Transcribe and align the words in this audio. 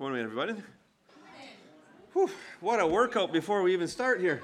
morning, 0.00 0.22
everybody. 0.22 0.54
Whew, 2.14 2.30
what 2.60 2.80
a 2.80 2.86
workout 2.86 3.34
before 3.34 3.60
we 3.60 3.74
even 3.74 3.86
start 3.86 4.18
here. 4.18 4.42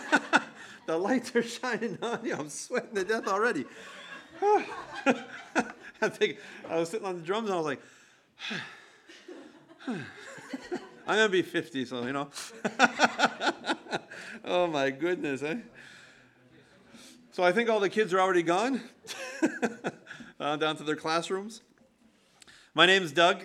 the 0.86 0.98
lights 0.98 1.32
are 1.36 1.44
shining 1.44 1.96
on 2.02 2.18
you. 2.24 2.34
I'm 2.34 2.48
sweating 2.48 2.92
to 2.96 3.04
death 3.04 3.28
already. 3.28 3.66
I 4.42 6.08
think 6.08 6.38
I 6.68 6.74
was 6.74 6.88
sitting 6.88 7.06
on 7.06 7.20
the 7.20 7.22
drums 7.22 7.50
and 7.50 7.54
I 7.54 7.56
was 7.56 7.66
like, 7.66 7.80
I'm 9.86 10.04
gonna 11.06 11.28
be 11.28 11.42
50, 11.42 11.84
so 11.84 12.04
you 12.04 12.12
know. 12.12 12.30
oh 14.44 14.66
my 14.66 14.90
goodness, 14.90 15.44
eh? 15.44 15.58
So 17.30 17.44
I 17.44 17.52
think 17.52 17.70
all 17.70 17.78
the 17.78 17.88
kids 17.88 18.12
are 18.12 18.18
already 18.20 18.42
gone 18.42 18.80
uh, 20.40 20.56
down 20.56 20.76
to 20.78 20.82
their 20.82 20.96
classrooms. 20.96 21.62
My 22.74 22.86
name 22.86 23.04
is 23.04 23.12
Doug. 23.12 23.44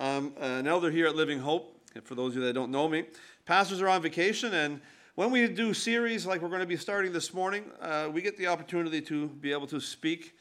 I'm 0.00 0.32
an 0.38 0.68
elder 0.68 0.92
here 0.92 1.08
at 1.08 1.16
Living 1.16 1.40
Hope. 1.40 1.76
For 2.04 2.14
those 2.14 2.28
of 2.28 2.36
you 2.36 2.44
that 2.44 2.52
don't 2.52 2.70
know 2.70 2.88
me, 2.88 3.06
pastors 3.46 3.82
are 3.82 3.88
on 3.88 4.00
vacation, 4.00 4.54
and 4.54 4.80
when 5.16 5.32
we 5.32 5.48
do 5.48 5.74
series 5.74 6.24
like 6.24 6.40
we're 6.40 6.50
going 6.50 6.60
to 6.60 6.66
be 6.66 6.76
starting 6.76 7.12
this 7.12 7.34
morning, 7.34 7.64
uh, 7.80 8.08
we 8.12 8.22
get 8.22 8.36
the 8.38 8.46
opportunity 8.46 9.00
to 9.00 9.26
be 9.26 9.50
able 9.50 9.66
to 9.66 9.80
speak 9.80 10.36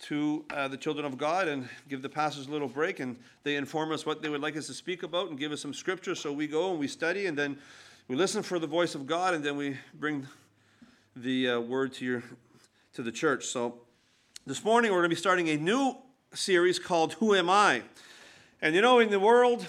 to 0.00 0.44
uh, 0.50 0.68
the 0.68 0.76
children 0.76 1.06
of 1.06 1.16
God 1.16 1.48
and 1.48 1.66
give 1.88 2.02
the 2.02 2.08
pastors 2.10 2.48
a 2.48 2.50
little 2.50 2.68
break, 2.68 3.00
and 3.00 3.16
they 3.44 3.56
inform 3.56 3.92
us 3.92 4.04
what 4.04 4.20
they 4.20 4.28
would 4.28 4.42
like 4.42 4.58
us 4.58 4.66
to 4.66 4.74
speak 4.74 5.02
about 5.02 5.30
and 5.30 5.38
give 5.38 5.52
us 5.52 5.62
some 5.62 5.72
scripture. 5.72 6.14
So 6.14 6.30
we 6.30 6.46
go 6.46 6.72
and 6.72 6.78
we 6.78 6.86
study, 6.86 7.24
and 7.24 7.38
then 7.38 7.56
we 8.08 8.16
listen 8.16 8.42
for 8.42 8.58
the 8.58 8.66
voice 8.66 8.94
of 8.94 9.06
God, 9.06 9.32
and 9.32 9.42
then 9.42 9.56
we 9.56 9.78
bring 9.94 10.26
the 11.16 11.48
uh, 11.48 11.60
word 11.60 11.94
to 11.94 12.04
your 12.04 12.22
to 12.92 13.02
the 13.02 13.12
church. 13.12 13.46
So 13.46 13.80
this 14.46 14.62
morning 14.62 14.90
we're 14.90 14.98
going 14.98 15.08
to 15.08 15.16
be 15.16 15.20
starting 15.20 15.48
a 15.48 15.56
new 15.56 15.96
series 16.34 16.78
called 16.78 17.14
"Who 17.14 17.34
Am 17.34 17.48
I?" 17.48 17.84
And 18.60 18.74
you 18.74 18.80
know, 18.80 18.98
in 18.98 19.10
the 19.10 19.20
world, 19.20 19.64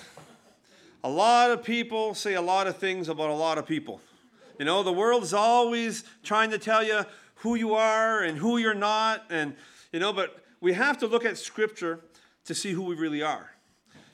a 1.04 1.10
lot 1.10 1.52
of 1.52 1.64
people 1.64 2.16
say 2.16 2.34
a 2.34 2.42
lot 2.42 2.66
of 2.66 2.78
things 2.78 3.08
about 3.08 3.30
a 3.30 3.36
lot 3.36 3.60
of 3.60 3.68
people. 3.68 4.02
You 4.58 4.66
know, 4.66 4.82
the 4.82 4.92
world's 4.92 5.32
always 5.32 6.04
trying 6.24 6.50
to 6.50 6.58
tell 6.58 6.84
you 6.84 7.06
who 7.36 7.54
you 7.54 7.76
are 7.76 8.24
and 8.24 8.36
who 8.36 8.58
you're 8.58 8.74
not, 8.74 9.26
and 9.30 9.54
you 9.94 10.00
know, 10.00 10.12
but 10.12 10.44
we 10.60 10.74
have 10.74 10.98
to 10.98 11.08
look 11.08 11.24
at 11.24 11.38
Scripture 11.38 12.00
to 12.46 12.56
see 12.56 12.72
who 12.72 12.82
we 12.82 12.96
really 12.96 13.22
are. 13.22 13.52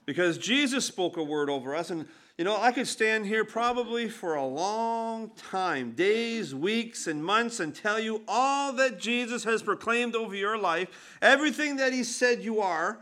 Because 0.05 0.37
Jesus 0.37 0.85
spoke 0.85 1.15
a 1.15 1.23
word 1.23 1.49
over 1.49 1.73
us, 1.73 1.89
and 1.89 2.05
you 2.37 2.43
know, 2.43 2.59
I 2.59 2.73
could 2.73 2.87
stand 2.87 3.25
here 3.25 3.45
probably 3.45 4.09
for 4.09 4.35
a 4.35 4.45
long 4.45 5.31
time, 5.37 5.91
days, 5.91 6.53
weeks, 6.53 7.07
and 7.07 7.23
months, 7.23 7.61
and 7.61 7.73
tell 7.73 7.97
you 7.97 8.23
all 8.27 8.73
that 8.73 8.99
Jesus 8.99 9.45
has 9.45 9.63
proclaimed 9.63 10.15
over 10.15 10.35
your 10.35 10.57
life, 10.57 11.17
everything 11.21 11.77
that 11.77 11.93
He 11.93 12.03
said 12.03 12.43
you 12.43 12.59
are, 12.59 12.99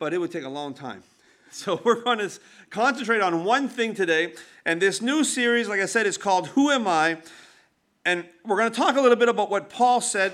but 0.00 0.12
it 0.12 0.18
would 0.18 0.32
take 0.32 0.44
a 0.44 0.48
long 0.48 0.74
time. 0.74 1.04
So 1.52 1.80
we're 1.82 2.00
going 2.00 2.18
to 2.18 2.30
concentrate 2.70 3.20
on 3.20 3.42
one 3.42 3.68
thing 3.68 3.92
today, 3.92 4.34
and 4.64 4.80
this 4.80 5.02
new 5.02 5.24
series, 5.24 5.68
like 5.68 5.80
I 5.80 5.86
said, 5.86 6.06
is 6.06 6.16
called 6.16 6.46
Who 6.50 6.70
Am 6.70 6.86
I? 6.86 7.18
And 8.04 8.24
we're 8.46 8.56
going 8.56 8.70
to 8.70 8.76
talk 8.76 8.96
a 8.96 9.00
little 9.00 9.16
bit 9.16 9.28
about 9.28 9.50
what 9.50 9.68
Paul 9.68 10.00
said 10.00 10.30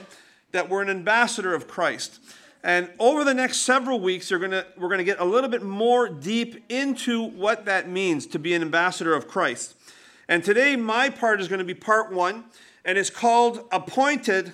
that 0.52 0.68
we're 0.68 0.82
an 0.82 0.90
ambassador 0.90 1.54
of 1.54 1.66
Christ. 1.66 2.20
And 2.62 2.90
over 2.98 3.24
the 3.24 3.32
next 3.32 3.62
several 3.62 3.98
weeks, 3.98 4.30
you're 4.30 4.38
gonna, 4.38 4.66
we're 4.76 4.88
going 4.88 4.98
to 4.98 5.04
get 5.04 5.18
a 5.18 5.24
little 5.24 5.48
bit 5.48 5.62
more 5.62 6.06
deep 6.06 6.62
into 6.68 7.22
what 7.22 7.64
that 7.64 7.88
means 7.88 8.26
to 8.26 8.38
be 8.38 8.52
an 8.52 8.60
ambassador 8.60 9.14
of 9.14 9.26
Christ. 9.26 9.74
And 10.28 10.44
today, 10.44 10.76
my 10.76 11.08
part 11.08 11.40
is 11.40 11.48
going 11.48 11.60
to 11.60 11.64
be 11.64 11.72
part 11.72 12.12
one, 12.12 12.44
and 12.84 12.98
it's 12.98 13.08
called 13.08 13.66
Appointed 13.72 14.52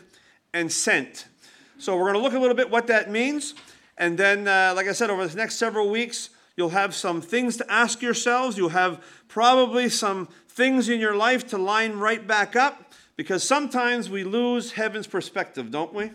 and 0.54 0.70
Sent. 0.70 1.26
So 1.76 1.96
we're 1.96 2.12
going 2.12 2.14
to 2.14 2.20
look 2.20 2.34
a 2.34 2.38
little 2.38 2.54
bit 2.54 2.70
what 2.70 2.86
that 2.86 3.10
means. 3.10 3.54
And 3.98 4.18
then, 4.18 4.48
uh, 4.48 4.72
like 4.74 4.88
I 4.88 4.92
said, 4.92 5.10
over 5.10 5.26
the 5.26 5.36
next 5.36 5.56
several 5.56 5.90
weeks, 5.90 6.30
you'll 6.56 6.70
have 6.70 6.94
some 6.94 7.20
things 7.20 7.56
to 7.58 7.72
ask 7.72 8.02
yourselves. 8.02 8.56
You'll 8.56 8.70
have 8.70 9.02
probably 9.28 9.88
some 9.88 10.28
things 10.48 10.88
in 10.88 11.00
your 11.00 11.14
life 11.14 11.46
to 11.48 11.58
line 11.58 11.94
right 11.98 12.26
back 12.26 12.56
up 12.56 12.92
because 13.16 13.42
sometimes 13.42 14.10
we 14.10 14.24
lose 14.24 14.72
heaven's 14.72 15.06
perspective, 15.06 15.70
don't 15.70 15.94
we? 15.94 16.10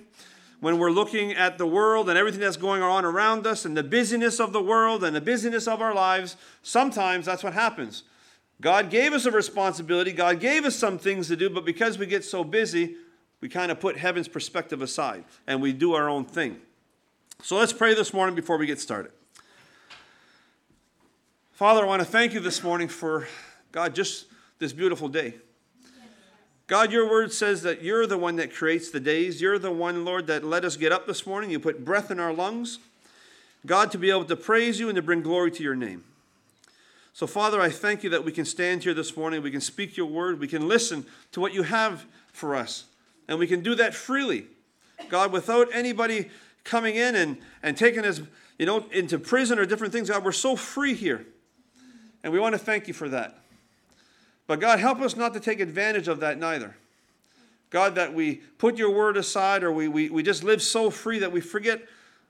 when 0.59 0.79
we're 0.79 0.91
looking 0.91 1.33
at 1.33 1.57
the 1.57 1.67
world 1.67 2.09
and 2.09 2.17
everything 2.17 2.41
that's 2.41 2.57
going 2.57 2.81
on 2.81 3.05
around 3.05 3.45
us 3.45 3.65
and 3.65 3.77
the 3.77 3.83
busyness 3.83 4.39
of 4.39 4.53
the 4.53 4.61
world 4.61 5.03
and 5.03 5.15
the 5.15 5.21
busyness 5.21 5.67
of 5.67 5.81
our 5.81 5.93
lives, 5.93 6.35
sometimes 6.63 7.25
that's 7.25 7.43
what 7.43 7.53
happens. 7.53 8.03
God 8.59 8.89
gave 8.89 9.13
us 9.13 9.25
a 9.25 9.31
responsibility, 9.31 10.11
God 10.11 10.39
gave 10.39 10.65
us 10.65 10.75
some 10.75 10.97
things 10.97 11.27
to 11.27 11.35
do, 11.35 11.49
but 11.49 11.63
because 11.63 11.99
we 11.99 12.07
get 12.07 12.23
so 12.25 12.43
busy, 12.43 12.95
we 13.39 13.49
kind 13.49 13.71
of 13.71 13.79
put 13.79 13.97
heaven's 13.97 14.27
perspective 14.27 14.81
aside 14.81 15.25
and 15.45 15.61
we 15.61 15.73
do 15.73 15.93
our 15.93 16.09
own 16.09 16.25
thing. 16.25 16.59
So 17.43 17.55
let's 17.55 17.71
pray 17.71 17.93
this 17.93 18.13
morning 18.13 18.35
before 18.35 18.57
we 18.57 18.65
get 18.65 18.79
started. 18.79 19.11
Father, 21.53 21.83
I 21.83 21.85
want 21.85 22.01
to 22.01 22.05
thank 22.05 22.33
you 22.33 22.39
this 22.39 22.63
morning 22.63 22.87
for, 22.87 23.27
God, 23.71 23.95
just 23.95 24.25
this 24.59 24.73
beautiful 24.73 25.07
day. 25.07 25.35
God, 26.65 26.91
your 26.91 27.09
word 27.09 27.31
says 27.31 27.61
that 27.61 27.81
you're 27.81 28.05
the 28.07 28.17
one 28.17 28.35
that 28.37 28.53
creates 28.53 28.89
the 28.89 28.99
days. 28.99 29.39
You're 29.39 29.59
the 29.59 29.71
one, 29.71 30.03
Lord, 30.03 30.27
that 30.27 30.43
let 30.43 30.65
us 30.65 30.75
get 30.75 30.91
up 30.91 31.07
this 31.07 31.25
morning. 31.25 31.49
You 31.49 31.59
put 31.59 31.85
breath 31.85 32.11
in 32.11 32.19
our 32.19 32.33
lungs. 32.33 32.79
God, 33.65 33.91
to 33.91 33.97
be 33.97 34.09
able 34.09 34.25
to 34.25 34.35
praise 34.35 34.79
you 34.79 34.89
and 34.89 34.95
to 34.95 35.01
bring 35.01 35.21
glory 35.21 35.51
to 35.51 35.63
your 35.63 35.75
name. 35.75 36.03
So, 37.13 37.27
Father, 37.27 37.61
I 37.61 37.69
thank 37.69 38.03
you 38.03 38.09
that 38.09 38.25
we 38.25 38.31
can 38.31 38.45
stand 38.45 38.83
here 38.83 38.93
this 38.93 39.15
morning. 39.15 39.41
We 39.41 39.51
can 39.51 39.61
speak 39.61 39.95
your 39.95 40.07
word. 40.07 40.39
We 40.39 40.47
can 40.47 40.67
listen 40.67 41.05
to 41.31 41.39
what 41.39 41.53
you 41.53 41.63
have 41.63 42.05
for 42.33 42.55
us. 42.55 42.85
And 43.27 43.39
we 43.39 43.47
can 43.47 43.61
do 43.61 43.75
that 43.75 43.93
freely. 43.93 44.47
God, 45.09 45.31
without 45.31 45.67
anybody 45.71 46.29
coming 46.67 46.95
in 46.95 47.15
and, 47.15 47.37
and 47.63 47.75
taking 47.75 48.05
us, 48.05 48.21
you 48.59 48.65
know, 48.65 48.85
into 48.91 49.17
prison 49.17 49.57
or 49.57 49.65
different 49.65 49.93
things. 49.93 50.09
God, 50.09 50.23
we're 50.23 50.31
so 50.31 50.55
free 50.55 50.93
here. 50.93 51.25
And 52.23 52.31
we 52.31 52.39
want 52.39 52.53
to 52.53 52.59
thank 52.59 52.87
you 52.87 52.93
for 52.93 53.09
that. 53.09 53.39
But 54.45 54.59
God, 54.59 54.79
help 54.79 55.01
us 55.01 55.15
not 55.15 55.33
to 55.33 55.39
take 55.39 55.59
advantage 55.59 56.07
of 56.07 56.19
that 56.19 56.37
neither. 56.37 56.75
God, 57.69 57.95
that 57.95 58.13
we 58.13 58.35
put 58.57 58.77
your 58.77 58.91
word 58.91 59.17
aside 59.17 59.63
or 59.63 59.71
we, 59.71 59.87
we, 59.87 60.09
we 60.09 60.23
just 60.23 60.43
live 60.43 60.61
so 60.61 60.89
free 60.89 61.19
that 61.19 61.31
we 61.31 61.41
forget 61.41 61.81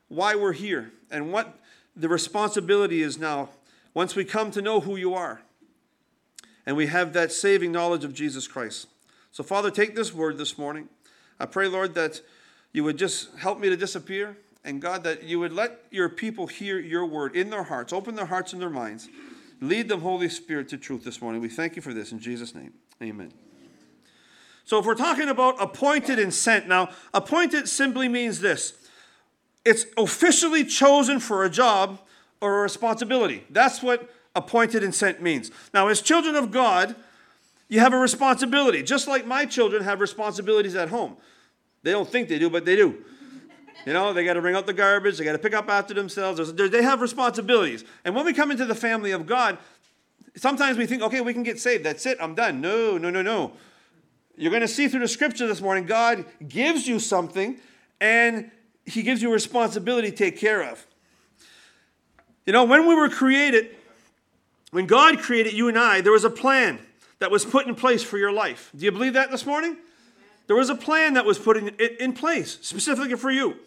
why 0.08 0.36
we're 0.36 0.54
here 0.54 0.92
and 1.12 1.32
what 1.32 1.60
the 1.96 2.10
responsibility 2.10 3.02
is 3.02 3.20
now 3.20 3.50
once 3.94 4.16
we 4.16 4.24
come 4.26 4.52
to 4.52 4.62
know 4.62 4.80
who 4.80 4.96
you 4.96 5.14
are 5.14 5.42
and 6.66 6.76
we 6.76 6.88
have 6.88 7.14
that 7.14 7.32
saving 7.32 7.72
knowledge 7.72 8.04
of 8.04 8.14
Jesus 8.14 8.48
Christ. 8.48 8.88
So, 9.32 9.44
Father, 9.44 9.70
take 9.70 9.96
this 9.96 10.14
word 10.14 10.38
this 10.38 10.58
morning. 10.58 10.90
I 11.40 11.46
pray, 11.46 11.68
Lord, 11.68 11.94
that 11.94 12.22
you 12.74 12.84
would 12.84 12.98
just 12.98 13.36
help 13.38 13.60
me 13.60 13.70
to 13.70 13.78
disappear. 13.78 14.38
And 14.64 14.82
God, 14.82 15.04
that 15.04 15.24
you 15.24 15.40
would 15.40 15.54
let 15.54 15.86
your 15.92 16.10
people 16.10 16.48
hear 16.48 16.78
your 16.78 17.06
word 17.06 17.36
in 17.36 17.50
their 17.50 17.64
hearts, 17.64 17.94
open 17.94 18.16
their 18.16 18.26
hearts 18.26 18.54
and 18.54 18.62
their 18.62 18.70
minds. 18.70 19.08
Lead 19.62 19.88
them, 19.88 20.02
Holy 20.02 20.30
Spirit, 20.30 20.70
to 20.70 20.78
truth 20.78 21.04
this 21.04 21.22
morning. 21.22 21.42
We 21.42 21.50
thank 21.50 21.76
you 21.76 21.82
for 21.82 21.94
this 21.94 22.12
in 22.12 22.20
Jesus' 22.20 22.54
name. 22.54 22.74
Amen. 23.02 23.32
So, 24.66 24.78
if 24.80 24.86
we're 24.86 24.96
talking 24.96 25.30
about 25.30 25.56
appointed 25.62 26.20
and 26.20 26.34
sent, 26.34 26.68
now, 26.68 26.90
appointed 27.14 27.70
simply 27.70 28.10
means 28.10 28.42
this 28.42 28.74
it's 29.64 29.86
officially 29.98 30.64
chosen 30.64 31.20
for 31.20 31.44
a 31.44 31.50
job 31.50 32.00
or 32.42 32.60
a 32.60 32.62
responsibility. 32.62 33.46
That's 33.50 33.82
what 33.82 34.10
appointed 34.36 34.84
and 34.84 34.94
sent 34.94 35.22
means. 35.22 35.52
Now, 35.74 35.88
as 35.88 36.02
children 36.02 36.36
of 36.36 36.52
God, 36.52 36.96
you 37.68 37.80
have 37.80 37.94
a 37.94 37.98
responsibility, 37.98 38.84
just 38.84 39.08
like 39.08 39.26
my 39.26 39.46
children 39.46 39.84
have 39.84 40.00
responsibilities 40.00 40.76
at 40.76 40.90
home. 40.90 41.18
They 41.88 41.94
don't 41.94 42.10
think 42.10 42.28
they 42.28 42.38
do, 42.38 42.50
but 42.50 42.66
they 42.66 42.76
do. 42.76 43.02
You 43.86 43.94
know, 43.94 44.12
they 44.12 44.26
got 44.26 44.34
to 44.34 44.42
bring 44.42 44.58
out 44.58 44.66
the 44.66 44.74
garbage, 44.74 45.18
they 45.18 45.24
got 45.24 45.32
to 45.32 45.38
pick 45.38 45.54
up 45.54 45.70
after 45.70 45.94
themselves. 45.94 46.52
They 46.52 46.84
have 46.84 47.00
responsibilities. 47.00 47.86
And 48.04 48.14
when 48.14 48.26
we 48.26 48.34
come 48.34 48.52
into 48.52 48.66
the 48.66 48.76
family 48.76 49.12
of 49.12 49.26
God, 49.26 49.58
sometimes 50.36 50.78
we 50.78 50.86
think, 50.86 51.02
okay, 51.02 51.22
we 51.22 51.32
can 51.32 51.44
get 51.44 51.62
saved. 51.62 51.86
That's 51.86 52.06
it, 52.06 52.18
I'm 52.20 52.36
done. 52.36 52.60
No, 52.60 52.98
no, 52.98 53.10
no, 53.10 53.22
no. 53.22 53.54
You're 54.36 54.52
going 54.52 54.64
to 54.64 54.68
see 54.68 54.90
through 54.90 55.00
the 55.00 55.08
scripture 55.08 55.48
this 55.48 55.62
morning, 55.62 55.86
God 55.86 56.26
gives 56.46 56.90
you 56.90 57.00
something 57.00 57.58
and 58.02 58.52
He 58.86 59.02
gives 59.02 59.22
you 59.22 59.30
a 59.30 59.34
responsibility 59.34 60.12
to 60.12 60.18
take 60.18 60.38
care 60.38 60.70
of. 60.70 60.86
You 62.46 62.52
know, 62.52 62.66
when 62.66 62.86
we 62.86 62.96
were 62.96 63.08
created, 63.08 63.78
when 64.72 64.88
God 64.88 65.20
created 65.20 65.54
you 65.54 65.70
and 65.70 65.80
I, 65.80 66.02
there 66.02 66.12
was 66.12 66.26
a 66.26 66.30
plan 66.30 66.80
that 67.20 67.32
was 67.32 67.46
put 67.46 67.66
in 67.66 67.76
place 67.76 68.04
for 68.04 68.18
your 68.18 68.34
life. 68.34 68.74
Do 68.76 68.84
you 68.84 68.92
believe 68.92 69.14
that 69.14 69.32
this 69.32 69.46
morning? 69.46 69.78
There 70.48 70.56
was 70.56 70.70
a 70.70 70.76
plan 70.76 71.14
that 71.14 71.26
was 71.26 71.38
put 71.38 71.58
in, 71.58 71.70
in 72.00 72.14
place 72.14 72.58
specifically 72.62 73.16
for 73.16 73.32
you. 73.32 73.58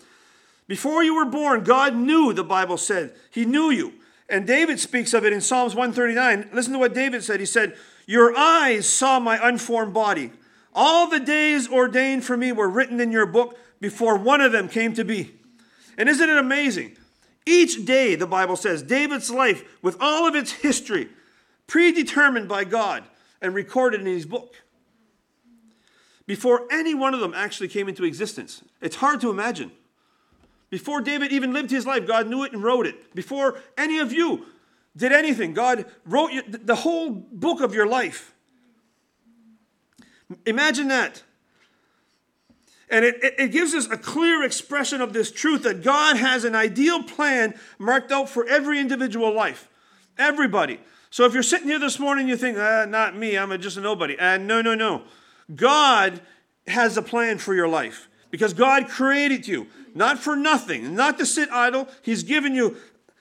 Before 0.67 1.03
you 1.03 1.15
were 1.15 1.27
born, 1.27 1.65
God 1.65 1.95
knew, 1.95 2.33
the 2.33 2.45
Bible 2.45 2.77
said. 2.77 3.15
He 3.31 3.45
knew 3.45 3.71
you. 3.71 3.95
And 4.29 4.47
David 4.47 4.79
speaks 4.79 5.13
of 5.13 5.25
it 5.25 5.33
in 5.33 5.41
Psalms 5.41 5.75
139. 5.75 6.51
Listen 6.53 6.73
to 6.73 6.79
what 6.79 6.95
David 6.95 7.25
said. 7.25 7.41
He 7.41 7.47
said, 7.47 7.77
Your 8.07 8.37
eyes 8.37 8.89
saw 8.89 9.19
my 9.19 9.39
unformed 9.47 9.93
body. 9.93 10.33
All 10.73 11.09
the 11.09 11.21
days 11.21 11.69
ordained 11.69 12.25
for 12.25 12.37
me 12.37 12.53
were 12.53 12.69
written 12.69 13.01
in 13.01 13.11
your 13.11 13.27
book 13.27 13.59
before 13.81 14.17
one 14.17 14.41
of 14.41 14.53
them 14.53 14.69
came 14.69 14.95
to 14.95 15.05
be. 15.05 15.33
And 15.99 16.09
isn't 16.09 16.31
it 16.31 16.39
amazing? 16.39 16.97
Each 17.45 17.85
day, 17.85 18.15
the 18.15 18.27
Bible 18.27 18.57
says, 18.57 18.83
David's 18.83 19.31
life, 19.31 19.65
with 19.83 19.97
all 20.01 20.29
of 20.29 20.37
its 20.37 20.53
history, 20.53 21.09
predetermined 21.67 22.49
by 22.49 22.65
God 22.65 23.03
and 23.43 23.55
recorded 23.55 24.01
in 24.01 24.07
his 24.07 24.27
book. 24.27 24.55
Before 26.31 26.63
any 26.71 26.95
one 26.95 27.13
of 27.13 27.19
them 27.19 27.35
actually 27.35 27.67
came 27.67 27.89
into 27.89 28.05
existence. 28.05 28.63
It's 28.81 28.95
hard 28.95 29.21
to 29.23 29.31
imagine. 29.31 29.73
Before 30.69 31.01
David 31.01 31.33
even 31.33 31.53
lived 31.53 31.73
his 31.73 31.85
life, 31.85 32.07
God 32.07 32.29
knew 32.29 32.45
it 32.45 32.53
and 32.53 32.63
wrote 32.63 32.87
it. 32.87 33.17
Before 33.17 33.59
any 33.77 33.99
of 33.99 34.13
you, 34.13 34.47
did 34.97 35.11
anything. 35.11 35.55
God 35.55 35.87
wrote 36.07 36.31
the 36.47 36.77
whole 36.77 37.11
book 37.11 37.61
of 37.61 37.75
your 37.75 37.89
life. 37.89 38.33
Imagine 40.47 40.87
that. 40.87 41.25
And 42.89 43.05
it, 43.05 43.17
it, 43.21 43.51
gives 43.51 43.75
us 43.75 43.91
a 43.91 43.97
clear 43.97 44.45
expression 44.45 45.01
of 45.01 45.13
this 45.13 45.33
truth 45.33 45.65
that 45.65 45.83
God 45.83 46.17
has 46.17 46.45
an 46.45 46.55
ideal 46.55 47.03
plan 47.03 47.59
marked 47.77 48.13
out 48.13 48.29
for 48.29 48.47
every 48.47 48.79
individual 48.79 49.35
life. 49.35 49.69
Everybody. 50.17 50.79
So 51.11 51.25
if 51.25 51.35
you're 51.35 51.43
sitting 51.43 51.67
here 51.67 51.81
this 51.81 51.99
morning, 51.99 52.29
you 52.29 52.37
think, 52.37 52.57
ah, 52.57 52.87
not 52.89 53.17
me, 53.17 53.37
I'm 53.37 53.61
just 53.61 53.77
a 53.77 53.81
nobody. 53.81 54.17
And 54.17 54.47
no, 54.47 54.63
no, 54.63 54.77
no. 54.77 55.03
God 55.55 56.21
has 56.67 56.97
a 56.97 57.03
plan 57.03 57.39
for 57.39 57.55
your 57.55 57.69
life 57.69 58.09
because 58.31 58.55
God 58.55 58.89
created 58.89 59.49
you, 59.49 59.67
not 59.95 60.19
for 60.19 60.37
nothing, 60.37 60.95
not 60.95 61.19
to 61.19 61.27
sit 61.27 61.51
idle. 61.51 61.89
He's 62.03 62.23
given 62.23 62.55
you 62.55 62.77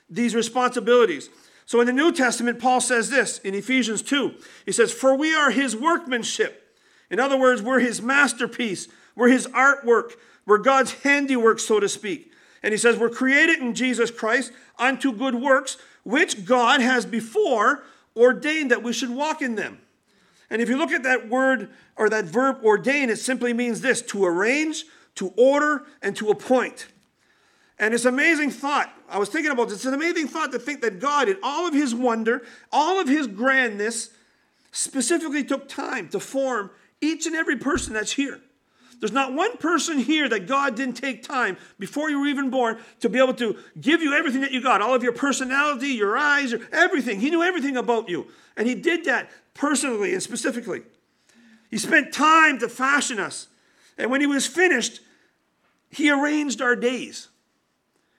these 0.09 0.35
responsibilities. 0.35 1.29
So 1.65 1.79
in 1.81 1.87
the 1.87 1.93
New 1.93 2.11
Testament, 2.11 2.59
Paul 2.59 2.81
says 2.81 3.09
this 3.09 3.37
in 3.39 3.53
Ephesians 3.53 4.01
2. 4.01 4.33
He 4.65 4.71
says, 4.71 4.91
For 4.91 5.15
we 5.15 5.33
are 5.33 5.51
his 5.51 5.75
workmanship. 5.75 6.75
In 7.09 7.19
other 7.19 7.37
words, 7.37 7.61
we're 7.61 7.79
his 7.79 8.01
masterpiece, 8.01 8.87
we're 9.15 9.29
his 9.29 9.47
artwork, 9.47 10.13
we're 10.45 10.59
God's 10.59 10.93
handiwork, 10.93 11.59
so 11.59 11.79
to 11.79 11.89
speak. 11.89 12.31
And 12.63 12.71
he 12.71 12.77
says, 12.77 12.97
We're 12.97 13.09
created 13.09 13.59
in 13.59 13.75
Jesus 13.75 14.11
Christ 14.11 14.51
unto 14.77 15.11
good 15.11 15.35
works, 15.35 15.77
which 16.03 16.45
God 16.45 16.81
has 16.81 17.05
before 17.05 17.83
ordained 18.15 18.71
that 18.71 18.83
we 18.83 18.93
should 18.93 19.11
walk 19.11 19.41
in 19.41 19.55
them. 19.55 19.79
And 20.49 20.61
if 20.61 20.69
you 20.69 20.77
look 20.77 20.91
at 20.91 21.03
that 21.03 21.29
word 21.29 21.69
or 21.95 22.09
that 22.09 22.25
verb 22.25 22.57
ordain, 22.63 23.09
it 23.09 23.17
simply 23.17 23.53
means 23.53 23.81
this 23.81 24.01
to 24.03 24.25
arrange, 24.25 24.85
to 25.15 25.33
order, 25.37 25.85
and 26.01 26.15
to 26.15 26.29
appoint. 26.29 26.87
And 27.77 27.93
it's 27.93 28.05
an 28.05 28.13
amazing 28.13 28.51
thought. 28.51 28.91
I 29.07 29.19
was 29.19 29.29
thinking 29.29 29.51
about 29.51 29.69
this. 29.69 29.77
It's 29.77 29.85
an 29.85 29.93
amazing 29.93 30.27
thought 30.27 30.51
to 30.51 30.59
think 30.59 30.81
that 30.81 30.99
God, 30.99 31.29
in 31.29 31.37
all 31.41 31.67
of 31.67 31.73
his 31.73 31.95
wonder, 31.95 32.43
all 32.71 32.99
of 32.99 33.07
his 33.07 33.27
grandness, 33.27 34.09
specifically 34.71 35.43
took 35.43 35.69
time 35.69 36.09
to 36.09 36.19
form 36.19 36.71
each 37.01 37.25
and 37.25 37.35
every 37.35 37.55
person 37.55 37.93
that's 37.93 38.11
here. 38.11 38.41
There's 38.99 39.13
not 39.13 39.33
one 39.33 39.55
person 39.57 39.97
here 39.97 40.27
that 40.27 40.45
God 40.47 40.75
didn't 40.75 40.95
take 40.95 41.23
time 41.23 41.57
before 41.77 42.09
you 42.09 42.19
were 42.19 42.27
even 42.27 42.49
born 42.49 42.79
to 42.99 43.07
be 43.07 43.17
able 43.17 43.33
to 43.35 43.57
give 43.79 44.01
you 44.01 44.13
everything 44.13 44.41
that 44.41 44.51
you 44.51 44.61
got 44.61 44.81
all 44.81 44.93
of 44.93 45.03
your 45.03 45.13
personality, 45.13 45.89
your 45.89 46.17
eyes, 46.17 46.51
your, 46.51 46.61
everything. 46.71 47.21
He 47.21 47.29
knew 47.29 47.41
everything 47.41 47.77
about 47.77 48.09
you. 48.09 48.27
And 48.57 48.67
He 48.67 48.75
did 48.75 49.05
that 49.05 49.29
personally 49.53 50.13
and 50.13 50.21
specifically. 50.21 50.81
He 51.71 51.77
spent 51.77 52.11
time 52.11 52.59
to 52.59 52.67
fashion 52.67 53.19
us. 53.19 53.47
And 53.97 54.11
when 54.11 54.19
He 54.19 54.27
was 54.27 54.45
finished, 54.45 54.99
He 55.89 56.11
arranged 56.11 56.61
our 56.61 56.75
days. 56.75 57.29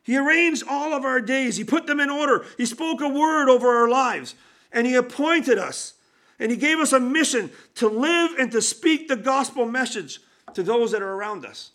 He 0.02 0.16
arranged 0.16 0.64
all 0.66 0.94
of 0.94 1.04
our 1.04 1.20
days. 1.20 1.58
He 1.58 1.64
put 1.64 1.86
them 1.86 2.00
in 2.00 2.08
order. 2.08 2.46
He 2.56 2.64
spoke 2.64 3.02
a 3.02 3.08
word 3.08 3.50
over 3.50 3.68
our 3.68 3.88
lives. 3.88 4.34
And 4.72 4.86
He 4.86 4.94
appointed 4.94 5.58
us. 5.58 5.92
And 6.38 6.50
He 6.50 6.56
gave 6.56 6.78
us 6.78 6.94
a 6.94 7.00
mission 7.00 7.50
to 7.74 7.86
live 7.86 8.30
and 8.38 8.50
to 8.52 8.62
speak 8.62 9.08
the 9.08 9.16
gospel 9.16 9.66
message 9.66 10.20
to 10.54 10.62
those 10.62 10.92
that 10.92 11.02
are 11.02 11.12
around 11.12 11.44
us. 11.44 11.72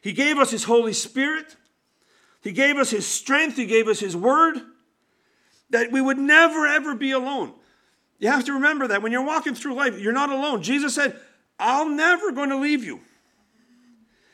He 0.00 0.12
gave 0.12 0.38
us 0.38 0.50
His 0.50 0.64
Holy 0.64 0.92
Spirit. 0.92 1.56
He 2.42 2.52
gave 2.52 2.76
us 2.76 2.90
His 2.90 3.06
strength. 3.06 3.56
He 3.56 3.66
gave 3.66 3.88
us 3.88 4.00
His 4.00 4.16
Word 4.16 4.60
that 5.70 5.90
we 5.90 6.00
would 6.00 6.18
never, 6.18 6.66
ever 6.66 6.94
be 6.94 7.10
alone. 7.10 7.52
You 8.18 8.28
have 8.28 8.44
to 8.44 8.52
remember 8.52 8.88
that 8.88 9.02
when 9.02 9.12
you're 9.12 9.24
walking 9.24 9.54
through 9.54 9.74
life, 9.74 9.98
you're 9.98 10.12
not 10.12 10.30
alone. 10.30 10.62
Jesus 10.62 10.94
said, 10.94 11.18
I'm 11.58 11.96
never 11.96 12.32
going 12.32 12.50
to 12.50 12.56
leave 12.56 12.84
you. 12.84 13.00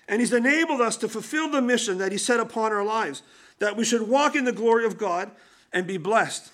And 0.08 0.20
He's 0.20 0.32
enabled 0.32 0.80
us 0.80 0.96
to 0.98 1.08
fulfill 1.08 1.50
the 1.50 1.62
mission 1.62 1.98
that 1.98 2.12
He 2.12 2.18
set 2.18 2.38
upon 2.38 2.72
our 2.72 2.84
lives, 2.84 3.22
that 3.58 3.76
we 3.76 3.84
should 3.84 4.08
walk 4.08 4.36
in 4.36 4.44
the 4.44 4.52
glory 4.52 4.84
of 4.84 4.98
God 4.98 5.30
and 5.72 5.86
be 5.86 5.96
blessed. 5.96 6.50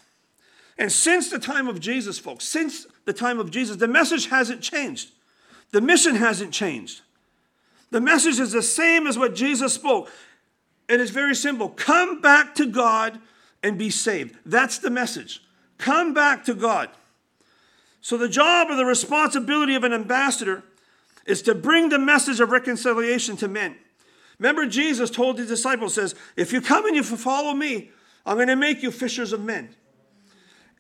And 0.79 0.93
since 0.93 1.29
the 1.29 1.41
time 1.41 1.67
of 1.67 1.81
Jesus, 1.81 2.19
folks, 2.19 2.45
since 2.45 2.87
the 3.05 3.13
time 3.13 3.41
of 3.41 3.51
Jesus, 3.51 3.77
the 3.77 3.89
message 3.89 4.29
hasn't 4.29 4.63
changed. 4.63 5.11
The 5.71 5.81
mission 5.81 6.15
hasn't 6.15 6.53
changed. 6.53 7.03
The 7.91 8.01
message 8.01 8.39
is 8.39 8.53
the 8.53 8.63
same 8.63 9.07
as 9.07 9.19
what 9.19 9.35
Jesus 9.35 9.73
spoke. 9.73 10.11
And 10.89 11.01
it's 11.01 11.11
very 11.11 11.35
simple 11.35 11.69
come 11.69 12.21
back 12.21 12.55
to 12.57 12.67
God 12.67 13.19
and 13.63 13.79
be 13.79 13.91
saved. 13.91 14.37
That's 14.47 14.79
the 14.79 14.91
message. 14.91 15.43
Come 15.77 16.15
back 16.15 16.45
to 16.45 16.55
God. 16.55 16.91
So, 18.01 18.17
the 18.17 18.29
job 18.29 18.69
or 18.71 18.77
the 18.77 18.87
responsibility 18.87 19.75
of 19.75 19.85
an 19.85 19.93
ambassador 19.93 20.63
is 21.27 21.43
to 21.43 21.55
bring 21.55 21.89
the 21.89 21.99
message 21.99 22.41
of 22.41 22.51
reconciliation 22.51 23.37
to 23.39 23.49
men. 23.49 23.77
Remember, 24.39 24.67
Jesus 24.67 25.11
told 25.11 25.39
his 25.39 25.49
disciples, 25.49 25.95
says, 25.95 26.15
If 26.37 26.53
you 26.53 26.61
come 26.61 26.87
and 26.87 26.97
you 26.97 27.03
follow 27.03 27.53
me, 27.53 27.91
I'm 28.25 28.37
going 28.37 28.49
to 28.49 28.57
make 28.57 28.83
you 28.83 28.91
fishers 28.91 29.33
of 29.33 29.43
men. 29.43 29.75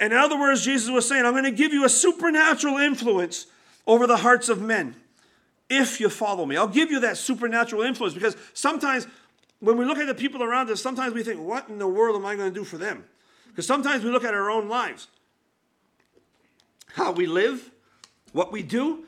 In 0.00 0.12
other 0.12 0.38
words, 0.38 0.64
Jesus 0.64 0.90
was 0.90 1.08
saying, 1.08 1.24
I'm 1.24 1.32
going 1.32 1.44
to 1.44 1.50
give 1.50 1.72
you 1.72 1.84
a 1.84 1.88
supernatural 1.88 2.78
influence 2.78 3.46
over 3.88 4.06
the 4.06 4.18
hearts 4.18 4.48
of 4.48 4.60
men 4.60 4.94
if 5.68 5.98
you 5.98 6.08
follow 6.08 6.46
me. 6.46 6.56
I'll 6.56 6.68
give 6.68 6.90
you 6.90 7.00
that 7.00 7.16
supernatural 7.16 7.82
influence 7.82 8.14
because 8.14 8.36
sometimes 8.52 9.08
when 9.60 9.76
we 9.76 9.84
look 9.84 9.98
at 9.98 10.06
the 10.06 10.14
people 10.14 10.42
around 10.42 10.70
us, 10.70 10.80
sometimes 10.80 11.14
we 11.14 11.24
think, 11.24 11.40
what 11.40 11.68
in 11.68 11.78
the 11.78 11.88
world 11.88 12.14
am 12.14 12.24
I 12.24 12.36
going 12.36 12.52
to 12.52 12.54
do 12.54 12.64
for 12.64 12.78
them? 12.78 13.04
Because 13.48 13.66
sometimes 13.66 14.04
we 14.04 14.10
look 14.10 14.22
at 14.22 14.34
our 14.34 14.50
own 14.50 14.68
lives, 14.68 15.08
how 16.92 17.10
we 17.10 17.26
live, 17.26 17.70
what 18.32 18.52
we 18.52 18.62
do. 18.62 19.04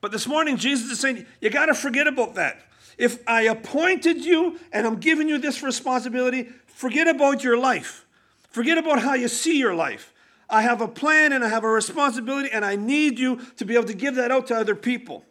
But 0.00 0.12
this 0.12 0.26
morning, 0.26 0.56
Jesus 0.56 0.90
is 0.90 1.00
saying, 1.00 1.26
you 1.42 1.50
got 1.50 1.66
to 1.66 1.74
forget 1.74 2.06
about 2.06 2.36
that. 2.36 2.62
If 2.96 3.18
I 3.28 3.42
appointed 3.42 4.24
you 4.24 4.58
and 4.72 4.86
I'm 4.86 4.96
giving 4.96 5.28
you 5.28 5.38
this 5.38 5.62
responsibility, 5.62 6.48
forget 6.66 7.08
about 7.08 7.44
your 7.44 7.58
life. 7.58 8.06
Forget 8.50 8.78
about 8.78 9.02
how 9.02 9.14
you 9.14 9.28
see 9.28 9.58
your 9.58 9.74
life. 9.74 10.12
I 10.50 10.62
have 10.62 10.80
a 10.80 10.88
plan 10.88 11.32
and 11.32 11.44
I 11.44 11.48
have 11.48 11.64
a 11.64 11.68
responsibility, 11.68 12.50
and 12.52 12.64
I 12.64 12.76
need 12.76 13.18
you 13.18 13.40
to 13.56 13.64
be 13.64 13.74
able 13.74 13.86
to 13.86 13.94
give 13.94 14.16
that 14.16 14.30
out 14.30 14.46
to 14.48 14.56
other 14.56 14.74
people. 14.74 15.24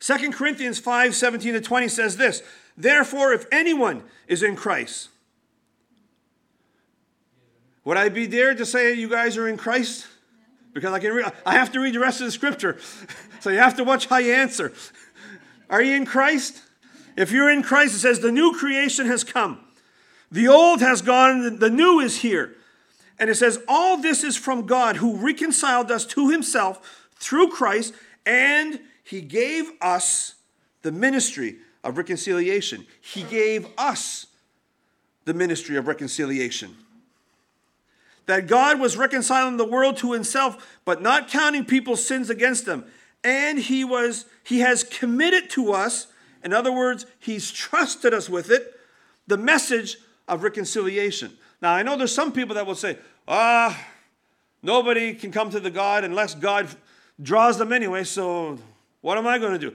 2 0.00 0.32
Corinthians 0.32 0.78
5 0.78 1.14
17 1.14 1.54
to 1.54 1.60
20 1.60 1.88
says 1.88 2.16
this 2.16 2.42
Therefore, 2.76 3.32
if 3.32 3.46
anyone 3.52 4.02
is 4.26 4.42
in 4.42 4.56
Christ, 4.56 5.08
would 7.84 7.96
I 7.96 8.08
be 8.08 8.26
there 8.26 8.54
to 8.54 8.66
say 8.66 8.94
you 8.94 9.08
guys 9.08 9.36
are 9.36 9.48
in 9.48 9.56
Christ? 9.56 10.06
Because 10.72 10.92
I 10.92 10.98
can 10.98 11.12
read, 11.12 11.32
I 11.46 11.52
have 11.52 11.70
to 11.72 11.80
read 11.80 11.94
the 11.94 12.00
rest 12.00 12.20
of 12.20 12.26
the 12.26 12.32
scripture. 12.32 12.78
so 13.40 13.50
you 13.50 13.58
have 13.58 13.76
to 13.76 13.84
watch 13.84 14.06
how 14.06 14.16
you 14.16 14.32
answer. 14.32 14.72
Are 15.70 15.82
you 15.82 15.94
in 15.94 16.04
Christ? 16.04 16.62
If 17.16 17.30
you're 17.30 17.50
in 17.50 17.62
Christ, 17.62 17.94
it 17.94 17.98
says 17.98 18.20
the 18.20 18.32
new 18.32 18.52
creation 18.52 19.06
has 19.06 19.22
come. 19.22 19.60
The 20.32 20.48
old 20.48 20.80
has 20.80 21.00
gone, 21.00 21.60
the 21.60 21.70
new 21.70 22.00
is 22.00 22.18
here. 22.18 22.56
And 23.18 23.30
it 23.30 23.36
says, 23.36 23.58
All 23.68 23.96
this 23.96 24.24
is 24.24 24.36
from 24.36 24.66
God 24.66 24.96
who 24.96 25.16
reconciled 25.16 25.90
us 25.90 26.04
to 26.06 26.30
himself 26.30 27.08
through 27.16 27.48
Christ, 27.48 27.94
and 28.26 28.80
he 29.04 29.20
gave 29.20 29.70
us 29.80 30.34
the 30.82 30.92
ministry 30.92 31.58
of 31.82 31.96
reconciliation. 31.98 32.86
He 33.00 33.22
gave 33.22 33.66
us 33.78 34.26
the 35.24 35.34
ministry 35.34 35.76
of 35.76 35.86
reconciliation. 35.86 36.76
That 38.26 38.46
God 38.46 38.80
was 38.80 38.96
reconciling 38.96 39.58
the 39.58 39.66
world 39.66 39.98
to 39.98 40.12
himself, 40.12 40.78
but 40.84 41.02
not 41.02 41.28
counting 41.28 41.64
people's 41.64 42.04
sins 42.04 42.30
against 42.30 42.64
them. 42.64 42.84
And 43.22 43.58
he 43.58 43.84
was 43.84 44.26
he 44.42 44.60
has 44.60 44.84
committed 44.84 45.48
to 45.50 45.72
us, 45.72 46.08
in 46.42 46.52
other 46.52 46.72
words, 46.72 47.06
he's 47.18 47.50
trusted 47.50 48.12
us 48.12 48.28
with 48.28 48.50
it, 48.50 48.78
the 49.26 49.38
message 49.38 49.96
of 50.28 50.42
reconciliation. 50.42 51.36
Now, 51.64 51.72
I 51.72 51.82
know 51.82 51.96
there's 51.96 52.14
some 52.14 52.30
people 52.30 52.56
that 52.56 52.66
will 52.66 52.74
say, 52.74 52.98
ah, 53.26 53.86
nobody 54.62 55.14
can 55.14 55.32
come 55.32 55.48
to 55.48 55.58
the 55.58 55.70
God 55.70 56.04
unless 56.04 56.34
God 56.34 56.68
draws 57.22 57.56
them 57.56 57.72
anyway, 57.72 58.04
so 58.04 58.58
what 59.00 59.16
am 59.16 59.26
I 59.26 59.38
going 59.38 59.54
to 59.54 59.58
do? 59.58 59.74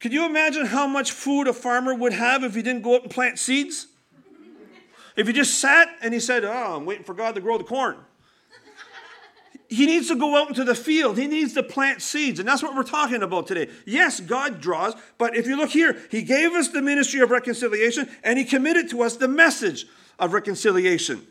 Could 0.00 0.14
you 0.14 0.24
imagine 0.24 0.64
how 0.64 0.86
much 0.86 1.12
food 1.12 1.46
a 1.46 1.52
farmer 1.52 1.94
would 1.94 2.14
have 2.14 2.42
if 2.42 2.54
he 2.54 2.62
didn't 2.62 2.80
go 2.80 2.94
out 2.94 3.02
and 3.02 3.10
plant 3.10 3.38
seeds? 3.38 3.86
If 5.14 5.26
he 5.26 5.34
just 5.34 5.58
sat 5.58 5.90
and 6.00 6.14
he 6.14 6.20
said, 6.20 6.42
Oh, 6.42 6.76
I'm 6.76 6.86
waiting 6.86 7.04
for 7.04 7.12
God 7.12 7.34
to 7.34 7.42
grow 7.42 7.58
the 7.58 7.64
corn. 7.64 7.98
He 9.68 9.84
needs 9.84 10.08
to 10.08 10.16
go 10.16 10.40
out 10.40 10.48
into 10.48 10.64
the 10.64 10.74
field. 10.74 11.18
He 11.18 11.26
needs 11.26 11.52
to 11.52 11.62
plant 11.62 12.00
seeds. 12.00 12.40
And 12.40 12.48
that's 12.48 12.62
what 12.62 12.74
we're 12.74 12.82
talking 12.82 13.22
about 13.22 13.46
today. 13.46 13.68
Yes, 13.84 14.20
God 14.20 14.62
draws, 14.62 14.94
but 15.18 15.36
if 15.36 15.46
you 15.46 15.58
look 15.58 15.70
here, 15.70 15.98
He 16.10 16.22
gave 16.22 16.52
us 16.52 16.68
the 16.68 16.80
ministry 16.80 17.20
of 17.20 17.30
reconciliation 17.30 18.08
and 18.24 18.38
He 18.38 18.46
committed 18.46 18.88
to 18.90 19.02
us 19.02 19.16
the 19.16 19.28
message 19.28 19.86
of 20.18 20.32
reconciliation. 20.32 21.26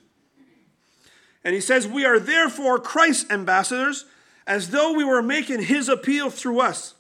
And 1.44 1.54
he 1.54 1.62
says, 1.62 1.88
We 1.88 2.06
are 2.06 2.20
therefore 2.20 2.80
Christ's 2.80 3.30
ambassadors, 3.30 4.06
as 4.48 4.70
though 4.70 4.94
we 4.94 5.04
were 5.04 5.22
making 5.22 5.64
his 5.64 5.90
appeal 5.90 6.30
through 6.30 6.60
us. 6.60 6.96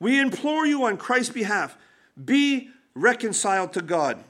We 0.00 0.18
implore 0.18 0.66
you 0.66 0.84
on 0.84 0.96
Christ's 0.96 1.32
behalf 1.32 1.76
be 2.22 2.70
reconciled 2.94 3.72
to 3.74 3.82
God. 3.82 4.22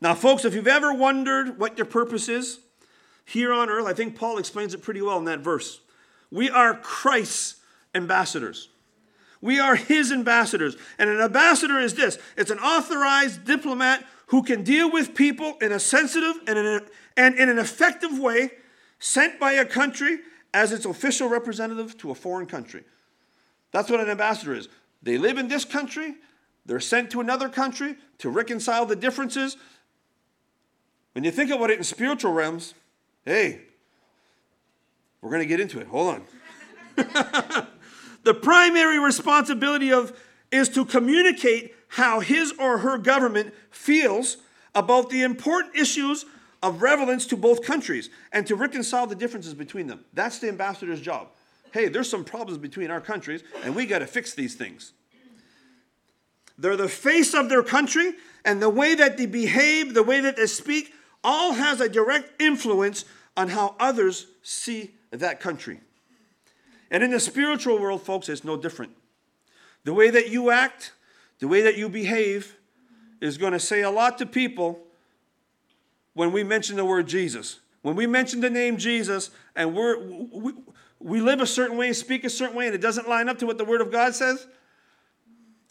Now, 0.00 0.14
folks, 0.14 0.44
if 0.44 0.54
you've 0.54 0.66
ever 0.66 0.92
wondered 0.92 1.58
what 1.58 1.78
your 1.78 1.86
purpose 1.86 2.28
is 2.28 2.58
here 3.24 3.52
on 3.52 3.70
earth, 3.70 3.86
I 3.86 3.92
think 3.92 4.16
Paul 4.16 4.38
explains 4.38 4.74
it 4.74 4.82
pretty 4.82 5.00
well 5.00 5.18
in 5.18 5.24
that 5.26 5.40
verse. 5.40 5.80
We 6.30 6.50
are 6.50 6.74
Christ's 6.74 7.60
ambassadors. 7.94 8.68
We 9.40 9.60
are 9.60 9.76
his 9.76 10.10
ambassadors. 10.12 10.76
And 10.98 11.08
an 11.08 11.20
ambassador 11.20 11.78
is 11.78 11.94
this 11.94 12.18
it's 12.36 12.50
an 12.50 12.58
authorized 12.58 13.44
diplomat 13.44 14.04
who 14.32 14.42
can 14.42 14.64
deal 14.64 14.90
with 14.90 15.14
people 15.14 15.58
in 15.60 15.72
a 15.72 15.78
sensitive 15.78 16.36
and 16.46 16.58
in, 16.58 16.64
a, 16.64 16.80
and 17.18 17.34
in 17.34 17.50
an 17.50 17.58
effective 17.58 18.18
way, 18.18 18.50
sent 18.98 19.38
by 19.38 19.52
a 19.52 19.64
country 19.64 20.20
as 20.54 20.72
its 20.72 20.86
official 20.86 21.28
representative 21.28 21.98
to 21.98 22.10
a 22.10 22.14
foreign 22.14 22.46
country. 22.46 22.82
That's 23.72 23.90
what 23.90 24.00
an 24.00 24.08
ambassador 24.08 24.54
is. 24.54 24.70
They 25.02 25.18
live 25.18 25.36
in 25.36 25.48
this 25.48 25.66
country, 25.66 26.14
they're 26.64 26.80
sent 26.80 27.10
to 27.10 27.20
another 27.20 27.50
country 27.50 27.96
to 28.18 28.30
reconcile 28.30 28.86
the 28.86 28.96
differences. 28.96 29.58
When 31.12 31.24
you 31.24 31.30
think 31.30 31.50
about 31.50 31.68
it 31.68 31.76
in 31.76 31.84
spiritual 31.84 32.32
realms, 32.32 32.72
hey, 33.26 33.60
we're 35.20 35.28
going 35.28 35.42
to 35.42 35.46
get 35.46 35.60
into 35.60 35.78
it. 35.78 35.88
Hold 35.88 36.14
on. 36.14 36.24
the 38.22 38.32
primary 38.32 38.98
responsibility 38.98 39.92
of 39.92 40.18
is 40.50 40.70
to 40.70 40.86
communicate 40.86 41.74
how 41.92 42.20
his 42.20 42.54
or 42.58 42.78
her 42.78 42.96
government 42.96 43.52
feels 43.70 44.38
about 44.74 45.10
the 45.10 45.22
important 45.22 45.76
issues 45.76 46.24
of 46.62 46.80
relevance 46.80 47.26
to 47.26 47.36
both 47.36 47.62
countries 47.62 48.08
and 48.32 48.46
to 48.46 48.56
reconcile 48.56 49.06
the 49.06 49.14
differences 49.14 49.52
between 49.52 49.86
them. 49.86 50.02
That's 50.14 50.38
the 50.38 50.48
ambassador's 50.48 51.02
job. 51.02 51.28
Hey, 51.70 51.88
there's 51.88 52.08
some 52.08 52.24
problems 52.24 52.56
between 52.56 52.90
our 52.90 53.00
countries, 53.00 53.42
and 53.62 53.76
we 53.76 53.84
got 53.84 53.98
to 53.98 54.06
fix 54.06 54.32
these 54.32 54.54
things. 54.54 54.92
They're 56.56 56.78
the 56.78 56.88
face 56.88 57.34
of 57.34 57.50
their 57.50 57.62
country, 57.62 58.14
and 58.42 58.62
the 58.62 58.70
way 58.70 58.94
that 58.94 59.18
they 59.18 59.26
behave, 59.26 59.92
the 59.92 60.02
way 60.02 60.20
that 60.20 60.36
they 60.36 60.46
speak, 60.46 60.94
all 61.22 61.52
has 61.52 61.82
a 61.82 61.90
direct 61.90 62.40
influence 62.40 63.04
on 63.36 63.48
how 63.48 63.76
others 63.78 64.28
see 64.42 64.92
that 65.10 65.40
country. 65.40 65.80
And 66.90 67.02
in 67.02 67.10
the 67.10 67.20
spiritual 67.20 67.78
world, 67.78 68.02
folks, 68.02 68.30
it's 68.30 68.44
no 68.44 68.56
different. 68.56 68.92
The 69.84 69.92
way 69.92 70.08
that 70.08 70.30
you 70.30 70.50
act, 70.50 70.92
the 71.42 71.48
way 71.48 71.60
that 71.62 71.76
you 71.76 71.88
behave, 71.88 72.56
is 73.20 73.36
going 73.36 73.52
to 73.52 73.58
say 73.58 73.82
a 73.82 73.90
lot 73.90 74.16
to 74.16 74.24
people 74.24 74.78
when 76.14 76.30
we 76.30 76.44
mention 76.44 76.76
the 76.76 76.84
word 76.84 77.08
Jesus. 77.08 77.58
When 77.82 77.96
we 77.96 78.06
mention 78.06 78.40
the 78.40 78.48
name 78.48 78.76
Jesus 78.76 79.30
and 79.56 79.74
we're, 79.74 79.98
we, 79.98 80.52
we 81.00 81.20
live 81.20 81.40
a 81.40 81.46
certain 81.46 81.76
way, 81.76 81.92
speak 81.94 82.22
a 82.22 82.30
certain 82.30 82.54
way, 82.54 82.66
and 82.66 82.76
it 82.76 82.80
doesn't 82.80 83.08
line 83.08 83.28
up 83.28 83.40
to 83.40 83.46
what 83.46 83.58
the 83.58 83.64
Word 83.64 83.80
of 83.80 83.90
God 83.90 84.14
says, 84.14 84.46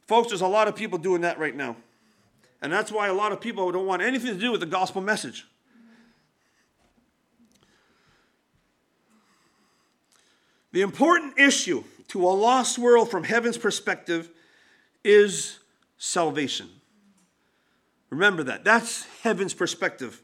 folks, 0.08 0.28
there's 0.28 0.42
a 0.42 0.48
lot 0.48 0.68
of 0.68 0.76
people 0.76 0.98
doing 0.98 1.22
that 1.22 1.40
right 1.40 1.56
now. 1.56 1.78
And 2.62 2.70
that's 2.70 2.92
why 2.92 3.08
a 3.08 3.14
lot 3.14 3.32
of 3.32 3.40
people 3.40 3.72
don't 3.72 3.86
want 3.86 4.02
anything 4.02 4.34
to 4.34 4.40
do 4.42 4.52
with 4.52 4.60
the 4.60 4.66
gospel 4.66 5.02
message. 5.02 5.48
The 10.74 10.82
important 10.82 11.40
issue 11.40 11.86
to 12.10 12.26
a 12.26 12.34
lost 12.34 12.78
world 12.78 13.10
from 13.10 13.24
heaven's 13.24 13.58
perspective 13.58 14.30
is 15.06 15.60
salvation. 16.04 16.68
Remember 18.10 18.42
that. 18.44 18.64
That's 18.64 19.06
heaven's 19.22 19.54
perspective. 19.54 20.24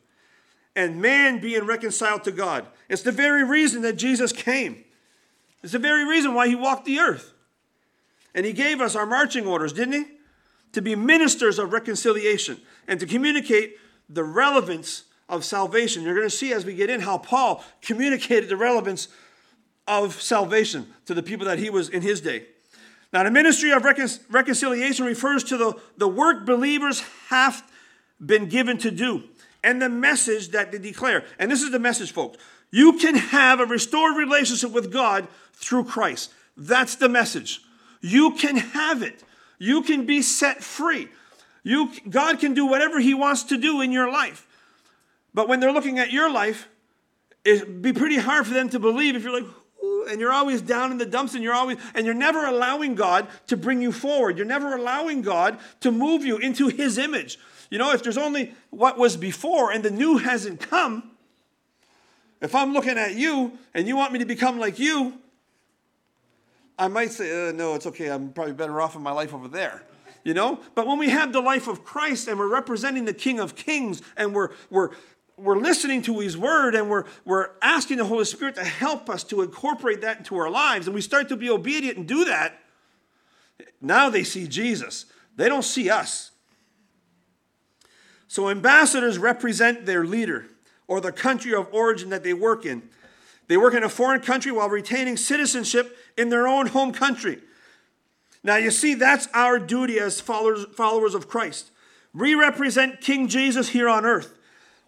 And 0.76 1.02
man 1.02 1.40
being 1.40 1.66
reconciled 1.66 2.24
to 2.24 2.32
God. 2.32 2.66
It's 2.90 3.04
the 3.04 3.12
very 3.12 3.44
reason 3.44 3.84
that 3.84 3.94
Jesus 3.94 4.32
came. 4.32 4.84
It's 5.62 5.74
the 5.74 5.80
very 5.80 6.04
reason 6.04 6.34
why 6.34 6.48
he 6.48 6.56
walked 6.56 6.86
the 6.86 6.98
earth. 6.98 7.32
And 8.34 8.44
he 8.44 8.54
gave 8.54 8.82
us 8.82 8.96
our 8.96 9.06
marching 9.06 9.46
orders, 9.46 9.72
didn't 9.72 9.94
he? 9.94 10.06
To 10.74 10.82
be 10.82 10.96
ministers 10.96 11.60
of 11.60 11.72
reconciliation 11.72 12.60
and 12.88 13.00
to 13.00 13.06
communicate 13.06 13.78
the 14.10 14.24
relevance 14.24 15.04
of 15.30 15.46
salvation. 15.46 16.02
You're 16.02 16.16
going 16.16 16.30
to 16.30 16.36
see 16.36 16.54
as 16.54 16.66
we 16.66 16.74
get 16.74 16.90
in 16.90 17.02
how 17.02 17.20
Paul 17.20 17.64
communicated 17.84 18.50
the 18.50 18.58
relevance 18.58 19.10
of 19.88 20.20
salvation 20.22 20.88
to 21.06 21.14
the 21.14 21.24
people 21.24 21.46
that 21.46 21.60
he 21.60 21.70
was 21.70 21.88
in 21.88 22.02
his 22.02 22.20
day. 22.20 22.48
Now, 23.14 23.24
the 23.24 23.32
ministry 23.32 23.72
of 23.72 23.84
recon- 23.84 24.10
reconciliation 24.30 25.06
refers 25.06 25.44
to 25.46 25.58
the, 25.58 25.74
the 25.98 26.08
work 26.08 26.46
believers 26.46 27.02
have 27.30 27.64
been 28.24 28.48
given 28.48 28.78
to 28.80 28.92
do 28.92 29.24
and 29.64 29.82
the 29.82 29.90
message 29.90 30.50
that 30.50 30.72
they 30.72 30.78
declare. 30.78 31.24
And 31.40 31.52
this 31.52 31.62
is 31.62 31.72
the 31.72 31.80
message, 31.80 32.12
folks. 32.12 32.38
You 32.72 32.94
can 32.94 33.16
have 33.16 33.60
a 33.60 33.66
restored 33.66 34.18
relationship 34.18 34.72
with 34.72 34.92
God 34.92 35.28
through 35.54 35.86
Christ. 35.86 36.32
That's 36.56 36.96
the 36.96 37.10
message. 37.10 37.62
You 38.02 38.32
can 38.32 38.58
have 38.58 39.02
it. 39.02 39.24
You 39.60 39.82
can 39.84 40.06
be 40.06 40.22
set 40.22 40.64
free. 40.64 41.08
You, 41.64 41.92
God 42.10 42.40
can 42.40 42.54
do 42.54 42.66
whatever 42.66 43.00
He 43.00 43.14
wants 43.14 43.44
to 43.44 43.58
do 43.58 43.82
in 43.82 43.92
your 43.92 44.12
life. 44.12 44.46
But 45.34 45.48
when 45.48 45.60
they're 45.60 45.72
looking 45.72 46.00
at 46.00 46.12
your 46.12 46.32
life, 46.32 46.68
it'd 47.44 47.82
be 47.82 47.94
pretty 47.94 48.18
hard 48.18 48.48
for 48.48 48.54
them 48.54 48.70
to 48.70 48.80
believe 48.80 49.16
if 49.16 49.24
you're 49.24 49.42
like, 49.42 49.52
and 50.10 50.20
you're 50.20 50.32
always 50.32 50.62
down 50.62 50.92
in 50.92 50.98
the 50.98 51.06
dumps 51.06 51.34
and 51.34 51.44
you're 51.44 51.54
always 51.54 51.78
and 51.94 52.06
you're 52.06 52.16
never 52.16 52.46
allowing 52.46 52.96
God 52.96 53.28
to 53.48 53.58
bring 53.58 53.82
you 53.82 53.92
forward. 53.92 54.38
You're 54.38 54.46
never 54.46 54.76
allowing 54.76 55.22
God 55.22 55.60
to 55.82 55.92
move 55.92 56.26
you 56.26 56.38
into 56.38 56.68
his 56.68 56.98
image. 56.98 57.38
You 57.70 57.78
know, 57.78 57.92
if 57.92 58.04
there's 58.04 58.18
only 58.18 58.54
what 58.70 58.98
was 58.98 59.18
before 59.18 59.72
and 59.72 59.84
the 59.84 59.92
new 59.92 60.18
hasn't 60.18 60.62
come, 60.62 61.12
if 62.42 62.56
I'm 62.56 62.74
looking 62.74 62.98
at 62.98 63.16
you 63.16 63.58
and 63.74 63.88
you 63.88 63.96
want 63.96 64.14
me 64.14 64.20
to 64.20 64.26
become 64.26 64.60
like 64.60 64.80
you, 64.80 65.20
I 66.80 66.88
might 66.88 67.12
say, 67.12 67.50
uh, 67.50 67.52
no, 67.52 67.74
it's 67.74 67.88
okay. 67.88 68.10
I'm 68.10 68.32
probably 68.32 68.54
better 68.54 68.80
off 68.80 68.96
in 68.96 69.02
my 69.02 69.12
life 69.12 69.34
over 69.34 69.48
there. 69.48 69.84
You 70.24 70.34
know? 70.34 70.60
But 70.76 70.88
when 70.88 71.00
we 71.00 71.10
have 71.10 71.34
the 71.34 71.42
life 71.42 71.68
of 71.68 71.84
Christ 71.84 72.28
and 72.28 72.38
we're 72.38 72.52
representing 72.52 73.06
the 73.06 73.14
King 73.14 73.40
of 73.40 73.56
Kings 73.56 74.02
and 74.16 74.34
we're, 74.34 74.50
we're, 74.70 74.92
we're 75.38 75.60
listening 75.60 76.02
to 76.04 76.20
his 76.20 76.36
word 76.36 76.74
and 76.74 76.90
we're, 76.90 77.06
we're 77.24 77.52
asking 77.62 77.98
the 77.98 78.06
Holy 78.06 78.26
Spirit 78.26 78.56
to 78.56 78.64
help 78.64 79.10
us 79.10 79.24
to 79.26 79.44
incorporate 79.44 80.02
that 80.02 80.18
into 80.18 80.36
our 80.38 80.50
lives, 80.50 80.88
and 80.88 80.96
we 80.96 81.02
start 81.02 81.30
to 81.30 81.38
be 81.38 81.50
obedient 81.50 81.98
and 81.98 82.08
do 82.08 82.26
that, 82.26 82.60
now 83.80 84.10
they 84.10 84.24
see 84.24 84.48
Jesus. 84.48 85.06
They 85.36 85.48
don't 85.48 85.64
see 85.64 85.90
us. 85.90 86.32
So, 88.28 88.50
ambassadors 88.50 89.18
represent 89.18 89.86
their 89.86 90.04
leader 90.04 90.48
or 90.88 91.00
the 91.00 91.12
country 91.12 91.54
of 91.54 91.68
origin 91.72 92.10
that 92.10 92.24
they 92.24 92.34
work 92.34 92.66
in. 92.66 92.90
They 93.48 93.56
work 93.56 93.74
in 93.74 93.84
a 93.84 93.90
foreign 93.90 94.22
country 94.22 94.52
while 94.52 94.70
retaining 94.70 95.16
citizenship 95.16 95.96
in 96.18 96.30
their 96.30 96.48
own 96.48 96.68
home 96.68 96.92
country. 96.92 97.40
Now, 98.44 98.58
you 98.58 98.72
see, 98.72 98.96
that's 98.96 99.28
our 99.34 99.60
duty 99.60 100.00
as 100.00 100.20
followers, 100.20 100.66
followers 100.76 101.16
of 101.16 101.28
Christ. 101.30 101.72
We 102.14 102.36
represent 102.36 103.00
King 103.00 103.28
Jesus 103.28 103.70
here 103.70 103.88
on 103.88 104.06
earth 104.06 104.37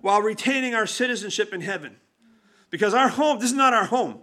while 0.01 0.21
retaining 0.21 0.73
our 0.73 0.87
citizenship 0.87 1.53
in 1.53 1.61
heaven. 1.61 1.97
Because 2.69 2.93
our 2.93 3.09
home, 3.09 3.39
this 3.39 3.49
is 3.49 3.55
not 3.55 3.73
our 3.73 3.85
home. 3.85 4.19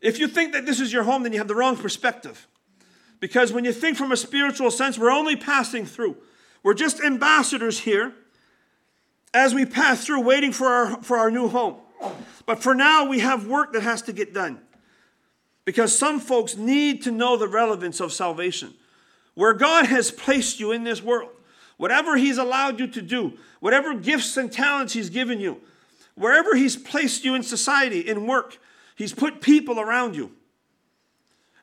If 0.00 0.18
you 0.18 0.28
think 0.28 0.52
that 0.52 0.66
this 0.66 0.80
is 0.80 0.92
your 0.92 1.02
home, 1.02 1.22
then 1.22 1.32
you 1.32 1.38
have 1.38 1.48
the 1.48 1.54
wrong 1.54 1.76
perspective. 1.76 2.46
Because 3.20 3.52
when 3.52 3.64
you 3.64 3.72
think 3.72 3.96
from 3.96 4.12
a 4.12 4.16
spiritual 4.16 4.70
sense, 4.70 4.98
we're 4.98 5.10
only 5.10 5.36
passing 5.36 5.84
through. 5.84 6.16
We're 6.62 6.74
just 6.74 7.00
ambassadors 7.00 7.80
here 7.80 8.14
as 9.32 9.54
we 9.54 9.64
pass 9.66 10.04
through, 10.04 10.22
waiting 10.22 10.52
for 10.52 10.66
our, 10.66 11.02
for 11.02 11.18
our 11.18 11.30
new 11.30 11.48
home. 11.48 11.76
But 12.46 12.62
for 12.62 12.74
now, 12.74 13.04
we 13.06 13.20
have 13.20 13.46
work 13.46 13.72
that 13.74 13.82
has 13.82 14.02
to 14.02 14.12
get 14.12 14.32
done. 14.34 14.60
Because 15.64 15.96
some 15.96 16.18
folks 16.18 16.56
need 16.56 17.02
to 17.02 17.10
know 17.10 17.36
the 17.36 17.46
relevance 17.46 18.00
of 18.00 18.12
salvation. 18.12 18.74
Where 19.34 19.52
God 19.52 19.86
has 19.86 20.10
placed 20.10 20.58
you 20.58 20.72
in 20.72 20.84
this 20.84 21.02
world, 21.02 21.30
whatever 21.80 22.18
He's 22.18 22.36
allowed 22.36 22.78
you 22.78 22.86
to 22.88 23.00
do, 23.00 23.38
whatever 23.60 23.94
gifts 23.94 24.36
and 24.36 24.52
talents 24.52 24.92
He's 24.92 25.08
given 25.08 25.40
you, 25.40 25.62
wherever 26.14 26.54
He's 26.54 26.76
placed 26.76 27.24
you 27.24 27.34
in 27.34 27.42
society, 27.42 28.00
in 28.00 28.26
work, 28.26 28.58
He's 28.96 29.14
put 29.14 29.40
people 29.40 29.80
around 29.80 30.14
you. 30.14 30.32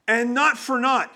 And 0.07 0.33
not 0.33 0.57
for 0.57 0.79
naught. 0.79 1.15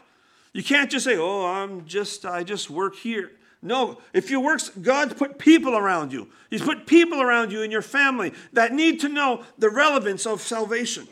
You 0.53 0.63
can't 0.63 0.91
just 0.91 1.05
say, 1.05 1.17
oh, 1.17 1.47
I'm 1.47 1.85
just, 1.85 2.27
I 2.27 2.43
just 2.43 2.69
work 2.69 2.95
here. 2.95 3.31
No, 3.63 3.99
if 4.13 4.29
you 4.29 4.39
work, 4.39 4.61
God's 4.79 5.15
put 5.15 5.39
people 5.39 5.75
around 5.75 6.13
you. 6.13 6.29
He's 6.51 6.61
put 6.61 6.85
people 6.85 7.23
around 7.23 7.51
you 7.51 7.63
in 7.63 7.71
your 7.71 7.81
family 7.81 8.33
that 8.53 8.71
need 8.71 8.99
to 8.99 9.09
know 9.09 9.43
the 9.57 9.71
relevance 9.71 10.27
of 10.27 10.41
salvation. 10.41 11.07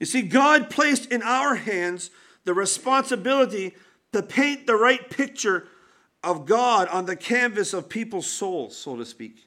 You 0.00 0.06
see, 0.06 0.22
God 0.22 0.70
placed 0.70 1.12
in 1.12 1.22
our 1.22 1.54
hands 1.54 2.10
the 2.44 2.54
responsibility 2.54 3.74
to 4.12 4.22
paint 4.22 4.66
the 4.66 4.76
right 4.76 5.08
picture 5.10 5.68
of 6.22 6.46
God 6.46 6.88
on 6.88 7.06
the 7.06 7.16
canvas 7.16 7.72
of 7.72 7.88
people's 7.88 8.26
souls, 8.26 8.76
so 8.76 8.96
to 8.96 9.04
speak. 9.04 9.46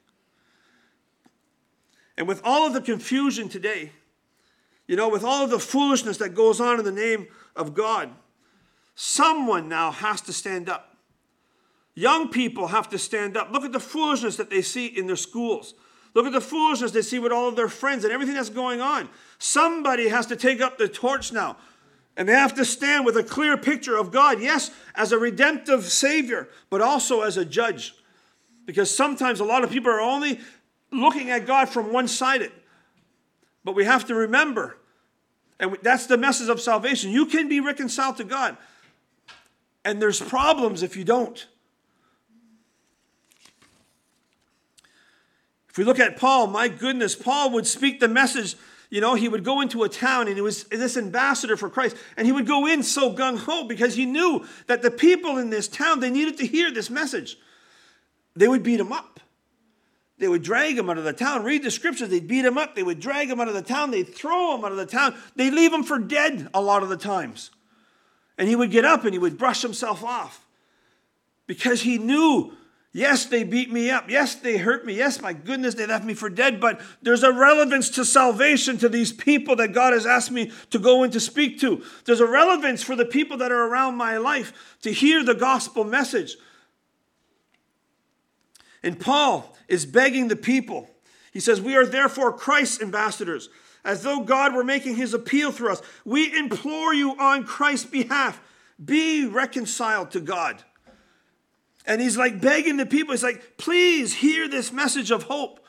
And 2.18 2.28
with 2.28 2.42
all 2.44 2.68
of 2.68 2.74
the 2.74 2.82
confusion 2.82 3.50
today, 3.50 3.92
you 4.88 4.96
know, 4.96 5.10
with 5.10 5.24
all 5.24 5.44
of 5.44 5.50
the 5.50 5.60
foolishness 5.60 6.18
that 6.18 6.30
goes 6.36 6.60
on 6.60 6.80
in 6.80 6.86
the 6.86 6.92
name 6.92 7.28
of 7.56 7.74
God, 7.74 8.10
someone 8.96 9.70
now 9.70 9.92
has 9.92 10.22
to 10.22 10.34
stand 10.34 10.70
up. 10.70 10.98
Young 11.94 12.30
people 12.30 12.68
have 12.68 12.90
to 12.90 12.98
stand 12.98 13.36
up. 13.36 13.52
Look 13.52 13.64
at 13.64 13.72
the 13.72 13.80
foolishness 13.80 14.38
that 14.38 14.50
they 14.50 14.62
see 14.62 14.86
in 14.86 15.08
their 15.08 15.16
schools. 15.16 15.74
Look 16.14 16.26
at 16.26 16.34
the 16.34 16.42
foolishness 16.42 16.92
they 16.92 17.02
see 17.02 17.20
with 17.20 17.32
all 17.32 17.48
of 17.48 17.56
their 17.56 17.70
friends 17.70 18.04
and 18.04 18.14
everything 18.14 18.36
that's 18.36 18.50
going 18.50 18.82
on. 18.82 19.10
Somebody 19.40 20.10
has 20.10 20.26
to 20.28 20.36
take 20.36 20.62
up 20.62 20.78
the 20.78 20.88
torch 20.88 21.32
now. 21.32 21.58
And 22.18 22.28
they 22.28 22.34
have 22.34 22.56
to 22.56 22.66
stand 22.66 23.06
with 23.06 23.16
a 23.16 23.24
clear 23.24 23.58
picture 23.58 23.98
of 23.98 24.12
God, 24.12 24.42
yes, 24.42 24.72
as 24.96 25.12
a 25.12 25.18
redemptive 25.18 25.86
Savior, 25.86 26.50
but 26.70 26.82
also 26.82 27.22
as 27.22 27.38
a 27.38 27.46
judge. 27.46 27.96
Because 28.66 28.96
sometimes 28.96 29.40
a 29.40 29.46
lot 29.46 29.64
of 29.64 29.72
people 29.72 29.92
are 29.92 30.02
only 30.02 30.40
looking 30.92 31.30
at 31.30 31.46
God 31.48 31.70
from 31.70 31.94
one 31.94 32.08
sided. 32.08 32.52
But 33.64 33.76
we 33.76 33.86
have 33.86 34.06
to 34.08 34.16
remember, 34.16 34.78
and 35.60 35.78
that's 35.84 36.08
the 36.08 36.18
message 36.18 36.50
of 36.50 36.60
salvation. 36.60 37.12
You 37.12 37.28
can 37.28 37.48
be 37.48 37.60
reconciled 37.60 38.18
to 38.18 38.24
God, 38.24 38.58
and 39.86 40.02
there's 40.02 40.20
problems 40.20 40.84
if 40.84 40.98
you 40.98 41.04
don't. 41.04 41.48
If 45.70 45.78
we 45.78 45.86
look 45.86 46.00
at 46.00 46.18
Paul, 46.18 46.48
my 46.48 46.68
goodness, 46.68 47.16
Paul 47.16 47.52
would 47.52 47.66
speak 47.66 48.02
the 48.02 48.10
message 48.10 48.56
you 48.92 49.00
know, 49.00 49.16
he 49.16 49.30
would 49.30 49.46
go 49.46 49.62
into 49.62 49.84
a 49.84 49.90
town 49.90 50.28
and 50.28 50.36
he 50.36 50.42
was 50.42 50.66
this 50.66 50.98
ambassador 50.98 51.56
for 51.56 51.70
Christ. 51.70 51.96
And 52.18 52.28
he 52.28 52.34
would 52.34 52.46
go 52.46 52.68
in 52.68 52.84
so 52.84 53.14
gung 53.14 53.38
ho 53.38 53.64
because 53.64 53.96
he 53.96 54.06
knew 54.06 54.46
that 54.68 54.82
the 54.82 54.92
people 54.92 55.38
in 55.38 55.50
this 55.50 55.70
town, 55.70 56.02
they 56.02 56.10
needed 56.10 56.38
to 56.40 56.46
hear 56.46 56.70
this 56.72 56.90
message. 56.90 57.38
They 58.36 58.50
would 58.50 58.64
beat 58.64 58.82
him 58.82 58.92
up. 58.92 59.22
They 60.18 60.28
would 60.28 60.44
drag 60.44 60.78
him 60.78 60.90
out 60.90 60.98
of 60.98 61.06
the 61.06 61.14
town. 61.14 61.44
Read 61.44 61.64
the 61.64 61.72
scriptures. 61.72 62.10
They'd 62.10 62.28
beat 62.28 62.44
him 62.44 62.58
up. 62.58 62.76
They 62.76 62.84
would 62.84 63.00
drag 63.00 63.30
him 63.30 63.40
out 63.40 63.48
of 63.48 63.54
the 63.54 63.62
town. 63.62 63.92
They'd 63.92 64.14
throw 64.14 64.58
him 64.58 64.66
out 64.66 64.72
of 64.72 64.78
the 64.78 64.86
town. 64.86 65.16
They'd 65.38 65.54
leave 65.54 65.72
him 65.72 65.84
for 65.84 65.98
dead 65.98 66.50
a 66.54 66.62
lot 66.62 66.84
of 66.84 66.90
the 66.90 66.98
times. 66.98 67.50
And 68.38 68.50
he 68.50 68.58
would 68.58 68.72
get 68.72 68.84
up 68.84 69.06
and 69.06 69.14
he 69.14 69.20
would 69.20 69.38
brush 69.38 69.62
himself 69.62 70.04
off 70.04 70.46
because 71.48 71.82
he 71.82 71.98
knew 71.98 72.58
Yes, 72.94 73.26
they 73.26 73.44
beat 73.44 73.72
me 73.72 73.90
up. 73.90 74.10
Yes, 74.10 74.36
they 74.36 74.58
hurt 74.58 74.86
me. 74.86 74.94
Yes, 74.94 75.22
my 75.22 75.32
goodness, 75.32 75.76
they 75.76 75.86
left 75.86 76.04
me 76.04 76.14
for 76.14 76.30
dead. 76.30 76.60
But 76.60 76.82
there's 77.02 77.24
a 77.24 77.32
relevance 77.32 77.90
to 77.92 78.04
salvation 78.04 78.78
to 78.80 78.90
these 78.90 79.14
people 79.14 79.56
that 79.58 79.72
God 79.72 79.94
has 79.94 80.06
asked 80.06 80.32
me 80.32 80.52
to 80.72 80.80
go 80.80 81.04
and 81.04 81.14
to 81.14 81.20
speak 81.22 81.60
to. 81.62 81.84
There's 82.04 82.20
a 82.20 82.28
relevance 82.28 82.84
for 82.84 82.98
the 82.98 83.06
people 83.06 83.38
that 83.38 83.52
are 83.52 83.66
around 83.66 83.96
my 83.96 84.18
life 84.18 84.78
to 84.82 84.92
hear 84.92 85.24
the 85.24 85.34
gospel 85.34 85.86
message. 85.86 86.36
And 88.84 89.00
Paul 89.00 89.56
is 89.70 89.86
begging 89.86 90.28
the 90.28 90.36
people. 90.36 90.90
He 91.32 91.40
says, 91.40 91.62
We 91.62 91.78
are 91.78 91.86
therefore 91.86 92.34
Christ's 92.34 92.82
ambassadors, 92.82 93.50
as 93.86 94.04
though 94.04 94.20
God 94.20 94.54
were 94.54 94.66
making 94.66 94.96
his 94.96 95.14
appeal 95.14 95.54
through 95.54 95.72
us. 95.72 95.82
We 96.04 96.38
implore 96.38 96.94
you 96.94 97.18
on 97.18 97.46
Christ's 97.46 97.90
behalf, 97.90 98.42
be 98.84 99.26
reconciled 99.26 100.12
to 100.12 100.20
God. 100.20 100.62
And 101.86 102.02
he's 102.02 102.18
like 102.18 102.42
begging 102.42 102.78
the 102.78 102.86
people, 102.86 103.14
he's 103.14 103.24
like, 103.24 103.58
please 103.58 104.14
hear 104.14 104.48
this 104.48 104.72
message 104.72 105.12
of 105.12 105.24
hope. 105.24 105.60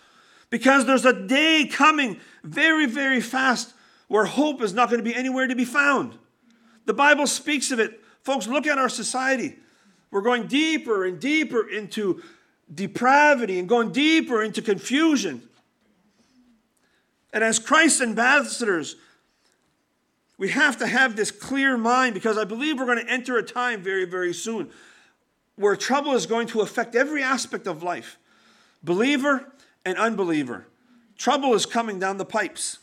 Because 0.51 0.85
there's 0.85 1.07
a 1.07 1.27
day 1.27 1.67
coming 1.71 2.21
very, 2.45 2.85
very 2.87 3.23
fast 3.23 3.73
where 4.09 4.27
hope 4.27 4.61
is 4.61 4.75
not 4.75 4.91
going 4.91 5.03
to 5.03 5.09
be 5.09 5.15
anywhere 5.17 5.47
to 5.47 5.55
be 5.55 5.65
found. 5.65 6.19
The 6.85 6.93
Bible 6.93 7.27
speaks 7.27 7.71
of 7.71 7.81
it. 7.81 8.01
Folks, 8.23 8.47
look 8.47 8.67
at 8.67 8.77
our 8.77 8.91
society. 8.91 9.57
We're 10.11 10.21
going 10.21 10.47
deeper 10.47 11.07
and 11.07 11.19
deeper 11.19 11.67
into 11.67 12.23
depravity 12.73 13.59
and 13.59 13.67
going 13.67 13.93
deeper 13.93 14.43
into 14.43 14.61
confusion. 14.61 15.43
And 17.33 17.43
as 17.43 17.59
Christ's 17.59 18.03
ambassadors, 18.03 18.97
we 20.37 20.51
have 20.51 20.77
to 20.79 20.87
have 20.87 21.17
this 21.17 21.31
clear 21.31 21.79
mind 21.79 22.13
because 22.13 22.37
I 22.37 22.45
believe 22.45 22.79
we're 22.79 22.85
going 22.85 23.05
to 23.05 23.11
enter 23.11 23.39
a 23.39 23.43
time 23.43 23.83
very, 23.83 24.05
very 24.05 24.35
soon 24.35 24.71
where 25.57 25.77
trouble 25.77 26.13
is 26.13 26.27
going 26.27 26.47
to 26.49 26.61
affect 26.61 26.95
every 26.95 27.23
aspect 27.23 27.67
of 27.67 27.83
life 27.83 28.19
believer 28.83 29.53
and 29.85 29.97
unbeliever. 29.97 30.67
Trouble 31.17 31.55
is 31.55 31.67
coming 31.67 31.99
down 31.99 32.17
the 32.17 32.25
pipes. 32.25 32.79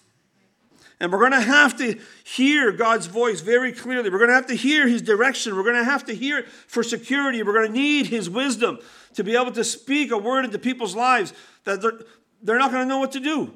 And 1.02 1.12
we're 1.12 1.20
going 1.20 1.32
to 1.32 1.42
have 1.42 1.78
to 1.78 1.98
hear 2.24 2.72
God's 2.72 3.08
voice 3.08 3.40
very 3.40 3.72
clearly. 3.72 4.10
We're 4.10 4.18
going 4.18 4.30
to 4.30 4.36
have 4.36 4.48
to 4.48 4.56
hear 4.56 4.88
His 4.88 5.02
direction. 5.02 5.56
We're 5.56 5.64
going 5.64 5.76
to 5.76 5.84
have 5.84 6.06
to 6.06 6.14
hear 6.14 6.44
for 6.68 6.84
security. 6.84 7.42
We're 7.42 7.54
going 7.54 7.68
to 7.68 7.74
need 7.74 8.08
His 8.08 8.30
wisdom 8.30 8.80
to 9.14 9.24
be 9.24 9.36
able 9.36 9.52
to 9.54 9.64
speak 9.64 10.12
a 10.12 10.18
word 10.18 10.46
into 10.46 10.60
people's 10.60 10.96
lives 10.96 11.34
that 11.64 11.82
they're, 11.82 12.00
they're 12.42 12.60
not 12.60 12.72
going 12.72 12.84
to 12.84 12.90
know 12.90 13.00
what 13.00 13.14
to 13.14 13.20
do. 13.20 13.54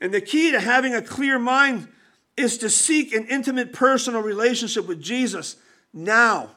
And 0.00 0.12
the 0.12 0.20
key 0.20 0.50
to 0.50 0.60
having 0.60 0.94
a 0.94 1.02
clear 1.02 1.38
mind 1.38 1.86
is 2.36 2.58
to 2.58 2.70
seek 2.70 3.12
an 3.12 3.26
intimate 3.26 3.72
personal 3.72 4.22
relationship 4.22 4.86
with 4.88 5.00
Jesus 5.00 5.56
now. 5.92 6.50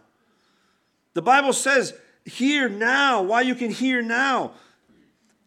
The 1.14 1.22
Bible 1.22 1.54
says, 1.54 1.94
hear 2.26 2.70
now, 2.70 3.22
why 3.22 3.42
you 3.42 3.56
can 3.56 3.72
hear 3.72 4.02
now. 4.02 4.54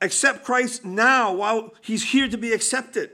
Accept 0.01 0.45
Christ 0.45 0.85
now 0.85 1.33
while 1.33 1.75
he's 1.81 2.11
here 2.11 2.29
to 2.29 2.37
be 2.37 2.53
accepted. 2.53 3.11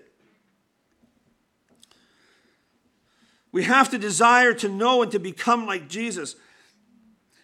We 3.52 3.64
have 3.64 3.90
to 3.90 3.98
desire 3.98 4.54
to 4.54 4.68
know 4.68 5.02
and 5.02 5.12
to 5.12 5.18
become 5.18 5.66
like 5.66 5.88
Jesus 5.88 6.36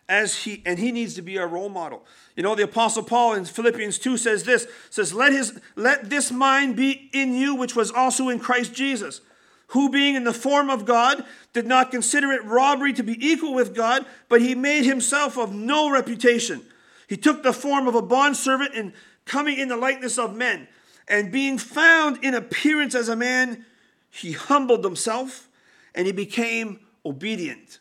as 0.08 0.44
he 0.44 0.62
and 0.64 0.78
he 0.78 0.90
needs 0.90 1.14
to 1.14 1.22
be 1.22 1.38
our 1.38 1.46
role 1.46 1.68
model. 1.68 2.04
You 2.34 2.42
know, 2.42 2.54
the 2.54 2.64
apostle 2.64 3.02
Paul 3.02 3.34
in 3.34 3.44
Philippians 3.44 3.98
2 3.98 4.16
says 4.16 4.44
this, 4.44 4.66
says 4.88 5.12
let 5.12 5.32
his 5.32 5.60
let 5.76 6.08
this 6.08 6.32
mind 6.32 6.76
be 6.76 7.10
in 7.12 7.34
you 7.34 7.54
which 7.54 7.76
was 7.76 7.90
also 7.90 8.30
in 8.30 8.40
Christ 8.40 8.72
Jesus 8.72 9.20
who 9.68 9.90
being 9.90 10.14
in 10.14 10.24
the 10.24 10.32
form 10.32 10.70
of 10.70 10.84
God 10.84 11.24
did 11.52 11.66
not 11.66 11.90
consider 11.90 12.32
it 12.32 12.44
robbery 12.44 12.92
to 12.94 13.02
be 13.02 13.16
equal 13.24 13.54
with 13.54 13.74
God, 13.74 14.04
but 14.28 14.40
he 14.40 14.54
made 14.54 14.84
himself 14.84 15.36
of 15.36 15.54
no 15.54 15.90
reputation. 15.90 16.62
He 17.06 17.16
took 17.16 17.42
the 17.42 17.52
form 17.52 17.86
of 17.86 17.94
a 17.94 18.02
bondservant 18.02 18.74
and 18.74 18.92
coming 19.24 19.58
in 19.58 19.68
the 19.68 19.76
likeness 19.76 20.18
of 20.18 20.34
men, 20.34 20.68
and 21.06 21.32
being 21.32 21.58
found 21.58 22.22
in 22.24 22.34
appearance 22.34 22.94
as 22.94 23.08
a 23.08 23.16
man, 23.16 23.64
he 24.10 24.32
humbled 24.32 24.84
himself 24.84 25.48
and 25.94 26.06
he 26.06 26.12
became 26.12 26.80
obedient 27.04 27.80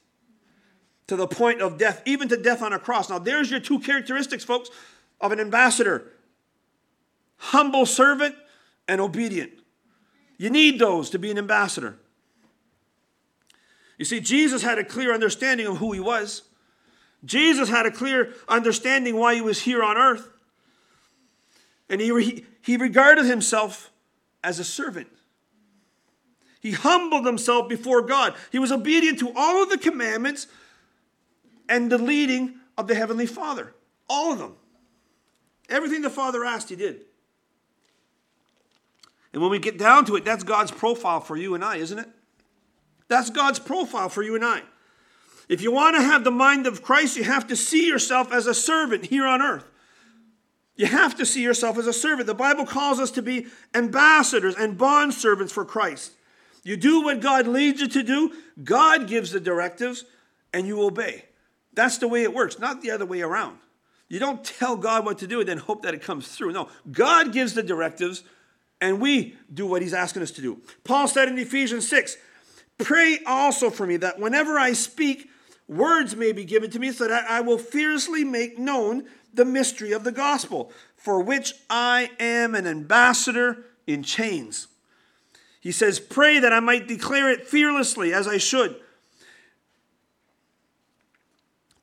to 1.08 1.16
the 1.16 1.28
point 1.28 1.62
of 1.62 1.78
death, 1.78 2.02
even 2.06 2.28
to 2.28 2.38
death 2.38 2.62
on 2.62 2.74
a 2.74 2.80
cross. 2.80 3.10
Now, 3.10 3.20
there's 3.20 3.50
your 3.50 3.60
two 3.62 3.80
characteristics, 3.80 4.44
folks, 4.44 4.70
of 5.22 5.32
an 5.32 5.40
ambassador 5.40 6.12
humble 7.38 7.86
servant 7.86 8.36
and 8.88 9.00
obedient. 9.00 9.52
You 10.38 10.50
need 10.50 10.80
those 10.80 11.10
to 11.12 11.20
be 11.20 11.32
an 11.32 11.38
ambassador. 11.38 11.98
You 13.98 14.06
see, 14.06 14.20
Jesus 14.20 14.62
had 14.62 14.78
a 14.78 14.84
clear 14.84 15.14
understanding 15.14 15.66
of 15.66 15.78
who 15.78 15.92
he 15.92 16.00
was. 16.00 16.44
Jesus 17.26 17.70
had 17.70 17.86
a 17.86 17.92
clear 17.92 18.34
understanding 18.48 19.16
why 19.16 19.36
he 19.36 19.42
was 19.42 19.62
here 19.62 19.84
on 19.84 19.98
earth. 19.98 20.30
And 21.90 22.00
he, 22.00 22.46
he 22.62 22.78
regarded 22.78 23.26
himself 23.26 23.92
as 24.44 24.60
a 24.60 24.64
servant. 24.64 25.08
He 26.60 26.72
humbled 26.72 27.26
himself 27.26 27.70
before 27.70 28.02
God. 28.02 28.36
He 28.52 28.60
was 28.60 28.72
obedient 28.72 29.20
to 29.20 29.32
all 29.36 29.64
of 29.64 29.70
the 29.70 29.78
commandments 29.78 30.48
and 31.70 31.92
the 31.92 31.98
leading 31.98 32.56
of 32.78 32.88
the 32.88 32.96
Heavenly 32.96 33.26
Father. 33.26 33.74
All 34.10 34.34
of 34.34 34.40
them. 34.40 34.56
Everything 35.70 36.02
the 36.02 36.10
Father 36.10 36.46
asked, 36.46 36.70
he 36.70 36.76
did. 36.76 37.02
And 39.34 39.42
when 39.42 39.52
we 39.52 39.60
get 39.60 39.78
down 39.78 40.06
to 40.06 40.16
it, 40.16 40.26
that's 40.26 40.44
God's 40.44 40.72
profile 40.72 41.20
for 41.20 41.36
you 41.36 41.56
and 41.56 41.64
I, 41.64 41.78
isn't 41.78 42.00
it? 42.00 42.08
That's 43.08 43.30
God's 43.30 43.60
profile 43.60 44.10
for 44.10 44.24
you 44.24 44.36
and 44.36 44.44
I. 44.44 44.62
If 45.50 45.62
you 45.62 45.72
want 45.72 45.96
to 45.96 46.02
have 46.02 46.24
the 46.24 46.32
mind 46.32 46.68
of 46.68 46.84
Christ, 46.84 47.16
you 47.16 47.24
have 47.24 47.48
to 47.48 47.56
see 47.56 47.88
yourself 47.88 48.32
as 48.34 48.48
a 48.48 48.54
servant 48.54 49.06
here 49.06 49.26
on 49.26 49.42
earth. 49.42 49.66
You 50.76 50.86
have 50.86 51.16
to 51.16 51.26
see 51.26 51.42
yourself 51.42 51.78
as 51.78 51.88
a 51.88 51.94
servant. 51.94 52.28
The 52.28 52.36
Bible 52.36 52.66
calls 52.66 53.00
us 53.00 53.12
to 53.12 53.22
be 53.22 53.48
ambassadors 53.74 54.56
and 54.56 54.78
bond 54.78 55.14
servants 55.14 55.52
for 55.52 55.66
Christ. 55.66 56.12
You 56.64 56.78
do 56.78 57.02
what 57.02 57.22
God 57.22 57.48
leads 57.48 57.82
you 57.82 57.88
to 57.88 58.04
do, 58.04 58.34
God 58.64 59.08
gives 59.08 59.32
the 59.32 59.40
directives, 59.40 60.04
and 60.54 60.68
you 60.68 60.84
obey. 60.84 61.26
That's 61.74 61.98
the 61.98 62.08
way 62.08 62.24
it 62.24 62.34
works, 62.34 62.60
not 62.60 62.82
the 62.82 62.92
other 62.92 63.06
way 63.06 63.22
around. 63.22 63.58
You 64.10 64.20
don't 64.20 64.44
tell 64.44 64.76
God 64.76 65.06
what 65.06 65.20
to 65.20 65.28
do 65.28 65.40
and 65.40 65.50
then 65.50 65.58
hope 65.58 65.84
that 65.84 65.94
it 65.94 66.02
comes 66.02 66.28
through. 66.28 66.52
No, 66.52 66.70
God 66.92 67.32
gives 67.34 67.54
the 67.54 67.64
directives, 67.64 68.24
and 68.80 69.02
we 69.02 69.36
do 69.54 69.66
what 69.66 69.82
he's 69.82 69.94
asking 69.94 70.22
us 70.22 70.32
to 70.32 70.42
do. 70.42 70.62
Paul 70.84 71.08
said 71.08 71.28
in 71.28 71.38
Ephesians 71.38 71.88
6 71.90 72.18
Pray 72.78 73.20
also 73.26 73.70
for 73.70 73.88
me 73.88 73.98
that 73.98 74.20
whenever 74.20 74.60
I 74.60 74.74
speak, 74.74 75.30
words 75.68 76.16
may 76.16 76.32
be 76.32 76.46
given 76.46 76.70
to 76.72 76.80
me 76.80 76.92
so 76.92 77.08
that 77.08 77.30
I 77.30 77.42
will 77.42 77.58
fiercely 77.58 78.24
make 78.24 78.60
known 78.60 79.06
the 79.34 79.46
mystery 79.46 79.92
of 79.92 80.04
the 80.04 80.12
gospel, 80.12 80.72
for 80.96 81.22
which 81.22 81.54
I 81.70 82.12
am 82.20 82.56
an 82.56 82.68
ambassador 82.68 83.66
in 83.86 84.04
chains. 84.04 84.68
He 85.60 85.72
says, 85.72 86.00
Pray 86.00 86.40
that 86.40 86.54
I 86.54 86.60
might 86.60 86.88
declare 86.88 87.30
it 87.30 87.48
fearlessly 87.48 88.14
as 88.14 88.28
I 88.28 88.38
should. 88.38 88.76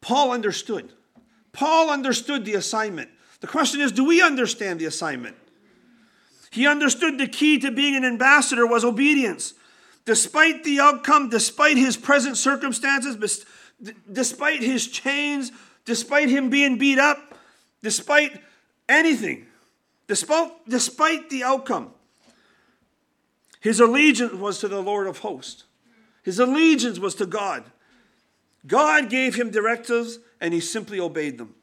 Paul 0.00 0.33
understood. 0.33 0.92
Paul 1.52 1.90
understood 1.90 2.44
the 2.44 2.54
assignment. 2.54 3.11
The 3.40 3.46
question 3.46 3.80
is 3.80 3.92
do 3.92 4.04
we 4.04 4.22
understand 4.22 4.80
the 4.80 4.85
assignment? 4.87 5.37
He 6.54 6.68
understood 6.68 7.18
the 7.18 7.26
key 7.26 7.58
to 7.58 7.72
being 7.72 7.96
an 7.96 8.04
ambassador 8.04 8.64
was 8.64 8.84
obedience. 8.84 9.54
Despite 10.04 10.62
the 10.62 10.78
outcome, 10.78 11.28
despite 11.28 11.76
his 11.76 11.96
present 11.96 12.36
circumstances, 12.36 13.44
despite 14.12 14.62
his 14.62 14.86
chains, 14.86 15.50
despite 15.84 16.28
him 16.28 16.50
being 16.50 16.78
beat 16.78 17.00
up, 17.00 17.34
despite 17.82 18.40
anything, 18.88 19.46
despite, 20.06 20.52
despite 20.68 21.28
the 21.28 21.42
outcome, 21.42 21.90
his 23.58 23.80
allegiance 23.80 24.34
was 24.34 24.60
to 24.60 24.68
the 24.68 24.80
Lord 24.80 25.08
of 25.08 25.18
hosts. 25.18 25.64
His 26.22 26.38
allegiance 26.38 27.00
was 27.00 27.16
to 27.16 27.26
God. 27.26 27.64
God 28.64 29.10
gave 29.10 29.34
him 29.34 29.50
directives 29.50 30.20
and 30.40 30.54
he 30.54 30.60
simply 30.60 31.00
obeyed 31.00 31.36
them. 31.36 31.56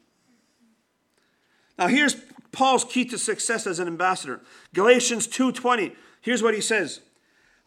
Now 1.78 1.86
here's 1.86 2.14
Paul's 2.52 2.84
key 2.84 3.04
to 3.06 3.18
success 3.18 3.66
as 3.66 3.78
an 3.78 3.88
ambassador. 3.88 4.40
Galatians 4.74 5.26
2:20. 5.26 5.96
Here's 6.20 6.42
what 6.42 6.54
he 6.54 6.60
says. 6.60 7.00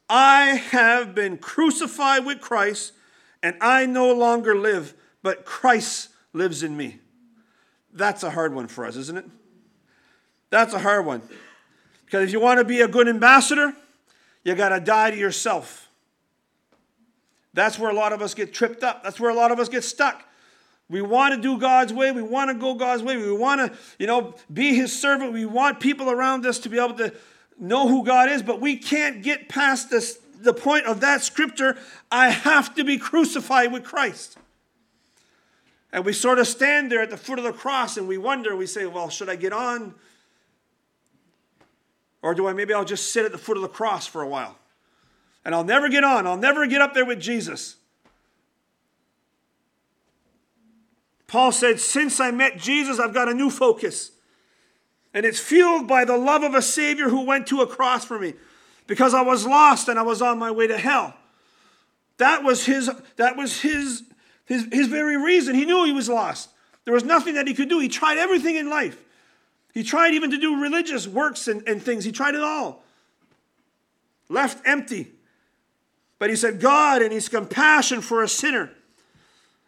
I 0.08 0.62
have 0.72 1.16
been 1.16 1.38
crucified 1.38 2.26
with 2.26 2.40
Christ, 2.40 2.94
and 3.42 3.58
I 3.60 3.88
no 3.88 4.14
longer 4.14 4.56
live, 4.56 4.94
but 5.24 5.46
Christ 5.46 6.10
lives 6.32 6.62
in 6.62 6.78
me. 6.78 7.00
That's 7.92 8.24
a 8.24 8.30
hard 8.30 8.54
one 8.54 8.68
for 8.68 8.86
us, 8.86 8.96
isn't 8.96 9.18
it? 9.18 9.26
That's 10.52 10.74
a 10.74 10.80
hard 10.80 11.06
one. 11.06 11.22
Because 12.06 12.24
if 12.24 12.32
you 12.32 12.40
want 12.40 12.60
to 12.60 12.64
be 12.64 12.82
a 12.82 12.88
good 12.88 13.08
ambassador, 13.08 13.74
you 14.44 14.54
got 14.54 14.70
to 14.70 14.80
die 14.80 15.12
to 15.12 15.18
yourself. 15.18 15.90
That's 17.54 17.80
where 17.80 17.90
a 17.90 17.94
lot 17.94 18.14
of 18.14 18.22
us 18.22 18.34
get 18.34 18.54
tripped 18.54 18.84
up. 18.84 19.04
That's 19.04 19.20
where 19.20 19.32
a 19.32 19.34
lot 19.34 19.52
of 19.52 19.60
us 19.60 19.70
get 19.70 19.84
stuck. 19.84 20.24
We 20.90 21.02
want 21.02 21.34
to 21.36 21.42
do 21.42 21.58
God's 21.58 21.92
way. 21.92 22.12
We 22.12 22.22
want 22.22 22.50
to 22.52 22.54
go 22.54 22.76
God's 22.76 23.02
way. 23.02 23.18
We 23.18 23.32
want 23.32 23.60
to, 23.60 23.78
you 23.98 24.06
know, 24.06 24.36
be 24.54 24.76
his 24.76 24.98
servant. 24.98 25.34
We 25.34 25.46
want 25.46 25.80
people 25.80 26.12
around 26.12 26.46
us 26.46 26.60
to 26.60 26.70
be 26.70 26.78
able 26.78 26.96
to 26.96 27.14
know 27.58 27.88
who 27.88 28.04
God 28.04 28.30
is, 28.30 28.44
but 28.44 28.62
we 28.62 28.78
can't 28.78 29.24
get 29.24 29.50
past 29.50 29.90
this 29.90 30.20
the 30.46 30.54
point 30.54 30.86
of 30.86 31.02
that 31.02 31.22
scripture, 31.22 31.78
I 32.12 32.30
have 32.30 32.76
to 32.76 32.84
be 32.84 32.98
crucified 32.98 33.74
with 33.74 33.84
Christ. 33.84 34.38
And 35.92 36.06
we 36.06 36.14
sort 36.14 36.40
of 36.40 36.48
stand 36.48 36.92
there 36.92 37.02
at 37.02 37.10
the 37.10 37.18
foot 37.18 37.40
of 37.40 37.46
the 37.46 37.54
cross 37.54 37.98
and 37.98 38.08
we 38.08 38.18
wonder, 38.18 38.56
we 38.56 38.68
say, 38.68 38.86
well, 38.86 39.10
should 39.10 39.30
I 39.30 39.36
get 39.36 39.54
on? 39.54 39.96
Or 42.22 42.34
do 42.34 42.48
I 42.48 42.54
maybe 42.54 42.74
I'll 42.74 42.86
just 42.86 43.12
sit 43.12 43.26
at 43.26 43.32
the 43.32 43.38
foot 43.38 43.58
of 43.58 43.64
the 43.64 43.70
cross 43.70 44.08
for 44.08 44.22
a 44.22 44.28
while? 44.28 44.58
And 45.44 45.54
I'll 45.54 45.64
never 45.64 45.90
get 45.90 46.04
on. 46.04 46.26
I'll 46.26 46.38
never 46.38 46.66
get 46.68 46.82
up 46.82 46.94
there 46.94 47.06
with 47.06 47.20
Jesus. 47.20 47.76
Paul 51.36 51.52
said, 51.52 51.82
Since 51.82 52.22
I 52.22 52.32
met 52.32 52.58
Jesus, 52.58 52.98
I've 52.98 53.14
got 53.14 53.28
a 53.28 53.34
new 53.34 53.50
focus. 53.50 54.12
And 55.14 55.26
it's 55.26 55.38
fueled 55.38 55.86
by 55.86 56.06
the 56.06 56.16
love 56.16 56.44
of 56.44 56.54
a 56.54 56.62
Savior 56.62 57.10
who 57.10 57.26
went 57.26 57.46
to 57.48 57.60
a 57.60 57.68
cross 57.68 58.06
for 58.06 58.18
me 58.18 58.36
because 58.88 59.14
I 59.14 59.22
was 59.22 59.46
lost 59.46 59.90
and 59.90 60.00
I 60.00 60.02
was 60.04 60.22
on 60.22 60.40
my 60.40 60.50
way 60.50 60.68
to 60.68 60.78
hell. 60.78 61.14
That 62.20 62.42
was 62.44 62.66
his, 62.66 62.90
that 63.18 63.36
was 63.36 63.60
his, 63.60 64.04
his, 64.46 64.66
his 64.72 64.88
very 64.88 65.18
reason. 65.18 65.56
He 65.56 65.66
knew 65.66 65.84
he 65.84 65.92
was 65.92 66.08
lost. 66.08 66.52
There 66.86 66.94
was 66.94 67.04
nothing 67.04 67.34
that 67.34 67.50
he 67.50 67.54
could 67.54 67.68
do. 67.68 67.80
He 67.80 67.90
tried 67.90 68.18
everything 68.18 68.56
in 68.56 68.70
life. 68.70 68.98
He 69.74 69.84
tried 69.84 70.14
even 70.14 70.32
to 70.32 70.38
do 70.38 70.62
religious 70.62 71.06
works 71.06 71.50
and, 71.50 71.68
and 71.68 71.84
things. 71.84 72.06
He 72.06 72.14
tried 72.14 72.36
it 72.36 72.44
all. 72.44 72.82
Left 74.30 74.66
empty. 74.66 75.12
But 76.18 76.30
he 76.30 76.38
said, 76.38 76.62
God 76.62 77.02
and 77.02 77.12
his 77.12 77.28
compassion 77.28 78.00
for 78.00 78.24
a 78.24 78.30
sinner 78.30 78.72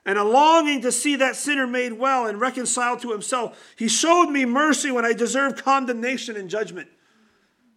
and 0.08 0.18
a 0.18 0.24
longing 0.24 0.82
to 0.82 0.92
see 0.92 1.18
that 1.18 1.36
sinner 1.36 1.68
made 1.68 1.92
well 1.92 2.28
and 2.28 2.40
reconciled 2.40 3.02
to 3.02 3.12
himself. 3.12 3.74
He 3.76 3.90
showed 3.90 4.28
me 4.28 4.46
mercy 4.46 4.90
when 4.90 5.06
I 5.06 5.12
deserved 5.12 5.62
condemnation 5.62 6.38
and 6.38 6.50
judgment. 6.50 6.88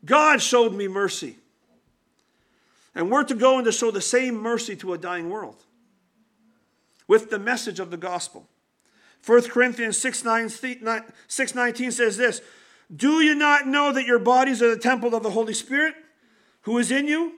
God 0.04 0.40
showed 0.40 0.72
me 0.72 0.86
mercy. 0.86 1.36
And 2.94 3.10
we're 3.10 3.24
to 3.24 3.34
go 3.34 3.56
and 3.56 3.64
to 3.64 3.72
show 3.72 3.90
the 3.90 4.00
same 4.00 4.36
mercy 4.36 4.76
to 4.76 4.92
a 4.92 4.98
dying 4.98 5.28
world 5.28 5.64
with 7.08 7.30
the 7.30 7.38
message 7.38 7.80
of 7.80 7.90
the 7.90 7.96
gospel. 7.96 8.46
1 9.26 9.42
Corinthians 9.48 9.98
6, 9.98 10.24
9, 10.24 10.48
6 11.26 11.54
19 11.54 11.90
says 11.90 12.16
this 12.16 12.40
Do 12.94 13.20
you 13.20 13.34
not 13.34 13.66
know 13.66 13.92
that 13.92 14.06
your 14.06 14.20
bodies 14.20 14.62
are 14.62 14.72
the 14.72 14.80
temple 14.80 15.16
of 15.16 15.24
the 15.24 15.30
Holy 15.30 15.54
Spirit 15.54 15.94
who 16.62 16.78
is 16.78 16.92
in 16.92 17.08
you, 17.08 17.34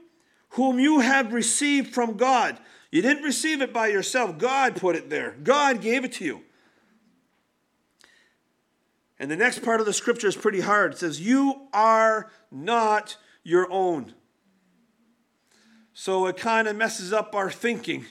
whom 0.51 0.79
you 0.79 1.01
have 1.01 1.33
received 1.33 1.95
from 1.95 2.19
God? 2.19 2.59
You 2.93 3.01
didn't 3.03 3.25
receive 3.25 3.63
it 3.63 3.73
by 3.73 3.89
yourself. 3.89 4.39
God 4.39 4.77
put 4.77 4.95
it 4.95 5.11
there, 5.11 5.35
God 5.43 5.81
gave 5.81 6.05
it 6.05 6.13
to 6.15 6.25
you. 6.25 6.43
And 9.19 9.31
the 9.31 9.37
next 9.37 9.61
part 9.61 9.81
of 9.81 9.87
the 9.87 9.93
scripture 9.93 10.27
is 10.27 10.37
pretty 10.37 10.61
hard. 10.61 10.93
It 10.93 10.99
says, 10.99 11.21
You 11.21 11.63
are 11.73 12.31
not 12.51 13.17
your 13.43 13.71
own. 13.71 14.15
So 15.95 16.27
it 16.27 16.37
kind 16.37 16.69
of 16.69 16.77
messes 16.77 17.13
up 17.13 17.35
our 17.35 17.51
thinking. 17.51 18.05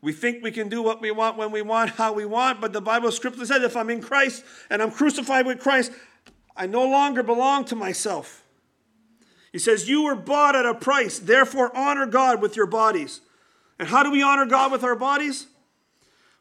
We 0.00 0.12
think 0.12 0.42
we 0.42 0.50
can 0.50 0.68
do 0.68 0.82
what 0.82 1.00
we 1.00 1.12
want 1.12 1.36
when 1.36 1.52
we 1.52 1.62
want, 1.62 1.90
how 1.90 2.12
we 2.12 2.24
want, 2.24 2.60
but 2.60 2.72
the 2.72 2.80
Bible 2.80 3.12
scripture 3.12 3.46
says 3.46 3.62
if 3.62 3.76
I'm 3.76 3.88
in 3.88 4.02
Christ 4.02 4.42
and 4.68 4.82
I'm 4.82 4.90
crucified 4.90 5.46
with 5.46 5.60
Christ, 5.60 5.92
I 6.56 6.66
no 6.66 6.88
longer 6.88 7.22
belong 7.22 7.64
to 7.66 7.76
myself. 7.76 8.44
He 9.52 9.60
says, 9.60 9.88
You 9.88 10.02
were 10.02 10.16
bought 10.16 10.56
at 10.56 10.66
a 10.66 10.74
price, 10.74 11.20
therefore 11.20 11.74
honor 11.76 12.06
God 12.06 12.42
with 12.42 12.56
your 12.56 12.66
bodies. 12.66 13.20
And 13.82 13.88
how 13.88 14.04
do 14.04 14.12
we 14.12 14.22
honor 14.22 14.46
God 14.46 14.70
with 14.70 14.84
our 14.84 14.94
bodies? 14.94 15.48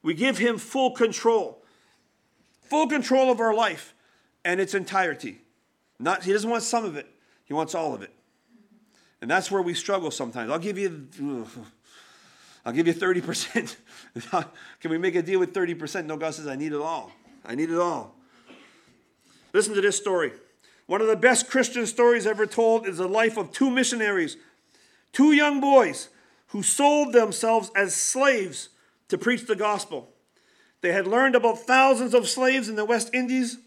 We 0.03 0.13
give 0.13 0.37
Him 0.37 0.59
full 0.59 0.91
control, 0.91 1.63
full 2.61 2.85
control 2.85 3.31
of 3.31 3.39
our 3.39 3.51
life 3.51 3.95
and 4.45 4.61
its 4.61 4.75
entirety. 4.75 5.41
Not, 5.97 6.23
he 6.23 6.33
doesn't 6.33 6.47
want 6.47 6.61
some 6.61 6.85
of 6.85 6.95
it, 6.97 7.07
He 7.45 7.55
wants 7.55 7.73
all 7.73 7.95
of 7.95 8.03
it. 8.03 8.13
And 9.21 9.31
that's 9.31 9.49
where 9.49 9.63
we 9.63 9.73
struggle 9.73 10.11
sometimes. 10.11 10.51
I'll 10.51 10.59
give 10.59 10.77
you. 10.77 11.07
I'll 12.63 12.73
give 12.73 12.85
you 12.85 12.93
30%. 12.93 13.75
Can 14.79 14.91
we 14.91 14.99
make 14.99 15.15
a 15.15 15.23
deal 15.23 15.39
with 15.39 15.51
30%? 15.51 16.05
No, 16.05 16.17
God 16.17 16.35
says, 16.35 16.45
I 16.45 16.55
need 16.55 16.73
it 16.73 16.79
all. 16.79 17.11
I 17.43 17.55
need 17.55 17.71
it 17.71 17.79
all. 17.79 18.13
Listen 19.51 19.73
to 19.73 19.81
this 19.81 19.97
story. 19.97 20.31
One 20.85 21.01
of 21.01 21.07
the 21.07 21.15
best 21.15 21.49
Christian 21.49 21.87
stories 21.87 22.27
ever 22.27 22.45
told 22.45 22.85
is 22.85 22.97
the 22.97 23.07
life 23.07 23.35
of 23.35 23.51
two 23.51 23.71
missionaries, 23.71 24.37
two 25.11 25.31
young 25.31 25.59
boys 25.59 26.09
who 26.51 26.63
sold 26.63 27.13
themselves 27.13 27.71
as 27.75 27.95
slaves 27.95 28.69
to 29.07 29.17
preach 29.17 29.47
the 29.47 29.55
gospel. 29.55 30.09
They 30.81 30.91
had 30.91 31.07
learned 31.07 31.35
about 31.35 31.59
thousands 31.59 32.13
of 32.13 32.27
slaves 32.27 32.67
in 32.67 32.75
the 32.75 32.85
West 32.85 33.13
Indies 33.13 33.57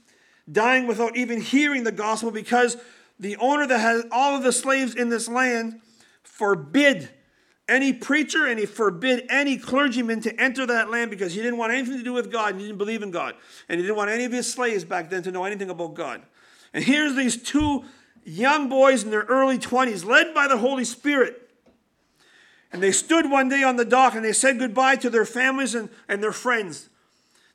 dying 0.50 0.86
without 0.86 1.16
even 1.16 1.40
hearing 1.40 1.84
the 1.84 1.92
gospel 1.92 2.30
because 2.30 2.76
the 3.18 3.36
owner 3.36 3.66
that 3.66 3.78
had 3.78 4.02
all 4.10 4.36
of 4.36 4.42
the 4.42 4.52
slaves 4.52 4.94
in 4.94 5.08
this 5.08 5.28
land 5.28 5.80
forbid 6.22 7.08
any 7.68 7.92
preacher 7.92 8.46
and 8.46 8.58
he 8.58 8.66
forbid 8.66 9.24
any 9.30 9.56
clergyman 9.56 10.20
to 10.20 10.40
enter 10.40 10.66
that 10.66 10.90
land 10.90 11.10
because 11.10 11.32
he 11.32 11.40
didn't 11.40 11.56
want 11.56 11.72
anything 11.72 11.96
to 11.96 12.04
do 12.04 12.12
with 12.12 12.30
God 12.30 12.50
and 12.50 12.60
he 12.60 12.66
didn't 12.66 12.78
believe 12.78 13.02
in 13.02 13.10
God. 13.10 13.34
And 13.68 13.80
he 13.80 13.86
didn't 13.86 13.96
want 13.96 14.10
any 14.10 14.24
of 14.24 14.32
his 14.32 14.52
slaves 14.52 14.84
back 14.84 15.08
then 15.08 15.22
to 15.22 15.30
know 15.30 15.44
anything 15.44 15.70
about 15.70 15.94
God. 15.94 16.22
And 16.74 16.84
here's 16.84 17.14
these 17.14 17.42
two 17.42 17.84
young 18.24 18.68
boys 18.68 19.04
in 19.04 19.10
their 19.10 19.22
early 19.22 19.58
20s, 19.58 20.04
led 20.04 20.34
by 20.34 20.48
the 20.48 20.58
Holy 20.58 20.84
Spirit, 20.84 21.43
and 22.74 22.82
they 22.82 22.90
stood 22.90 23.30
one 23.30 23.48
day 23.48 23.62
on 23.62 23.76
the 23.76 23.84
dock 23.84 24.16
and 24.16 24.24
they 24.24 24.32
said 24.32 24.58
goodbye 24.58 24.96
to 24.96 25.08
their 25.08 25.24
families 25.24 25.76
and, 25.76 25.88
and 26.08 26.20
their 26.20 26.32
friends. 26.32 26.88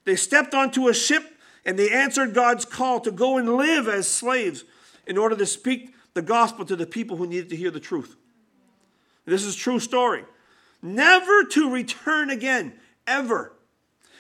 They 0.06 0.16
stepped 0.16 0.54
onto 0.54 0.88
a 0.88 0.94
ship 0.94 1.38
and 1.66 1.78
they 1.78 1.92
answered 1.92 2.34
God's 2.34 2.64
call 2.64 3.02
to 3.02 3.12
go 3.12 3.38
and 3.38 3.58
live 3.58 3.90
as 3.90 4.08
slaves 4.08 4.64
in 5.06 5.18
order 5.18 5.36
to 5.36 5.46
speak 5.46 5.94
the 6.14 6.22
gospel 6.22 6.64
to 6.64 6.76
the 6.78 6.86
people 6.86 7.18
who 7.18 7.28
needed 7.28 7.50
to 7.50 7.58
hear 7.58 7.70
the 7.70 7.82
truth. 7.82 8.16
This 9.26 9.44
is 9.44 9.58
true 9.58 9.82
story. 9.82 10.24
Never 10.82 11.44
to 11.44 11.70
return 11.70 12.30
again, 12.30 12.72
ever. 13.06 13.52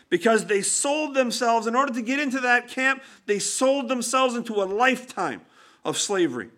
Because 0.09 0.47
they 0.47 0.61
sold 0.61 1.15
themselves, 1.15 1.65
in 1.65 1.77
order 1.77 1.93
to 1.93 2.01
get 2.01 2.19
into 2.19 2.41
that 2.41 2.67
camp, 2.67 3.01
they 3.25 3.39
sold 3.39 3.87
themselves 3.87 4.35
into 4.35 4.55
a 4.55 4.65
lifetime 4.65 5.43
of 5.85 5.97
slavery, 5.97 6.49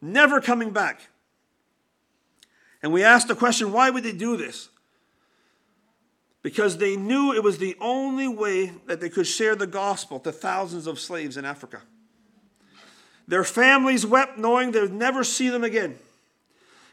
never 0.00 0.40
coming 0.40 0.70
back. 0.70 1.08
And 2.82 2.92
we 2.92 3.02
asked 3.02 3.28
the 3.28 3.34
question 3.34 3.72
why 3.72 3.90
would 3.90 4.04
they 4.04 4.12
do 4.12 4.36
this? 4.36 4.68
Because 6.42 6.78
they 6.78 6.96
knew 6.96 7.32
it 7.32 7.42
was 7.42 7.58
the 7.58 7.76
only 7.80 8.28
way 8.28 8.72
that 8.86 9.00
they 9.00 9.08
could 9.08 9.26
share 9.26 9.56
the 9.56 9.66
gospel 9.66 10.20
to 10.20 10.32
thousands 10.32 10.86
of 10.86 11.00
slaves 11.00 11.36
in 11.36 11.44
Africa. 11.44 11.82
Their 13.26 13.44
families 13.44 14.06
wept 14.06 14.38
knowing 14.38 14.70
they 14.70 14.80
would 14.80 14.92
never 14.92 15.24
see 15.24 15.48
them 15.48 15.64
again. 15.64 15.98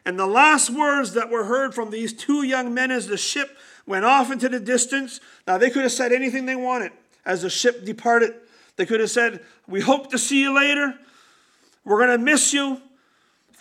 And 0.06 0.20
the 0.20 0.28
last 0.28 0.70
words 0.70 1.14
that 1.14 1.30
were 1.30 1.46
heard 1.46 1.74
from 1.74 1.90
these 1.90 2.14
two 2.14 2.44
young 2.44 2.74
men 2.74 2.92
as 2.92 3.08
the 3.08 3.18
ship 3.18 3.58
went 3.88 4.06
off 4.06 4.32
into 4.32 4.50
the 4.50 4.60
distance. 4.60 5.20
Now, 5.48 5.58
they 5.58 5.70
could 5.70 5.84
have 5.84 5.92
said 5.92 6.12
anything 6.12 6.46
they 6.46 6.56
wanted 6.56 6.92
as 7.26 7.42
the 7.42 7.50
ship 7.50 7.86
departed. 7.86 8.34
They 8.76 8.86
could 8.86 9.00
have 9.00 9.10
said, 9.10 9.42
We 9.68 9.82
hope 9.82 10.12
to 10.12 10.18
see 10.18 10.42
you 10.42 10.54
later. 10.54 10.94
We're 11.84 12.06
going 12.06 12.20
to 12.20 12.24
miss 12.24 12.54
you. 12.54 12.82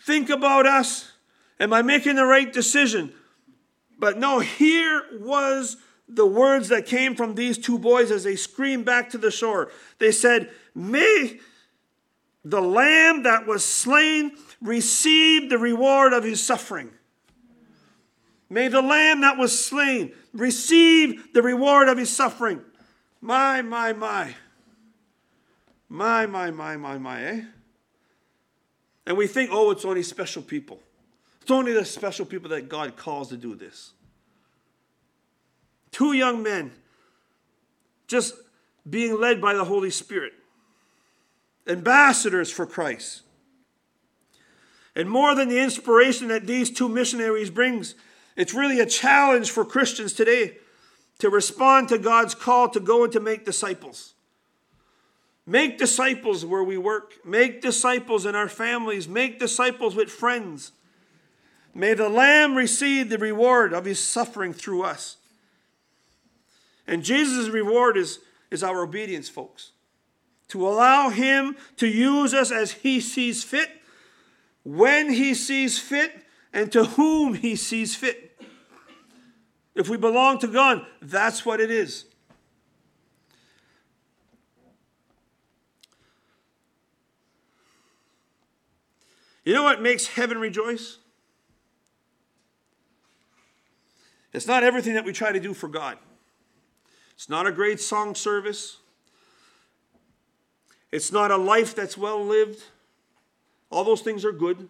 Think 0.04 0.28
about 0.28 0.66
us. 0.66 1.12
Am 1.64 1.72
I 1.72 1.80
making 1.80 2.16
the 2.16 2.26
right 2.26 2.52
decision? 2.52 3.10
But 3.98 4.18
no, 4.18 4.38
here 4.40 5.02
was 5.18 5.78
the 6.06 6.26
words 6.26 6.68
that 6.68 6.84
came 6.84 7.14
from 7.14 7.34
these 7.34 7.56
two 7.56 7.78
boys 7.78 8.10
as 8.10 8.22
they 8.22 8.36
screamed 8.36 8.84
back 8.84 9.08
to 9.10 9.18
the 9.18 9.30
shore. 9.30 9.70
They 9.98 10.12
said, 10.12 10.50
May 10.74 11.40
the 12.44 12.60
lamb 12.60 13.22
that 13.22 13.46
was 13.46 13.64
slain 13.64 14.32
receive 14.60 15.48
the 15.48 15.56
reward 15.56 16.12
of 16.12 16.22
his 16.22 16.44
suffering. 16.44 16.90
May 18.50 18.68
the 18.68 18.82
lamb 18.82 19.22
that 19.22 19.38
was 19.38 19.58
slain 19.58 20.12
receive 20.34 21.32
the 21.32 21.40
reward 21.40 21.88
of 21.88 21.96
his 21.96 22.14
suffering. 22.14 22.60
My, 23.22 23.62
my, 23.62 23.94
my. 23.94 24.34
My, 25.88 26.26
my, 26.26 26.50
my, 26.50 26.76
my, 26.76 26.98
my, 26.98 27.24
eh? 27.24 27.42
And 29.06 29.16
we 29.16 29.26
think, 29.26 29.48
oh, 29.50 29.70
it's 29.70 29.86
only 29.86 30.02
special 30.02 30.42
people. 30.42 30.78
It's 31.44 31.50
only 31.50 31.74
the 31.74 31.84
special 31.84 32.24
people 32.24 32.48
that 32.48 32.70
God 32.70 32.96
calls 32.96 33.28
to 33.28 33.36
do 33.36 33.54
this. 33.54 33.92
Two 35.90 36.14
young 36.14 36.42
men 36.42 36.72
just 38.06 38.32
being 38.88 39.20
led 39.20 39.42
by 39.42 39.52
the 39.52 39.66
Holy 39.66 39.90
Spirit, 39.90 40.32
ambassadors 41.66 42.50
for 42.50 42.64
Christ. 42.64 43.20
And 44.96 45.10
more 45.10 45.34
than 45.34 45.50
the 45.50 45.62
inspiration 45.62 46.28
that 46.28 46.46
these 46.46 46.70
two 46.70 46.88
missionaries 46.88 47.50
brings, 47.50 47.94
it's 48.36 48.54
really 48.54 48.80
a 48.80 48.86
challenge 48.86 49.50
for 49.50 49.66
Christians 49.66 50.14
today 50.14 50.56
to 51.18 51.28
respond 51.28 51.90
to 51.90 51.98
God's 51.98 52.34
call 52.34 52.70
to 52.70 52.80
go 52.80 53.04
and 53.04 53.12
to 53.12 53.20
make 53.20 53.44
disciples. 53.44 54.14
Make 55.44 55.76
disciples 55.76 56.42
where 56.42 56.64
we 56.64 56.78
work. 56.78 57.22
Make 57.22 57.60
disciples 57.60 58.24
in 58.24 58.34
our 58.34 58.48
families. 58.48 59.06
Make 59.06 59.38
disciples 59.38 59.94
with 59.94 60.08
friends. 60.08 60.72
May 61.74 61.94
the 61.94 62.08
Lamb 62.08 62.54
receive 62.54 63.08
the 63.08 63.18
reward 63.18 63.72
of 63.72 63.84
his 63.84 63.98
suffering 63.98 64.52
through 64.52 64.84
us. 64.84 65.16
And 66.86 67.02
Jesus' 67.02 67.48
reward 67.48 67.96
is, 67.96 68.20
is 68.50 68.62
our 68.62 68.82
obedience, 68.82 69.28
folks. 69.28 69.72
To 70.48 70.68
allow 70.68 71.08
him 71.08 71.56
to 71.78 71.88
use 71.88 72.32
us 72.32 72.52
as 72.52 72.70
he 72.72 73.00
sees 73.00 73.42
fit, 73.42 73.70
when 74.62 75.10
he 75.10 75.34
sees 75.34 75.78
fit, 75.78 76.12
and 76.52 76.70
to 76.70 76.84
whom 76.84 77.34
he 77.34 77.56
sees 77.56 77.96
fit. 77.96 78.38
If 79.74 79.88
we 79.88 79.96
belong 79.96 80.38
to 80.38 80.46
God, 80.46 80.86
that's 81.02 81.44
what 81.44 81.60
it 81.60 81.70
is. 81.70 82.04
You 89.44 89.52
know 89.52 89.64
what 89.64 89.82
makes 89.82 90.06
heaven 90.06 90.38
rejoice? 90.38 90.98
It's 94.34 94.48
not 94.48 94.64
everything 94.64 94.94
that 94.94 95.04
we 95.04 95.12
try 95.12 95.30
to 95.30 95.38
do 95.38 95.54
for 95.54 95.68
God. 95.68 95.96
It's 97.14 97.28
not 97.28 97.46
a 97.46 97.52
great 97.52 97.80
song 97.80 98.16
service. 98.16 98.78
It's 100.90 101.12
not 101.12 101.30
a 101.30 101.36
life 101.36 101.74
that's 101.76 101.96
well 101.96 102.22
lived. 102.22 102.60
All 103.70 103.84
those 103.84 104.02
things 104.02 104.24
are 104.24 104.32
good. 104.32 104.68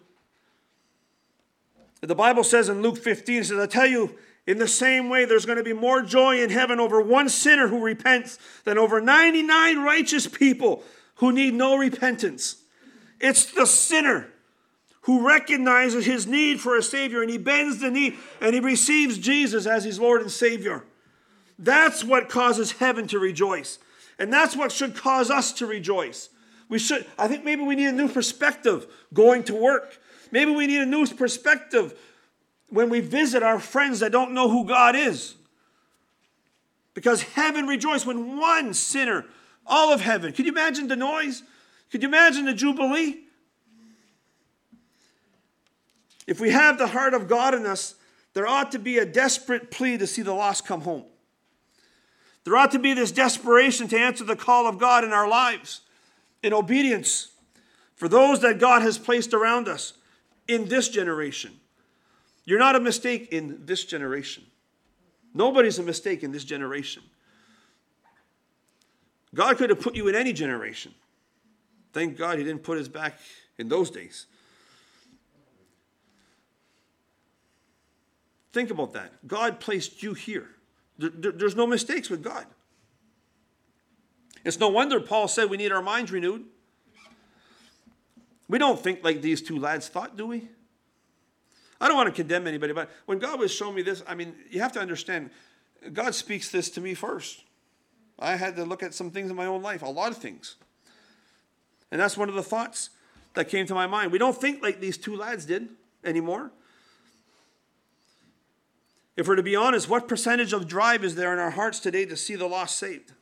The 2.01 2.15
Bible 2.15 2.43
says 2.43 2.69
in 2.69 2.83
Luke 2.83 2.97
15, 2.97 3.41
it 3.41 3.45
says, 3.45 3.59
I 3.59 3.65
tell 3.65 3.87
you, 3.87 4.15
in 4.45 4.59
the 4.59 4.67
same 4.67 5.09
way, 5.09 5.25
there's 5.25 5.47
going 5.47 5.57
to 5.57 5.63
be 5.63 5.73
more 5.73 6.03
joy 6.03 6.43
in 6.43 6.51
heaven 6.51 6.79
over 6.79 7.01
one 7.01 7.27
sinner 7.27 7.67
who 7.67 7.83
repents 7.83 8.37
than 8.63 8.77
over 8.77 9.01
99 9.01 9.79
righteous 9.79 10.27
people 10.27 10.83
who 11.15 11.31
need 11.31 11.55
no 11.55 11.75
repentance. 11.75 12.57
It's 13.19 13.45
the 13.51 13.65
sinner 13.65 14.27
who 15.05 15.27
recognizes 15.27 16.05
his 16.05 16.25
need 16.25 16.59
for 16.59 16.75
a 16.75 16.81
Savior 16.81 17.21
and 17.21 17.29
he 17.29 17.37
bends 17.37 17.79
the 17.79 17.91
knee 17.91 18.15
and 18.41 18.55
he 18.55 18.59
receives 18.59 19.19
Jesus 19.19 19.67
as 19.67 19.83
his 19.83 19.99
Lord 19.99 20.21
and 20.21 20.31
Savior. 20.31 20.83
That's 21.59 22.03
what 22.03 22.27
causes 22.27 22.73
heaven 22.73 23.07
to 23.07 23.19
rejoice. 23.19 23.77
And 24.17 24.33
that's 24.33 24.55
what 24.55 24.71
should 24.71 24.95
cause 24.95 25.29
us 25.29 25.53
to 25.53 25.67
rejoice. 25.67 26.29
We 26.69 26.79
should, 26.79 27.05
I 27.19 27.27
think 27.27 27.45
maybe 27.45 27.61
we 27.61 27.75
need 27.75 27.89
a 27.89 27.91
new 27.91 28.07
perspective 28.07 28.87
going 29.13 29.43
to 29.43 29.53
work. 29.53 29.99
Maybe 30.31 30.51
we 30.51 30.65
need 30.65 30.81
a 30.81 30.87
new 30.87 31.05
perspective 31.05 31.93
when 32.69 32.89
we 32.89 32.99
visit 32.99 33.43
our 33.43 33.59
friends 33.59 33.99
that 33.99 34.11
don't 34.11 34.33
know 34.33 34.49
who 34.49 34.65
God 34.65 34.95
is. 34.95 35.35
Because 36.95 37.21
heaven 37.21 37.67
rejoices 37.67 38.07
when 38.07 38.39
one 38.39 38.73
sinner, 38.73 39.25
all 39.67 39.93
of 39.93 40.01
heaven. 40.01 40.33
Could 40.33 40.47
you 40.47 40.51
imagine 40.51 40.87
the 40.87 40.95
noise? 40.95 41.43
Could 41.91 42.01
you 42.01 42.07
imagine 42.07 42.45
the 42.45 42.53
jubilee? 42.53 43.24
If 46.27 46.39
we 46.39 46.51
have 46.51 46.77
the 46.77 46.87
heart 46.87 47.13
of 47.13 47.27
God 47.27 47.53
in 47.53 47.65
us, 47.65 47.95
there 48.33 48.47
ought 48.47 48.71
to 48.71 48.79
be 48.79 48.97
a 48.97 49.05
desperate 49.05 49.71
plea 49.71 49.97
to 49.97 50.07
see 50.07 50.21
the 50.21 50.33
lost 50.33 50.65
come 50.65 50.81
home. 50.81 51.05
There 52.43 52.55
ought 52.55 52.71
to 52.71 52.79
be 52.79 52.93
this 52.93 53.11
desperation 53.11 53.87
to 53.89 53.97
answer 53.97 54.23
the 54.23 54.35
call 54.35 54.67
of 54.67 54.77
God 54.77 55.03
in 55.03 55.11
our 55.13 55.27
lives 55.27 55.81
in 56.43 56.53
obedience 56.53 57.29
for 57.95 58.07
those 58.07 58.41
that 58.41 58.59
God 58.59 58.81
has 58.81 58.97
placed 58.97 59.33
around 59.33 59.67
us 59.67 59.93
in 60.47 60.67
this 60.67 60.89
generation. 60.89 61.59
You're 62.43 62.59
not 62.59 62.75
a 62.75 62.79
mistake 62.79 63.29
in 63.31 63.65
this 63.65 63.83
generation. 63.83 64.43
Nobody's 65.33 65.79
a 65.79 65.83
mistake 65.83 66.23
in 66.23 66.31
this 66.31 66.43
generation. 66.43 67.03
God 69.33 69.57
could 69.57 69.69
have 69.69 69.81
put 69.81 69.95
you 69.95 70.07
in 70.07 70.15
any 70.15 70.31
generation. 70.31 70.93
Thank 71.93 72.17
God 72.17 72.37
he 72.37 72.43
didn't 72.43 72.63
put 72.63 72.77
us 72.77 72.87
back 72.87 73.17
in 73.57 73.69
those 73.69 73.89
days. 73.89 74.27
Think 78.55 78.71
about 78.71 78.93
that. 78.93 79.11
God 79.27 79.59
placed 79.59 80.01
you 80.01 80.13
here. 80.13 80.47
There's 80.97 81.57
no 81.57 81.67
mistakes 81.67 82.09
with 82.09 82.23
God. 82.23 82.45
It's 84.45 84.57
no 84.61 84.69
wonder 84.69 85.01
Paul 85.01 85.27
said 85.27 85.49
we 85.49 85.57
need 85.57 85.73
our 85.73 85.81
minds 85.81 86.09
renewed. 86.09 86.45
We 88.47 88.57
don't 88.57 88.79
think 88.79 89.03
like 89.03 89.21
these 89.21 89.41
two 89.41 89.59
lads 89.59 89.89
thought, 89.89 90.15
do 90.15 90.25
we? 90.25 90.47
I 91.81 91.89
don't 91.89 91.97
want 91.97 92.07
to 92.07 92.15
condemn 92.15 92.47
anybody, 92.47 92.71
but 92.71 92.89
when 93.07 93.19
God 93.19 93.41
was 93.41 93.53
showing 93.53 93.75
me 93.75 93.81
this, 93.81 94.01
I 94.07 94.15
mean, 94.15 94.33
you 94.49 94.61
have 94.61 94.71
to 94.71 94.79
understand, 94.79 95.31
God 95.91 96.15
speaks 96.15 96.49
this 96.49 96.69
to 96.69 96.79
me 96.79 96.93
first. 96.93 97.43
I 98.17 98.37
had 98.37 98.55
to 98.55 98.63
look 98.63 98.81
at 98.81 98.93
some 98.93 99.11
things 99.11 99.29
in 99.29 99.35
my 99.35 99.47
own 99.47 99.63
life, 99.63 99.81
a 99.81 99.87
lot 99.87 100.11
of 100.11 100.17
things. 100.17 100.55
And 101.91 101.99
that's 101.99 102.15
one 102.15 102.29
of 102.29 102.35
the 102.35 102.43
thoughts 102.43 102.91
that 103.33 103.49
came 103.49 103.65
to 103.65 103.73
my 103.73 103.85
mind. 103.85 104.13
We 104.13 104.17
don't 104.17 104.39
think 104.39 104.63
like 104.63 104.79
these 104.79 104.97
two 104.97 105.17
lads 105.17 105.45
did 105.45 105.67
anymore. 106.05 106.53
If 109.15 109.27
we're 109.27 109.35
to 109.35 109.43
be 109.43 109.55
honest, 109.55 109.89
what 109.89 110.07
percentage 110.07 110.51
of 110.51 110.67
drive 110.67 111.03
is 111.03 111.15
there 111.15 111.31
in 111.31 111.39
our 111.39 111.51
hearts 111.51 111.79
today 111.79 112.05
to 112.05 112.17
see 112.17 112.35
the 112.35 112.47
lost 112.47 112.77
saved? 112.77 113.13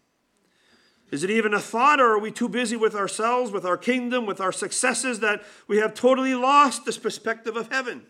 Is 1.12 1.24
it 1.24 1.30
even 1.30 1.54
a 1.54 1.60
thought, 1.60 2.02
or 2.02 2.14
are 2.14 2.20
we 2.20 2.32
too 2.32 2.50
busy 2.50 2.76
with 2.76 2.96
ourselves, 2.96 3.52
with 3.52 3.66
our 3.66 3.78
kingdom, 3.78 4.26
with 4.26 4.42
our 4.42 4.52
successes 4.52 5.20
that 5.20 5.44
we 5.68 5.78
have 5.78 5.94
totally 5.94 6.34
lost 6.34 6.86
this 6.86 6.98
perspective 6.98 7.56
of 7.56 7.72
heaven? 7.72 8.02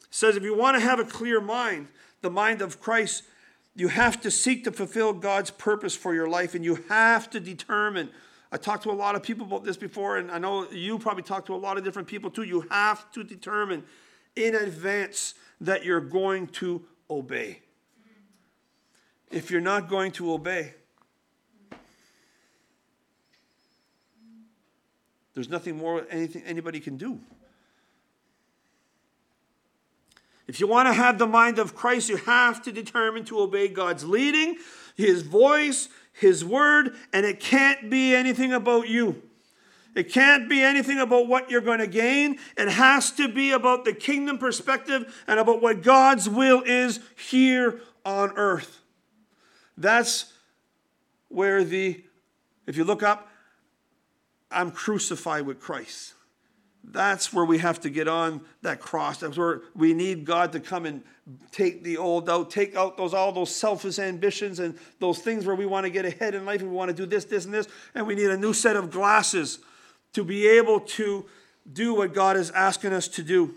It 0.00 0.06
says 0.10 0.36
if 0.36 0.42
you 0.42 0.56
want 0.56 0.76
to 0.76 0.80
have 0.80 0.98
a 0.98 1.04
clear 1.04 1.38
mind, 1.38 1.88
the 2.22 2.30
mind 2.30 2.62
of 2.62 2.80
Christ, 2.80 3.24
you 3.76 3.88
have 3.88 4.20
to 4.22 4.30
seek 4.30 4.64
to 4.64 4.72
fulfill 4.72 5.12
God's 5.12 5.50
purpose 5.50 5.94
for 5.94 6.14
your 6.14 6.26
life, 6.26 6.54
and 6.54 6.64
you 6.64 6.76
have 6.88 7.28
to 7.30 7.40
determine. 7.40 8.08
I 8.50 8.56
talked 8.56 8.84
to 8.84 8.90
a 8.90 8.92
lot 8.92 9.14
of 9.14 9.22
people 9.22 9.46
about 9.46 9.64
this 9.64 9.76
before, 9.76 10.16
and 10.16 10.30
I 10.30 10.38
know 10.38 10.70
you 10.70 10.98
probably 10.98 11.22
talked 11.22 11.48
to 11.48 11.54
a 11.54 11.56
lot 11.56 11.76
of 11.76 11.84
different 11.84 12.08
people 12.08 12.30
too. 12.30 12.44
You 12.44 12.66
have 12.70 13.12
to 13.12 13.22
determine 13.22 13.84
in 14.36 14.54
advance 14.54 15.34
that 15.60 15.84
you're 15.84 16.00
going 16.00 16.46
to 16.46 16.84
obey. 17.08 17.60
If 19.30 19.50
you're 19.50 19.60
not 19.60 19.88
going 19.88 20.12
to 20.12 20.32
obey, 20.32 20.74
there's 25.34 25.48
nothing 25.48 25.76
more 25.76 26.06
anything 26.10 26.42
anybody 26.44 26.80
can 26.80 26.96
do. 26.96 27.20
If 30.48 30.58
you 30.58 30.66
want 30.66 30.88
to 30.88 30.92
have 30.92 31.18
the 31.18 31.28
mind 31.28 31.60
of 31.60 31.76
Christ, 31.76 32.08
you 32.08 32.16
have 32.16 32.60
to 32.62 32.72
determine 32.72 33.24
to 33.26 33.38
obey 33.38 33.68
God's 33.68 34.04
leading, 34.04 34.56
His 34.96 35.22
voice, 35.22 35.88
His 36.12 36.44
word, 36.44 36.96
and 37.12 37.24
it 37.24 37.38
can't 37.38 37.88
be 37.88 38.16
anything 38.16 38.52
about 38.52 38.88
you. 38.88 39.22
It 39.94 40.12
can't 40.12 40.48
be 40.48 40.62
anything 40.62 40.98
about 40.98 41.26
what 41.26 41.50
you're 41.50 41.60
going 41.60 41.80
to 41.80 41.86
gain. 41.86 42.38
It 42.56 42.68
has 42.68 43.10
to 43.12 43.28
be 43.28 43.50
about 43.52 43.84
the 43.84 43.92
kingdom 43.92 44.38
perspective 44.38 45.22
and 45.26 45.40
about 45.40 45.60
what 45.60 45.82
God's 45.82 46.28
will 46.28 46.62
is 46.62 47.00
here 47.16 47.80
on 48.04 48.32
earth. 48.36 48.80
That's 49.76 50.32
where 51.28 51.64
the, 51.64 52.02
if 52.66 52.76
you 52.76 52.84
look 52.84 53.02
up, 53.02 53.28
I'm 54.50 54.70
crucified 54.70 55.46
with 55.46 55.60
Christ. 55.60 56.14
That's 56.82 57.32
where 57.32 57.44
we 57.44 57.58
have 57.58 57.80
to 57.80 57.90
get 57.90 58.08
on 58.08 58.40
that 58.62 58.80
cross. 58.80 59.18
That's 59.18 59.36
where 59.36 59.62
we 59.74 59.92
need 59.92 60.24
God 60.24 60.52
to 60.52 60.60
come 60.60 60.86
and 60.86 61.02
take 61.52 61.84
the 61.84 61.98
old 61.98 62.28
out, 62.28 62.50
take 62.50 62.74
out 62.74 62.96
those 62.96 63.12
all 63.12 63.32
those 63.32 63.54
selfish 63.54 63.98
ambitions 63.98 64.58
and 64.60 64.76
those 64.98 65.18
things 65.18 65.46
where 65.46 65.54
we 65.54 65.66
want 65.66 65.84
to 65.84 65.90
get 65.90 66.04
ahead 66.04 66.34
in 66.34 66.46
life 66.46 66.62
and 66.62 66.70
we 66.70 66.76
want 66.76 66.88
to 66.88 66.94
do 66.94 67.06
this, 67.06 67.26
this, 67.26 67.44
and 67.44 67.52
this, 67.52 67.68
and 67.94 68.06
we 68.06 68.14
need 68.14 68.30
a 68.30 68.36
new 68.36 68.52
set 68.52 68.76
of 68.76 68.90
glasses 68.90 69.58
to 70.12 70.24
be 70.24 70.48
able 70.48 70.80
to 70.80 71.24
do 71.72 71.94
what 71.94 72.14
God 72.14 72.36
is 72.36 72.50
asking 72.50 72.92
us 72.92 73.08
to 73.08 73.22
do. 73.22 73.54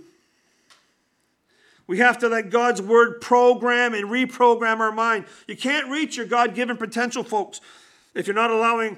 We 1.85 1.97
have 1.97 2.17
to 2.19 2.29
let 2.29 2.49
God's 2.49 2.81
word 2.81 3.19
program 3.19 3.93
and 3.93 4.05
reprogram 4.09 4.79
our 4.79 4.91
mind. 4.91 5.25
You 5.47 5.57
can't 5.57 5.89
reach 5.89 6.15
your 6.15 6.25
God 6.25 6.55
given 6.55 6.77
potential, 6.77 7.23
folks, 7.23 7.59
if 8.13 8.27
you're 8.27 8.35
not 8.35 8.51
allowing 8.51 8.97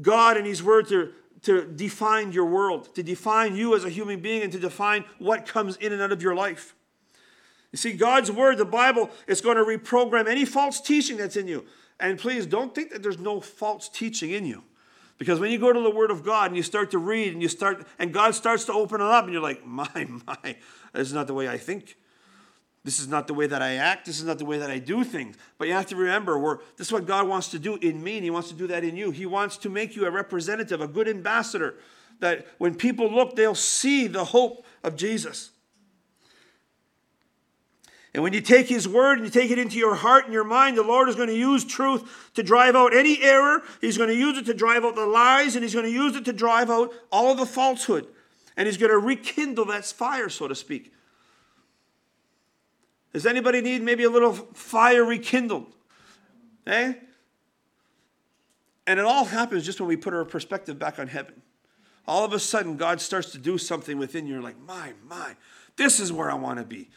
God 0.00 0.36
and 0.36 0.46
His 0.46 0.62
word 0.62 0.88
to, 0.88 1.12
to 1.42 1.64
define 1.64 2.32
your 2.32 2.46
world, 2.46 2.94
to 2.96 3.02
define 3.02 3.54
you 3.54 3.76
as 3.76 3.84
a 3.84 3.90
human 3.90 4.20
being, 4.20 4.42
and 4.42 4.52
to 4.52 4.58
define 4.58 5.04
what 5.18 5.46
comes 5.46 5.76
in 5.76 5.92
and 5.92 6.02
out 6.02 6.12
of 6.12 6.22
your 6.22 6.34
life. 6.34 6.74
You 7.70 7.76
see, 7.76 7.92
God's 7.92 8.32
word, 8.32 8.58
the 8.58 8.64
Bible, 8.64 9.10
is 9.28 9.40
going 9.40 9.56
to 9.56 9.62
reprogram 9.62 10.26
any 10.26 10.44
false 10.44 10.80
teaching 10.80 11.16
that's 11.16 11.36
in 11.36 11.46
you. 11.46 11.64
And 12.00 12.18
please 12.18 12.46
don't 12.46 12.74
think 12.74 12.90
that 12.90 13.02
there's 13.02 13.18
no 13.18 13.40
false 13.40 13.88
teaching 13.88 14.30
in 14.32 14.46
you. 14.46 14.64
Because 15.20 15.38
when 15.38 15.50
you 15.50 15.58
go 15.58 15.70
to 15.70 15.80
the 15.80 15.90
Word 15.90 16.10
of 16.10 16.24
God 16.24 16.46
and 16.46 16.56
you 16.56 16.62
start 16.62 16.92
to 16.92 16.98
read 16.98 17.34
and 17.34 17.42
you 17.42 17.48
start, 17.48 17.86
and 17.98 18.10
God 18.10 18.34
starts 18.34 18.64
to 18.64 18.72
open 18.72 19.02
it 19.02 19.06
up, 19.06 19.24
and 19.24 19.34
you're 19.34 19.42
like, 19.42 19.64
my, 19.66 19.86
my, 20.26 20.56
this 20.94 21.08
is 21.08 21.12
not 21.12 21.26
the 21.26 21.34
way 21.34 21.46
I 21.46 21.58
think. 21.58 21.98
This 22.84 22.98
is 22.98 23.06
not 23.06 23.26
the 23.26 23.34
way 23.34 23.46
that 23.46 23.60
I 23.60 23.74
act. 23.74 24.06
This 24.06 24.18
is 24.18 24.24
not 24.24 24.38
the 24.38 24.46
way 24.46 24.56
that 24.56 24.70
I 24.70 24.78
do 24.78 25.04
things. 25.04 25.36
But 25.58 25.68
you 25.68 25.74
have 25.74 25.84
to 25.88 25.96
remember, 25.96 26.38
we're, 26.38 26.60
this 26.78 26.86
is 26.86 26.92
what 26.92 27.06
God 27.06 27.28
wants 27.28 27.48
to 27.48 27.58
do 27.58 27.76
in 27.76 28.02
me, 28.02 28.16
and 28.16 28.24
He 28.24 28.30
wants 28.30 28.48
to 28.48 28.54
do 28.54 28.66
that 28.68 28.82
in 28.82 28.96
you. 28.96 29.10
He 29.10 29.26
wants 29.26 29.58
to 29.58 29.68
make 29.68 29.94
you 29.94 30.06
a 30.06 30.10
representative, 30.10 30.80
a 30.80 30.88
good 30.88 31.06
ambassador, 31.06 31.74
that 32.20 32.46
when 32.56 32.74
people 32.74 33.12
look, 33.12 33.36
they'll 33.36 33.54
see 33.54 34.06
the 34.06 34.24
hope 34.24 34.64
of 34.82 34.96
Jesus. 34.96 35.50
And 38.12 38.22
when 38.22 38.32
you 38.32 38.40
take 38.40 38.68
His 38.68 38.88
word 38.88 39.18
and 39.18 39.24
you 39.24 39.30
take 39.30 39.50
it 39.50 39.58
into 39.58 39.78
your 39.78 39.94
heart 39.94 40.24
and 40.24 40.32
your 40.32 40.44
mind, 40.44 40.76
the 40.76 40.82
Lord 40.82 41.08
is 41.08 41.14
going 41.14 41.28
to 41.28 41.34
use 41.34 41.64
truth 41.64 42.30
to 42.34 42.42
drive 42.42 42.74
out 42.74 42.94
any 42.94 43.22
error. 43.22 43.62
He's 43.80 43.96
going 43.96 44.08
to 44.08 44.16
use 44.16 44.36
it 44.36 44.46
to 44.46 44.54
drive 44.54 44.84
out 44.84 44.96
the 44.96 45.06
lies, 45.06 45.54
and 45.54 45.62
He's 45.62 45.74
going 45.74 45.86
to 45.86 45.92
use 45.92 46.16
it 46.16 46.24
to 46.24 46.32
drive 46.32 46.70
out 46.70 46.92
all 47.12 47.34
the 47.34 47.46
falsehood. 47.46 48.06
And 48.56 48.66
He's 48.66 48.76
going 48.76 48.90
to 48.90 48.98
rekindle 48.98 49.66
that 49.66 49.84
fire, 49.84 50.28
so 50.28 50.48
to 50.48 50.54
speak. 50.54 50.92
Does 53.12 53.26
anybody 53.26 53.60
need 53.60 53.82
maybe 53.82 54.04
a 54.04 54.10
little 54.10 54.32
fire 54.32 55.04
rekindled? 55.04 55.66
Eh? 56.66 56.94
And 58.86 58.98
it 58.98 59.06
all 59.06 59.24
happens 59.24 59.64
just 59.64 59.80
when 59.80 59.88
we 59.88 59.96
put 59.96 60.14
our 60.14 60.24
perspective 60.24 60.78
back 60.78 60.98
on 60.98 61.06
heaven. 61.06 61.42
All 62.08 62.24
of 62.24 62.32
a 62.32 62.40
sudden, 62.40 62.76
God 62.76 63.00
starts 63.00 63.30
to 63.32 63.38
do 63.38 63.56
something 63.56 63.98
within 63.98 64.26
you. 64.26 64.34
You're 64.34 64.42
like, 64.42 64.58
my, 64.66 64.94
my, 65.08 65.36
this 65.76 66.00
is 66.00 66.12
where 66.12 66.28
I 66.30 66.34
want 66.34 66.58
to 66.58 66.64
be. 66.64 66.88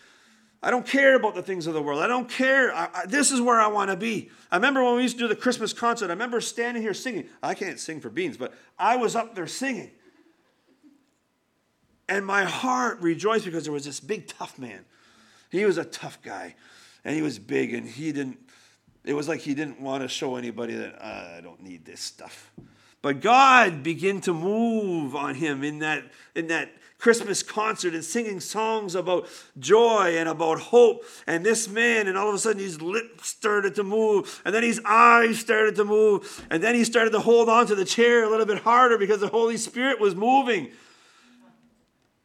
I 0.64 0.72
don't 0.72 0.88
care 0.88 1.16
about 1.16 1.36
the 1.36 1.44
things 1.44 1.68
of 1.68 1.74
the 1.74 1.82
world. 1.82 2.02
I 2.02 2.08
don't 2.08 2.30
care. 2.30 2.74
I, 2.74 2.90
I, 2.94 3.06
this 3.06 3.32
is 3.32 3.42
where 3.42 3.60
I 3.60 3.68
want 3.68 3.92
to 3.92 3.98
be. 3.98 4.32
I 4.50 4.56
remember 4.56 4.82
when 4.82 4.96
we 4.96 5.02
used 5.02 5.18
to 5.18 5.24
do 5.24 5.28
the 5.28 5.36
Christmas 5.36 5.74
concert, 5.74 6.06
I 6.06 6.14
remember 6.14 6.40
standing 6.40 6.82
here 6.82 6.94
singing. 6.94 7.28
I 7.44 7.54
can't 7.54 7.78
sing 7.78 8.00
for 8.00 8.10
beans, 8.10 8.38
but 8.38 8.54
I 8.80 8.96
was 8.96 9.14
up 9.14 9.36
there 9.36 9.46
singing. 9.46 9.92
And 12.08 12.26
my 12.26 12.46
heart 12.46 13.02
rejoiced 13.02 13.44
because 13.44 13.66
there 13.66 13.74
was 13.74 13.84
this 13.84 14.00
big, 14.00 14.28
tough 14.28 14.58
man. 14.58 14.86
He 15.50 15.66
was 15.66 15.78
a 15.78 15.84
tough 15.84 16.22
guy, 16.22 16.56
and 17.04 17.14
he 17.14 17.22
was 17.22 17.40
big, 17.40 17.74
and 17.74 17.86
he 17.86 18.14
didn't, 18.14 18.40
it 19.04 19.14
was 19.14 19.28
like 19.28 19.42
he 19.42 19.54
didn't 19.54 19.82
want 19.82 20.02
to 20.02 20.08
show 20.08 20.38
anybody 20.38 20.76
that 20.76 20.96
uh, 20.96 21.38
I 21.38 21.42
don't 21.42 21.62
need 21.62 21.84
this 21.84 22.00
stuff. 22.00 22.52
But 23.02 23.20
God 23.20 23.84
began 23.84 24.22
to 24.22 24.34
move 24.34 25.14
on 25.14 25.36
him 25.36 25.62
in 25.62 25.80
that, 25.80 26.06
in 26.36 26.48
that 26.48 26.72
Christmas 27.04 27.44
concert 27.44 27.94
and 27.94 28.02
singing 28.02 28.40
songs 28.40 28.96
about 28.96 29.28
joy 29.60 30.16
and 30.18 30.30
about 30.30 30.58
hope. 30.58 31.04
And 31.28 31.46
this 31.46 31.68
man, 31.68 32.08
and 32.08 32.18
all 32.18 32.30
of 32.30 32.36
a 32.36 32.40
sudden 32.40 32.62
his 32.62 32.82
lips 32.82 33.28
started 33.28 33.76
to 33.76 33.84
move, 33.84 34.42
and 34.46 34.56
then 34.56 34.64
his 34.64 34.80
eyes 34.86 35.38
started 35.38 35.76
to 35.76 35.84
move, 35.84 36.48
and 36.50 36.64
then 36.64 36.76
he 36.76 36.86
started 36.86 37.10
to 37.12 37.20
hold 37.20 37.50
on 37.50 37.68
to 37.68 37.76
the 37.76 37.84
chair 37.84 38.24
a 38.24 38.30
little 38.30 38.46
bit 38.46 38.60
harder 38.60 38.98
because 38.98 39.20
the 39.20 39.28
Holy 39.28 39.58
Spirit 39.58 40.00
was 40.00 40.16
moving. 40.16 40.72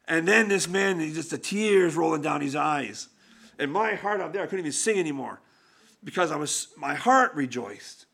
And 0.06 0.28
then 0.28 0.46
this 0.46 0.68
man, 0.68 1.00
he 1.00 1.12
just 1.12 1.32
the 1.32 1.38
tears 1.38 1.96
rolling 1.96 2.22
down 2.22 2.40
his 2.40 2.54
eyes. 2.54 3.08
And 3.58 3.72
my 3.72 3.96
heart 3.96 4.20
out 4.20 4.32
there, 4.32 4.44
I 4.44 4.46
couldn't 4.46 4.60
even 4.60 4.70
sing 4.70 4.96
anymore 4.96 5.40
because 6.04 6.30
I 6.30 6.36
was 6.36 6.68
my 6.76 6.94
heart 6.94 7.34
rejoiced. 7.34 8.06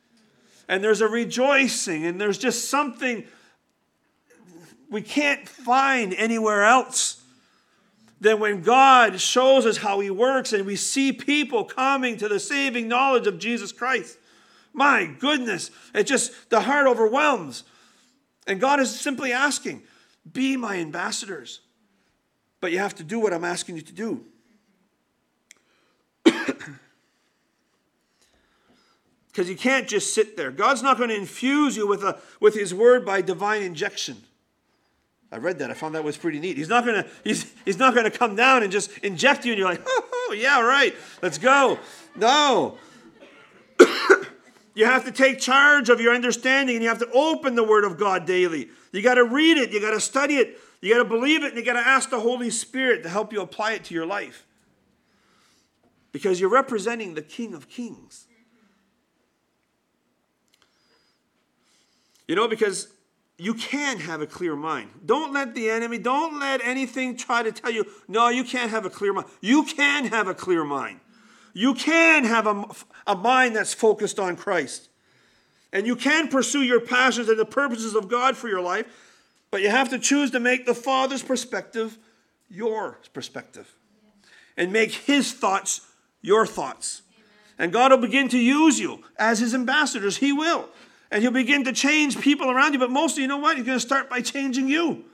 And 0.66 0.82
there's 0.82 1.02
a 1.02 1.08
rejoicing, 1.08 2.06
and 2.06 2.18
there's 2.18 2.38
just 2.38 2.70
something 2.70 3.26
we 4.94 5.02
can't 5.02 5.48
find 5.48 6.14
anywhere 6.14 6.62
else 6.62 7.20
than 8.20 8.38
when 8.38 8.62
God 8.62 9.20
shows 9.20 9.66
us 9.66 9.78
how 9.78 9.98
He 9.98 10.08
works 10.08 10.52
and 10.52 10.64
we 10.64 10.76
see 10.76 11.12
people 11.12 11.64
coming 11.64 12.16
to 12.18 12.28
the 12.28 12.38
saving 12.38 12.86
knowledge 12.86 13.26
of 13.26 13.40
Jesus 13.40 13.72
Christ. 13.72 14.16
My 14.72 15.06
goodness, 15.06 15.72
it 15.92 16.04
just, 16.04 16.48
the 16.48 16.60
heart 16.60 16.86
overwhelms. 16.86 17.64
And 18.46 18.60
God 18.60 18.78
is 18.78 19.00
simply 19.00 19.32
asking, 19.32 19.82
be 20.32 20.56
my 20.56 20.76
ambassadors. 20.76 21.58
But 22.60 22.70
you 22.70 22.78
have 22.78 22.94
to 22.94 23.02
do 23.02 23.18
what 23.18 23.34
I'm 23.34 23.44
asking 23.44 23.74
you 23.74 23.82
to 23.82 23.92
do. 23.92 24.24
Because 29.26 29.48
you 29.48 29.56
can't 29.56 29.88
just 29.88 30.14
sit 30.14 30.36
there. 30.36 30.52
God's 30.52 30.80
not 30.80 30.96
going 30.96 31.08
to 31.08 31.16
infuse 31.16 31.76
you 31.76 31.88
with, 31.88 32.04
a, 32.04 32.20
with 32.38 32.54
His 32.54 32.72
word 32.72 33.04
by 33.04 33.20
divine 33.20 33.62
injection. 33.62 34.22
I 35.34 35.38
read 35.38 35.58
that. 35.58 35.70
I 35.72 35.74
found 35.74 35.96
that 35.96 36.04
was 36.04 36.16
pretty 36.16 36.38
neat. 36.38 36.56
He's 36.56 36.68
not 36.68 36.86
gonna, 36.86 37.04
he's, 37.24 37.52
he's 37.64 37.76
not 37.76 37.92
gonna 37.92 38.10
come 38.10 38.36
down 38.36 38.62
and 38.62 38.70
just 38.70 38.96
inject 38.98 39.44
you 39.44 39.50
and 39.50 39.58
you're 39.58 39.68
like, 39.68 39.82
oh, 39.86 40.36
yeah, 40.38 40.60
right, 40.60 40.94
let's 41.22 41.38
go. 41.38 41.80
No. 42.14 42.78
you 44.76 44.84
have 44.84 45.04
to 45.06 45.10
take 45.10 45.40
charge 45.40 45.88
of 45.88 46.00
your 46.00 46.14
understanding 46.14 46.76
and 46.76 46.84
you 46.84 46.88
have 46.88 47.00
to 47.00 47.10
open 47.10 47.56
the 47.56 47.64
Word 47.64 47.82
of 47.82 47.98
God 47.98 48.26
daily. 48.26 48.68
You 48.92 49.02
got 49.02 49.14
to 49.14 49.24
read 49.24 49.56
it, 49.56 49.72
you 49.72 49.80
got 49.80 49.90
to 49.90 50.00
study 50.00 50.36
it, 50.36 50.56
you 50.80 50.94
got 50.94 51.02
to 51.02 51.08
believe 51.08 51.42
it, 51.42 51.48
and 51.48 51.56
you 51.56 51.64
got 51.64 51.72
to 51.72 51.84
ask 51.84 52.10
the 52.10 52.20
Holy 52.20 52.50
Spirit 52.50 53.02
to 53.02 53.08
help 53.08 53.32
you 53.32 53.40
apply 53.40 53.72
it 53.72 53.82
to 53.86 53.94
your 53.94 54.06
life. 54.06 54.46
Because 56.12 56.38
you're 56.38 56.48
representing 56.48 57.14
the 57.14 57.22
King 57.22 57.54
of 57.54 57.68
Kings. 57.68 58.28
You 62.28 62.36
know, 62.36 62.46
because 62.46 62.93
you 63.36 63.54
can 63.54 63.98
have 63.98 64.20
a 64.20 64.26
clear 64.26 64.54
mind. 64.54 64.90
Don't 65.04 65.32
let 65.32 65.54
the 65.54 65.68
enemy, 65.70 65.98
don't 65.98 66.38
let 66.38 66.60
anything 66.62 67.16
try 67.16 67.42
to 67.42 67.50
tell 67.50 67.70
you, 67.70 67.84
no, 68.06 68.28
you 68.28 68.44
can't 68.44 68.70
have 68.70 68.84
a 68.84 68.90
clear 68.90 69.12
mind. 69.12 69.26
You 69.40 69.64
can 69.64 70.06
have 70.06 70.28
a 70.28 70.34
clear 70.34 70.64
mind. 70.64 71.00
You 71.52 71.74
can 71.74 72.24
have 72.24 72.46
a, 72.46 72.64
a 73.06 73.16
mind 73.16 73.56
that's 73.56 73.74
focused 73.74 74.18
on 74.18 74.36
Christ. 74.36 74.88
And 75.72 75.86
you 75.86 75.96
can 75.96 76.28
pursue 76.28 76.62
your 76.62 76.80
passions 76.80 77.28
and 77.28 77.38
the 77.38 77.44
purposes 77.44 77.94
of 77.94 78.08
God 78.08 78.36
for 78.36 78.48
your 78.48 78.60
life, 78.60 78.86
but 79.50 79.60
you 79.60 79.68
have 79.68 79.88
to 79.90 79.98
choose 79.98 80.30
to 80.32 80.40
make 80.40 80.66
the 80.66 80.74
Father's 80.74 81.22
perspective 81.22 81.98
your 82.48 82.98
perspective 83.12 83.74
and 84.56 84.72
make 84.72 84.92
His 84.92 85.32
thoughts 85.32 85.80
your 86.22 86.46
thoughts. 86.46 87.02
And 87.58 87.72
God 87.72 87.90
will 87.90 87.98
begin 87.98 88.28
to 88.30 88.38
use 88.38 88.78
you 88.78 89.02
as 89.16 89.40
His 89.40 89.54
ambassadors. 89.54 90.18
He 90.18 90.32
will 90.32 90.68
and 91.14 91.22
he'll 91.22 91.30
begin 91.30 91.62
to 91.62 91.72
change 91.72 92.20
people 92.20 92.50
around 92.50 92.72
you. 92.72 92.80
But 92.80 92.90
mostly, 92.90 93.22
you 93.22 93.28
know 93.28 93.36
what? 93.36 93.56
He's 93.56 93.64
going 93.64 93.78
to 93.78 93.86
start 93.86 94.10
by 94.10 94.20
changing 94.20 94.66
you. 94.66 95.04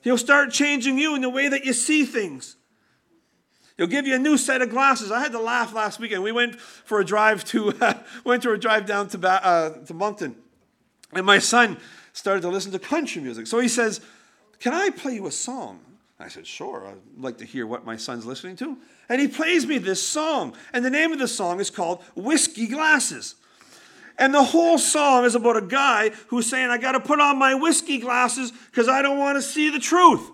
He'll 0.00 0.18
start 0.18 0.50
changing 0.50 0.98
you 0.98 1.14
in 1.14 1.20
the 1.20 1.30
way 1.30 1.48
that 1.48 1.64
you 1.64 1.72
see 1.74 2.04
things. 2.04 2.56
He'll 3.76 3.86
give 3.86 4.04
you 4.04 4.16
a 4.16 4.18
new 4.18 4.36
set 4.36 4.62
of 4.62 4.70
glasses. 4.70 5.12
I 5.12 5.20
had 5.20 5.30
to 5.30 5.38
laugh 5.38 5.72
last 5.72 6.00
weekend. 6.00 6.24
We 6.24 6.32
went 6.32 6.60
for 6.60 6.98
a 6.98 7.04
drive 7.04 7.44
to 7.46 7.72
uh, 7.80 8.02
went 8.24 8.42
to 8.42 8.50
a 8.50 8.58
drive 8.58 8.84
down 8.84 9.08
to 9.10 9.28
uh, 9.28 9.84
to 9.84 9.94
Moncton, 9.94 10.34
and 11.12 11.24
my 11.24 11.38
son 11.38 11.78
started 12.12 12.40
to 12.40 12.48
listen 12.48 12.72
to 12.72 12.80
country 12.80 13.22
music. 13.22 13.46
So 13.46 13.60
he 13.60 13.68
says, 13.68 14.00
"Can 14.58 14.74
I 14.74 14.90
play 14.90 15.14
you 15.14 15.28
a 15.28 15.32
song?" 15.32 15.78
I 16.18 16.28
said, 16.28 16.48
"Sure. 16.48 16.84
I'd 16.84 17.22
like 17.22 17.38
to 17.38 17.44
hear 17.44 17.64
what 17.66 17.86
my 17.86 17.96
son's 17.96 18.26
listening 18.26 18.56
to." 18.56 18.76
And 19.08 19.20
he 19.20 19.28
plays 19.28 19.68
me 19.68 19.78
this 19.78 20.02
song, 20.02 20.54
and 20.72 20.84
the 20.84 20.90
name 20.90 21.12
of 21.12 21.20
the 21.20 21.28
song 21.28 21.60
is 21.60 21.70
called 21.70 22.02
"Whiskey 22.16 22.66
Glasses." 22.66 23.36
And 24.22 24.32
the 24.32 24.44
whole 24.44 24.78
song 24.78 25.24
is 25.24 25.34
about 25.34 25.56
a 25.56 25.60
guy 25.60 26.10
who's 26.28 26.48
saying, 26.48 26.70
I 26.70 26.78
got 26.78 26.92
to 26.92 27.00
put 27.00 27.18
on 27.18 27.40
my 27.40 27.56
whiskey 27.56 27.98
glasses 27.98 28.52
because 28.70 28.88
I 28.88 29.02
don't 29.02 29.18
want 29.18 29.36
to 29.36 29.42
see 29.42 29.68
the 29.68 29.80
truth. 29.80 30.30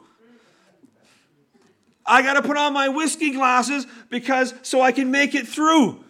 I 2.04 2.20
got 2.20 2.34
to 2.34 2.42
put 2.42 2.58
on 2.58 2.74
my 2.74 2.90
whiskey 2.90 3.30
glasses 3.30 3.86
because 4.10 4.52
so 4.60 4.82
I 4.82 4.92
can 4.92 5.10
make 5.10 5.34
it 5.34 5.48
through. 5.48 6.04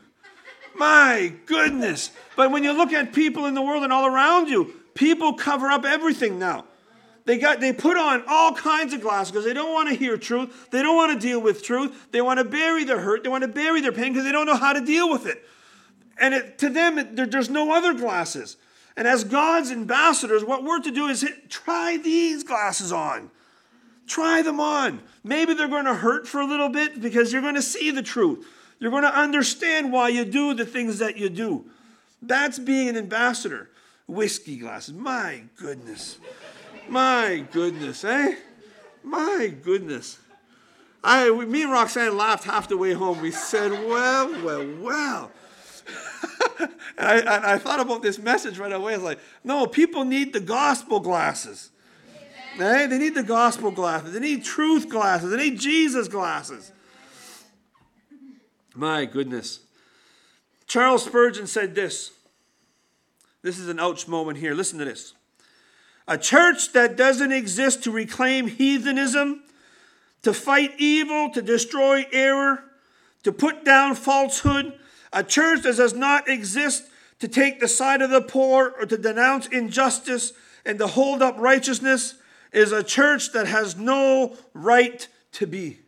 My 0.75 1.33
goodness. 1.47 2.11
But 2.35 2.51
when 2.51 2.65
you 2.65 2.73
look 2.73 2.93
at 2.93 3.13
people 3.13 3.47
in 3.47 3.55
the 3.55 3.63
world 3.63 3.85
and 3.85 3.93
all 3.93 4.07
around 4.07 4.49
you, 4.49 4.75
people 4.95 5.35
cover 5.35 5.69
up 5.69 5.85
everything 5.85 6.37
now. 6.37 6.65
They 7.27 7.39
got 7.39 7.61
they 7.61 7.73
put 7.73 7.97
on 7.97 8.25
all 8.27 8.55
kinds 8.55 8.93
of 8.93 9.03
glasses 9.03 9.31
because 9.31 9.45
they 9.45 9.55
don't 9.55 9.73
want 9.73 9.89
to 9.89 9.95
hear 9.95 10.17
truth. 10.17 10.69
They 10.73 10.83
don't 10.83 10.97
want 10.97 11.13
to 11.13 11.25
deal 11.25 11.41
with 11.41 11.63
truth. 11.63 12.09
They 12.11 12.23
want 12.23 12.39
to 12.39 12.45
bury 12.45 12.83
their 12.83 12.99
hurt. 12.99 13.23
They 13.23 13.29
want 13.29 13.43
to 13.43 13.49
bury 13.49 13.81
their 13.81 13.93
pain 13.93 14.13
because 14.13 14.25
they 14.25 14.33
don't 14.33 14.47
know 14.47 14.57
how 14.57 14.73
to 14.73 14.81
deal 14.81 15.09
with 15.09 15.27
it. 15.27 15.45
And 16.21 16.35
it, 16.35 16.59
to 16.59 16.69
them, 16.69 16.99
it, 16.99 17.17
there, 17.17 17.27
there's 17.27 17.51
no 17.51 17.73
other 17.73 17.95
glasses. 17.95 18.57
And 18.97 19.07
as 19.07 19.25
God's 19.25 19.71
ambassadors, 19.71 20.45
what 20.45 20.65
we're 20.65 20.81
to 20.81 20.91
do 20.91 21.07
is 21.07 21.23
hit, 21.23 21.49
try 21.49 21.97
these 21.97 22.43
glasses 22.43 22.93
on. 22.93 23.31
Try 24.07 24.43
them 24.43 24.59
on. 24.59 25.01
Maybe 25.23 25.55
they're 25.55 25.69
going 25.69 25.85
to 25.85 25.95
hurt 25.95 26.27
for 26.27 26.41
a 26.41 26.47
little 26.47 26.69
bit 26.69 27.01
because 27.01 27.33
you're 27.33 27.43
going 27.43 27.55
to 27.55 27.63
see 27.63 27.91
the 27.91 28.03
truth. 28.03 28.47
You're 28.81 28.91
going 28.91 29.03
to 29.03 29.17
understand 29.17 29.93
why 29.93 30.09
you 30.09 30.25
do 30.25 30.55
the 30.55 30.67
things 30.67 30.99
that 30.99 31.17
you 31.17 31.29
do. 31.29 31.67
That's 32.23 32.59
being 32.59 32.89
an 32.89 32.97
ambassador. 32.97 33.71
Whiskey 34.07 34.57
glasses. 34.57 34.95
My 34.95 35.43
goodness. 35.57 36.19
My 36.89 37.45
goodness, 37.53 38.03
eh? 38.05 38.35
My 39.05 39.55
goodness. 39.63 40.19
I, 41.05 41.31
me 41.31 41.63
and 41.63 41.73
Roxanne 41.73 42.17
laughed 42.17 42.45
half 42.45 42.69
the 42.69 42.77
way 42.77 42.95
home. 42.95 43.21
We 43.21 43.31
said, 43.31 43.71
well, 43.71 44.43
well, 44.43 44.67
well. 44.81 45.31
and, 46.69 46.71
I, 46.99 47.17
and 47.19 47.47
I 47.47 47.59
thought 47.59 47.81
about 47.81 48.03
this 48.03 48.19
message 48.19 48.59
right 48.59 48.73
away. 48.73 48.95
I 48.95 48.97
was 48.97 49.05
like, 49.05 49.21
no, 49.45 49.67
people 49.67 50.05
need 50.05 50.33
the 50.33 50.41
gospel 50.41 51.01
glasses. 51.01 51.71
Hey, 52.57 52.87
they 52.87 52.99
need 52.99 53.15
the 53.15 53.23
gospel 53.23 53.71
glasses. 53.71 54.13
They 54.13 54.21
need 54.21 54.45
truth 54.45 54.89
glasses. 54.89 55.31
They 55.31 55.37
need 55.37 55.59
Jesus 55.61 56.09
glasses. 56.09 56.73
My 58.75 59.05
goodness. 59.05 59.61
Charles 60.67 61.05
Spurgeon 61.05 61.47
said 61.47 61.75
this. 61.75 62.13
This 63.43 63.59
is 63.59 63.69
an 63.69 63.79
ouch 63.79 64.09
moment 64.09 64.39
here. 64.39 64.55
Listen 64.55 64.79
to 64.81 64.85
this. 64.85 65.15
A 66.09 66.19
church 66.19 66.73
that 66.73 66.97
doesn't 66.97 67.33
exist 67.33 67.85
to 67.85 67.91
reclaim 67.91 68.49
heathenism, 68.49 69.43
to 70.23 70.33
fight 70.33 70.73
evil, 70.79 71.31
to 71.31 71.43
destroy 71.43 72.07
error, 72.13 72.65
to 73.23 73.33
put 73.33 73.65
down 73.65 73.95
falsehood, 73.95 74.73
a 75.13 75.25
church 75.25 75.63
that 75.63 75.77
does 75.77 75.95
not 75.95 76.29
exist 76.29 76.85
to 77.21 77.29
take 77.29 77.61
the 77.61 77.69
side 77.69 78.03
of 78.03 78.11
the 78.11 78.21
poor 78.21 78.75
or 78.79 78.87
to 78.87 78.97
denounce 78.97 79.47
injustice 79.49 80.33
and 80.65 80.79
to 80.79 80.87
hold 80.87 81.23
up 81.23 81.37
righteousness 81.39 82.15
is 82.53 82.73
a 82.73 82.83
church 82.83 83.33
that 83.33 83.47
has 83.47 83.77
no 83.77 84.37
right 84.55 85.07
to 85.33 85.47
be. 85.47 85.81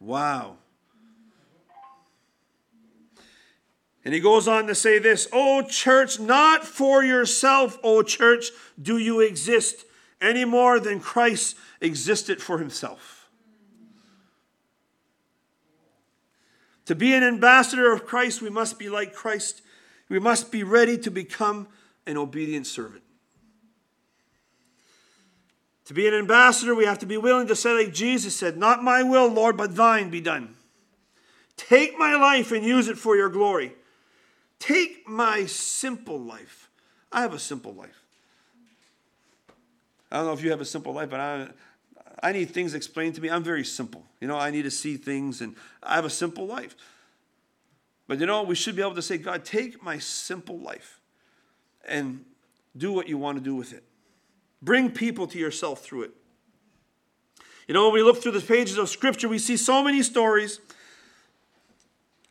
Wow. 0.00 0.56
And 4.04 4.12
he 4.12 4.20
goes 4.20 4.48
on 4.48 4.66
to 4.66 4.74
say 4.74 4.98
this 4.98 5.28
O 5.32 5.62
church, 5.62 6.18
not 6.18 6.64
for 6.64 7.04
yourself, 7.04 7.78
O 7.84 8.02
church, 8.02 8.46
do 8.80 8.98
you 8.98 9.20
exist 9.20 9.84
any 10.22 10.44
more 10.44 10.80
than 10.80 11.00
Christ 11.00 11.56
existed 11.80 12.40
for 12.40 12.58
himself. 12.58 13.11
To 16.86 16.94
be 16.94 17.14
an 17.14 17.22
ambassador 17.22 17.92
of 17.92 18.04
Christ, 18.04 18.42
we 18.42 18.50
must 18.50 18.78
be 18.78 18.88
like 18.88 19.14
Christ. 19.14 19.62
We 20.08 20.18
must 20.18 20.50
be 20.50 20.62
ready 20.62 20.98
to 20.98 21.10
become 21.10 21.68
an 22.06 22.16
obedient 22.16 22.66
servant. 22.66 23.02
To 25.86 25.94
be 25.94 26.06
an 26.06 26.14
ambassador, 26.14 26.74
we 26.74 26.84
have 26.84 26.98
to 27.00 27.06
be 27.06 27.16
willing 27.16 27.48
to 27.48 27.56
say, 27.56 27.72
like 27.72 27.92
Jesus 27.92 28.36
said, 28.36 28.56
Not 28.56 28.82
my 28.82 29.02
will, 29.02 29.28
Lord, 29.28 29.56
but 29.56 29.76
thine 29.76 30.10
be 30.10 30.20
done. 30.20 30.54
Take 31.56 31.98
my 31.98 32.14
life 32.14 32.50
and 32.52 32.64
use 32.64 32.88
it 32.88 32.98
for 32.98 33.16
your 33.16 33.28
glory. 33.28 33.72
Take 34.58 35.08
my 35.08 35.46
simple 35.46 36.18
life. 36.18 36.70
I 37.10 37.22
have 37.22 37.34
a 37.34 37.38
simple 37.38 37.74
life. 37.74 38.02
I 40.10 40.16
don't 40.16 40.26
know 40.26 40.32
if 40.32 40.42
you 40.42 40.50
have 40.50 40.60
a 40.60 40.64
simple 40.64 40.92
life, 40.92 41.10
but 41.10 41.20
I, 41.20 41.48
I 42.20 42.32
need 42.32 42.50
things 42.50 42.74
explained 42.74 43.14
to 43.16 43.20
me. 43.20 43.30
I'm 43.30 43.44
very 43.44 43.64
simple. 43.64 44.04
You 44.20 44.28
know, 44.28 44.36
I 44.36 44.50
need 44.50 44.62
to 44.62 44.70
see 44.70 44.96
things, 44.96 45.40
and 45.40 45.54
I 45.82 45.94
have 45.94 46.04
a 46.04 46.10
simple 46.10 46.46
life. 46.46 46.76
But 48.08 48.18
you 48.18 48.26
know, 48.26 48.42
we 48.42 48.54
should 48.54 48.76
be 48.76 48.82
able 48.82 48.94
to 48.94 49.02
say, 49.02 49.18
God, 49.18 49.44
take 49.44 49.82
my 49.82 49.98
simple 49.98 50.58
life 50.58 51.00
and 51.86 52.24
do 52.76 52.92
what 52.92 53.08
you 53.08 53.18
want 53.18 53.38
to 53.38 53.44
do 53.44 53.54
with 53.54 53.72
it. 53.72 53.84
Bring 54.60 54.90
people 54.90 55.26
to 55.28 55.38
yourself 55.38 55.82
through 55.82 56.02
it. 56.02 56.10
You 57.66 57.74
know, 57.74 57.84
when 57.84 57.94
we 57.94 58.02
look 58.02 58.22
through 58.22 58.32
the 58.32 58.40
pages 58.40 58.76
of 58.76 58.88
Scripture, 58.88 59.28
we 59.28 59.38
see 59.38 59.56
so 59.56 59.82
many 59.82 60.02
stories 60.02 60.60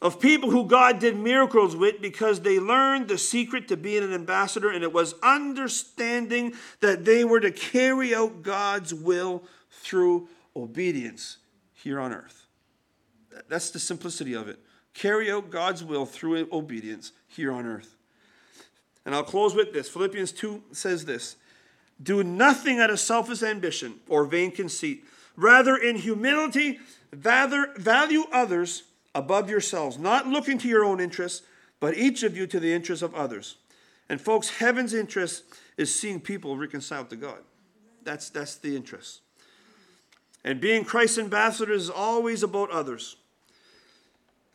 of 0.02 0.20
people 0.20 0.50
who 0.50 0.66
God 0.66 1.00
did 1.00 1.16
miracles 1.16 1.76
with 1.76 2.02
because 2.02 2.42
they 2.42 2.60
learned 2.60 3.08
the 3.08 3.18
secret 3.18 3.68
to 3.68 3.78
being 3.78 4.04
an 4.04 4.14
ambassador, 4.14 4.70
and 4.70 4.84
it 4.84 4.92
was 4.92 5.14
understanding 5.22 6.54
that 6.80 7.06
they 7.06 7.24
were 7.24 7.40
to 7.40 7.52
carry 7.52 8.16
out 8.16 8.42
God's 8.42 8.94
will 8.94 9.44
through 9.82 10.30
obedience 10.56 11.38
here 11.74 12.00
on 12.00 12.14
earth. 12.14 12.46
That's 13.48 13.72
the 13.72 13.80
simplicity 13.80 14.34
of 14.34 14.48
it. 14.48 14.60
Carry 14.94 15.32
out 15.32 15.50
God's 15.50 15.84
will 15.84 16.06
through 16.06 16.48
obedience 16.52 17.12
here 17.28 17.52
on 17.52 17.66
earth. 17.66 17.96
And 19.06 19.16
I'll 19.16 19.24
close 19.24 19.56
with 19.56 19.74
this. 19.74 19.90
Philippians 19.90 20.32
2 20.34 20.64
says 20.72 21.06
this 21.06 21.38
Do 22.02 22.24
nothing 22.24 22.80
out 22.80 22.90
of 22.90 23.00
selfish 23.00 23.42
ambition 23.42 24.00
or 24.08 24.26
vain 24.26 24.52
conceit. 24.52 25.06
Rather, 25.36 25.76
in 25.78 25.96
humility, 25.96 26.80
value 27.14 28.24
others 28.32 28.84
above 29.16 29.50
yourselves, 29.50 29.98
not 29.98 30.28
looking 30.28 30.58
to 30.60 30.68
your 30.68 30.84
own 30.84 31.00
interests, 31.00 31.46
but 31.80 31.98
each 31.98 32.24
of 32.24 32.38
you 32.38 32.46
to 32.48 32.60
the 32.60 32.72
interests 32.72 33.02
of 33.02 33.16
others. 33.16 33.56
And 34.10 34.20
folks, 34.20 34.50
heaven's 34.50 34.94
interest 34.94 35.44
is 35.78 35.94
seeing 35.94 36.20
people 36.20 36.58
reconciled 36.58 37.10
to 37.12 37.16
God. 37.16 37.40
That's, 38.04 38.30
that's 38.30 38.56
the 38.56 38.76
interest. 38.76 39.22
And 40.44 40.60
being 40.60 40.84
Christ's 40.84 41.20
ambassadors 41.20 41.84
is 41.84 41.90
always 41.90 42.44
about 42.44 42.72
others. 42.72 43.16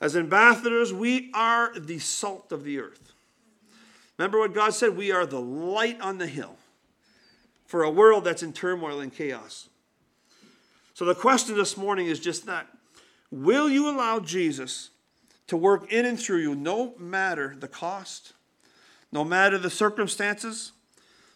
As 0.00 0.16
ambassadors, 0.16 0.92
we 0.92 1.30
are 1.32 1.72
the 1.78 1.98
salt 1.98 2.52
of 2.52 2.64
the 2.64 2.78
earth. 2.78 3.12
Remember 4.18 4.38
what 4.38 4.54
God 4.54 4.74
said? 4.74 4.96
We 4.96 5.12
are 5.12 5.26
the 5.26 5.40
light 5.40 6.00
on 6.00 6.18
the 6.18 6.26
hill 6.26 6.56
for 7.66 7.82
a 7.82 7.90
world 7.90 8.24
that's 8.24 8.42
in 8.42 8.52
turmoil 8.52 9.00
and 9.00 9.12
chaos. 9.12 9.68
So 10.94 11.04
the 11.04 11.14
question 11.14 11.56
this 11.56 11.76
morning 11.76 12.06
is 12.06 12.20
just 12.20 12.46
that 12.46 12.66
Will 13.30 13.68
you 13.68 13.88
allow 13.88 14.20
Jesus 14.20 14.90
to 15.48 15.56
work 15.56 15.92
in 15.92 16.04
and 16.04 16.18
through 16.18 16.38
you 16.38 16.54
no 16.54 16.94
matter 16.96 17.56
the 17.58 17.68
cost, 17.68 18.32
no 19.10 19.24
matter 19.24 19.58
the 19.58 19.70
circumstances, 19.70 20.72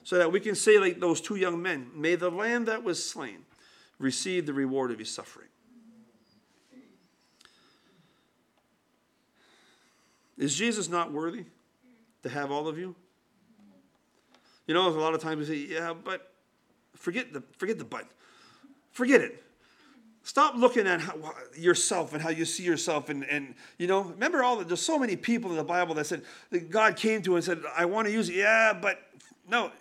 so 0.05 0.17
that 0.17 0.33
we 0.33 0.41
can 0.41 0.55
say, 0.55 0.79
like 0.79 1.01
those 1.01 1.21
two 1.21 1.37
young 1.37 1.61
men, 1.61 1.91
may 1.95 2.15
the 2.15 2.31
lamb 2.31 2.65
that 2.67 2.83
was 2.83 3.05
slain 3.05 3.45
receive 4.01 4.47
the 4.47 4.53
reward 4.53 4.91
of 4.91 4.99
his 4.99 5.11
suffering? 5.11 5.47
Is 10.37 10.57
Jesus 10.57 10.89
not 10.89 11.13
worthy 11.13 11.45
to 12.23 12.29
have 12.31 12.51
all 12.51 12.67
of 12.67 12.79
you? 12.79 12.97
You 14.67 14.75
know, 14.75 14.89
a 14.89 14.91
lot 14.91 15.15
of 15.15 15.21
times 15.21 15.49
we 15.49 15.67
say, 15.67 15.75
yeah, 15.75 15.93
but 15.93 16.33
forget 16.97 17.33
the, 17.33 17.43
forget 17.59 17.79
the 17.79 17.85
but. 17.85 18.07
Forget 18.93 19.21
it. 19.21 19.45
Stop 20.23 20.55
looking 20.57 20.87
at 20.87 21.01
how, 21.01 21.15
yourself 21.57 22.15
and 22.15 22.23
how 22.23 22.31
you 22.31 22.45
see 22.45 22.63
yourself. 22.63 23.11
And, 23.11 23.25
and 23.25 23.55
you 23.79 23.87
know, 23.87 24.03
remember 24.03 24.43
all 24.43 24.57
the, 24.57 24.65
there's 24.65 24.81
so 24.81 24.99
many 24.99 25.17
people 25.17 25.51
in 25.51 25.57
the 25.57 25.65
Bible 25.65 25.95
that 25.97 26.07
said, 26.07 26.23
that 26.51 26.71
God 26.71 26.97
came 26.97 27.21
to 27.23 27.37
and 27.37 27.45
said, 27.45 27.63
I 27.77 27.85
want 27.85 28.07
to 28.07 28.13
use 28.13 28.29
it. 28.31 28.37
Yeah, 28.37 28.73
but 28.73 28.99
no. 29.49 29.73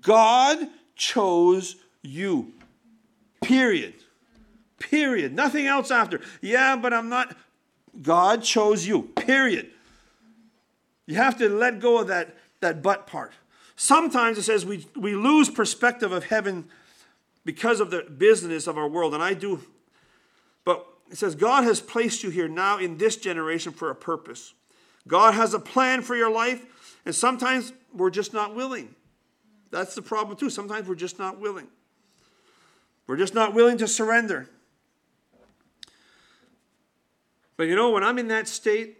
God 0.00 0.58
chose 0.96 1.76
you. 2.02 2.52
Period. 3.42 3.94
Period. 4.78 5.34
Nothing 5.34 5.66
else 5.66 5.90
after. 5.90 6.20
Yeah, 6.40 6.76
but 6.76 6.92
I'm 6.92 7.08
not. 7.08 7.36
God 8.02 8.42
chose 8.42 8.86
you. 8.86 9.02
Period. 9.02 9.70
You 11.06 11.16
have 11.16 11.38
to 11.38 11.48
let 11.48 11.80
go 11.80 11.98
of 12.00 12.08
that, 12.08 12.36
that 12.60 12.82
but 12.82 13.06
part. 13.06 13.32
Sometimes 13.76 14.38
it 14.38 14.42
says 14.42 14.66
we, 14.66 14.86
we 14.96 15.14
lose 15.14 15.48
perspective 15.48 16.12
of 16.12 16.24
heaven 16.24 16.68
because 17.44 17.78
of 17.80 17.90
the 17.90 18.02
business 18.02 18.66
of 18.66 18.76
our 18.76 18.88
world. 18.88 19.14
And 19.14 19.22
I 19.22 19.34
do, 19.34 19.60
but 20.64 20.84
it 21.10 21.16
says, 21.16 21.34
God 21.34 21.64
has 21.64 21.80
placed 21.80 22.24
you 22.24 22.30
here 22.30 22.48
now 22.48 22.78
in 22.78 22.98
this 22.98 23.16
generation 23.16 23.72
for 23.72 23.90
a 23.90 23.94
purpose. 23.94 24.54
God 25.06 25.34
has 25.34 25.54
a 25.54 25.60
plan 25.60 26.02
for 26.02 26.16
your 26.16 26.30
life, 26.30 26.64
and 27.04 27.14
sometimes 27.14 27.72
we're 27.94 28.10
just 28.10 28.32
not 28.32 28.54
willing. 28.56 28.94
That's 29.70 29.94
the 29.94 30.02
problem, 30.02 30.36
too. 30.36 30.50
Sometimes 30.50 30.88
we're 30.88 30.96
just 30.96 31.18
not 31.18 31.38
willing. 31.38 31.68
We're 33.06 33.16
just 33.16 33.34
not 33.34 33.54
willing 33.54 33.78
to 33.78 33.88
surrender. 33.88 34.48
But 37.56 37.64
you 37.64 37.76
know, 37.76 37.90
when 37.90 38.04
I'm 38.04 38.18
in 38.18 38.28
that 38.28 38.48
state, 38.48 38.98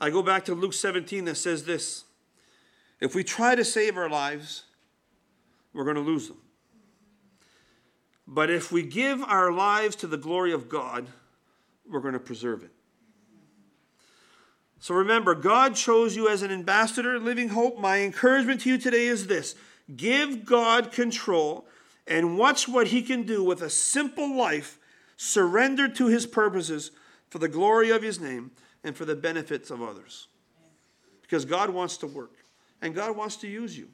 I 0.00 0.10
go 0.10 0.22
back 0.22 0.44
to 0.44 0.54
Luke 0.54 0.74
17 0.74 1.24
that 1.24 1.36
says 1.36 1.64
this 1.64 2.04
If 3.00 3.14
we 3.14 3.24
try 3.24 3.54
to 3.54 3.64
save 3.64 3.96
our 3.96 4.08
lives, 4.08 4.64
we're 5.72 5.84
going 5.84 5.96
to 5.96 6.02
lose 6.02 6.28
them. 6.28 6.38
But 8.26 8.50
if 8.50 8.70
we 8.70 8.82
give 8.82 9.22
our 9.22 9.50
lives 9.50 9.96
to 9.96 10.06
the 10.06 10.18
glory 10.18 10.52
of 10.52 10.68
God, 10.68 11.08
we're 11.90 12.00
going 12.00 12.12
to 12.12 12.20
preserve 12.20 12.62
it. 12.62 12.70
So 14.80 14.94
remember, 14.94 15.34
God 15.34 15.74
chose 15.74 16.14
you 16.14 16.28
as 16.28 16.42
an 16.42 16.52
ambassador, 16.52 17.18
Living 17.18 17.48
Hope. 17.48 17.78
My 17.78 18.00
encouragement 18.00 18.60
to 18.60 18.70
you 18.70 18.78
today 18.78 19.06
is 19.06 19.26
this 19.26 19.54
give 19.96 20.44
God 20.44 20.92
control 20.92 21.66
and 22.08 22.38
watch 22.38 22.68
what 22.68 22.88
He 22.88 23.02
can 23.02 23.24
do 23.24 23.44
with 23.44 23.62
a 23.62 23.70
simple 23.70 24.36
life 24.36 24.78
surrendered 25.16 25.94
to 25.96 26.06
His 26.06 26.26
purposes 26.26 26.90
for 27.28 27.38
the 27.38 27.48
glory 27.48 27.90
of 27.90 28.02
His 28.02 28.20
name 28.20 28.50
and 28.84 28.96
for 28.96 29.04
the 29.04 29.16
benefits 29.16 29.70
of 29.70 29.82
others. 29.82 30.28
Because 31.22 31.44
God 31.44 31.70
wants 31.70 31.96
to 31.98 32.06
work 32.06 32.32
and 32.80 32.94
God 32.94 33.16
wants 33.16 33.36
to 33.36 33.48
use 33.48 33.76
you. 33.76 33.88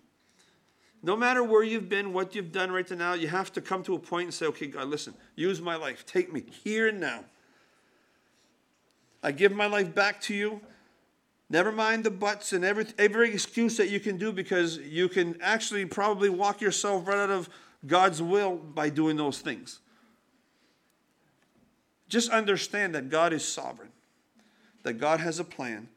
No 1.02 1.16
matter 1.16 1.44
where 1.44 1.62
you've 1.62 1.88
been, 1.88 2.14
what 2.14 2.34
you've 2.34 2.52
done 2.52 2.72
right 2.72 2.86
to 2.86 2.96
now, 2.96 3.12
you 3.12 3.28
have 3.28 3.52
to 3.52 3.60
come 3.60 3.82
to 3.82 3.94
a 3.94 3.98
point 3.98 4.24
and 4.24 4.34
say, 4.34 4.46
okay, 4.46 4.66
God, 4.66 4.88
listen, 4.88 5.12
use 5.36 5.60
my 5.60 5.76
life. 5.76 6.06
Take 6.06 6.32
me 6.32 6.44
here 6.64 6.88
and 6.88 6.98
now. 6.98 7.24
I 9.22 9.32
give 9.32 9.52
my 9.52 9.66
life 9.66 9.94
back 9.94 10.20
to 10.22 10.34
you. 10.34 10.60
Never 11.50 11.72
mind 11.72 12.04
the 12.04 12.10
buts 12.10 12.52
and 12.52 12.64
every, 12.64 12.86
every 12.98 13.32
excuse 13.32 13.76
that 13.76 13.90
you 13.90 14.00
can 14.00 14.16
do 14.16 14.32
because 14.32 14.78
you 14.78 15.08
can 15.08 15.36
actually 15.42 15.84
probably 15.84 16.30
walk 16.30 16.60
yourself 16.60 17.06
right 17.06 17.18
out 17.18 17.30
of 17.30 17.50
God's 17.86 18.22
will 18.22 18.56
by 18.56 18.88
doing 18.88 19.16
those 19.16 19.40
things. 19.40 19.80
Just 22.08 22.30
understand 22.30 22.94
that 22.94 23.10
God 23.10 23.32
is 23.32 23.46
sovereign, 23.46 23.90
that 24.82 24.94
God 24.94 25.20
has 25.20 25.38
a 25.38 25.44
plan, 25.44 25.88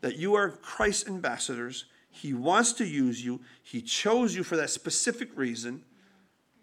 that 0.00 0.16
you 0.16 0.34
are 0.34 0.50
Christ's 0.50 1.08
ambassadors 1.08 1.86
he 2.14 2.32
wants 2.32 2.72
to 2.74 2.86
use 2.86 3.24
you. 3.24 3.40
He 3.64 3.82
chose 3.82 4.36
you 4.36 4.44
for 4.44 4.56
that 4.56 4.70
specific 4.70 5.36
reason. 5.36 5.82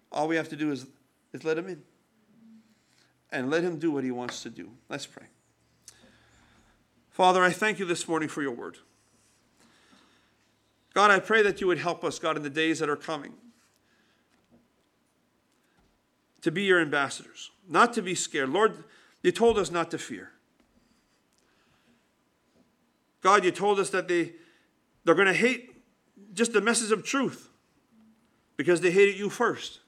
All 0.10 0.30
we 0.30 0.38
have 0.38 0.48
to 0.48 0.56
do 0.56 0.72
is, 0.72 0.86
is 1.34 1.44
let 1.44 1.58
him 1.58 1.68
in 1.68 1.84
and 3.34 3.50
let 3.50 3.62
him 3.62 3.78
do 3.78 3.92
what 3.92 4.06
he 4.06 4.12
wants 4.12 4.44
to 4.44 4.50
do. 4.50 4.70
Let's 4.88 5.06
pray. 5.06 5.26
Father, 7.10 7.44
I 7.44 7.50
thank 7.50 7.80
you 7.80 7.86
this 7.86 8.08
morning 8.08 8.30
for 8.30 8.42
your 8.42 8.54
word. 8.54 8.78
God, 10.94 11.12
I 11.12 11.20
pray 11.20 11.42
that 11.42 11.60
you 11.60 11.68
would 11.68 11.80
help 11.80 12.06
us, 12.06 12.18
God, 12.18 12.38
in 12.38 12.44
the 12.44 12.50
days 12.50 12.80
that 12.80 12.90
are 12.90 12.96
coming 12.96 13.34
to 16.42 16.52
be 16.52 16.64
your 16.64 16.82
ambassadors, 16.82 17.52
not 17.68 17.94
to 17.94 18.02
be 18.02 18.16
scared. 18.16 18.50
Lord, 18.50 18.84
you 19.24 19.32
told 19.32 19.58
us 19.58 19.72
not 19.72 19.92
to 19.92 19.98
fear. 19.98 20.32
God, 23.22 23.46
you 23.46 23.52
told 23.52 23.80
us 23.80 23.90
that 23.92 24.08
they 24.08 24.34
they're 25.04 25.16
going 25.16 25.28
to 25.28 25.34
hate 25.34 25.70
just 26.34 26.54
the 26.54 26.62
message 26.62 26.92
of 26.92 27.04
truth 27.04 27.50
because 28.56 28.82
they 28.82 28.92
hated 28.92 29.18
you 29.18 29.30
first. 29.30 29.80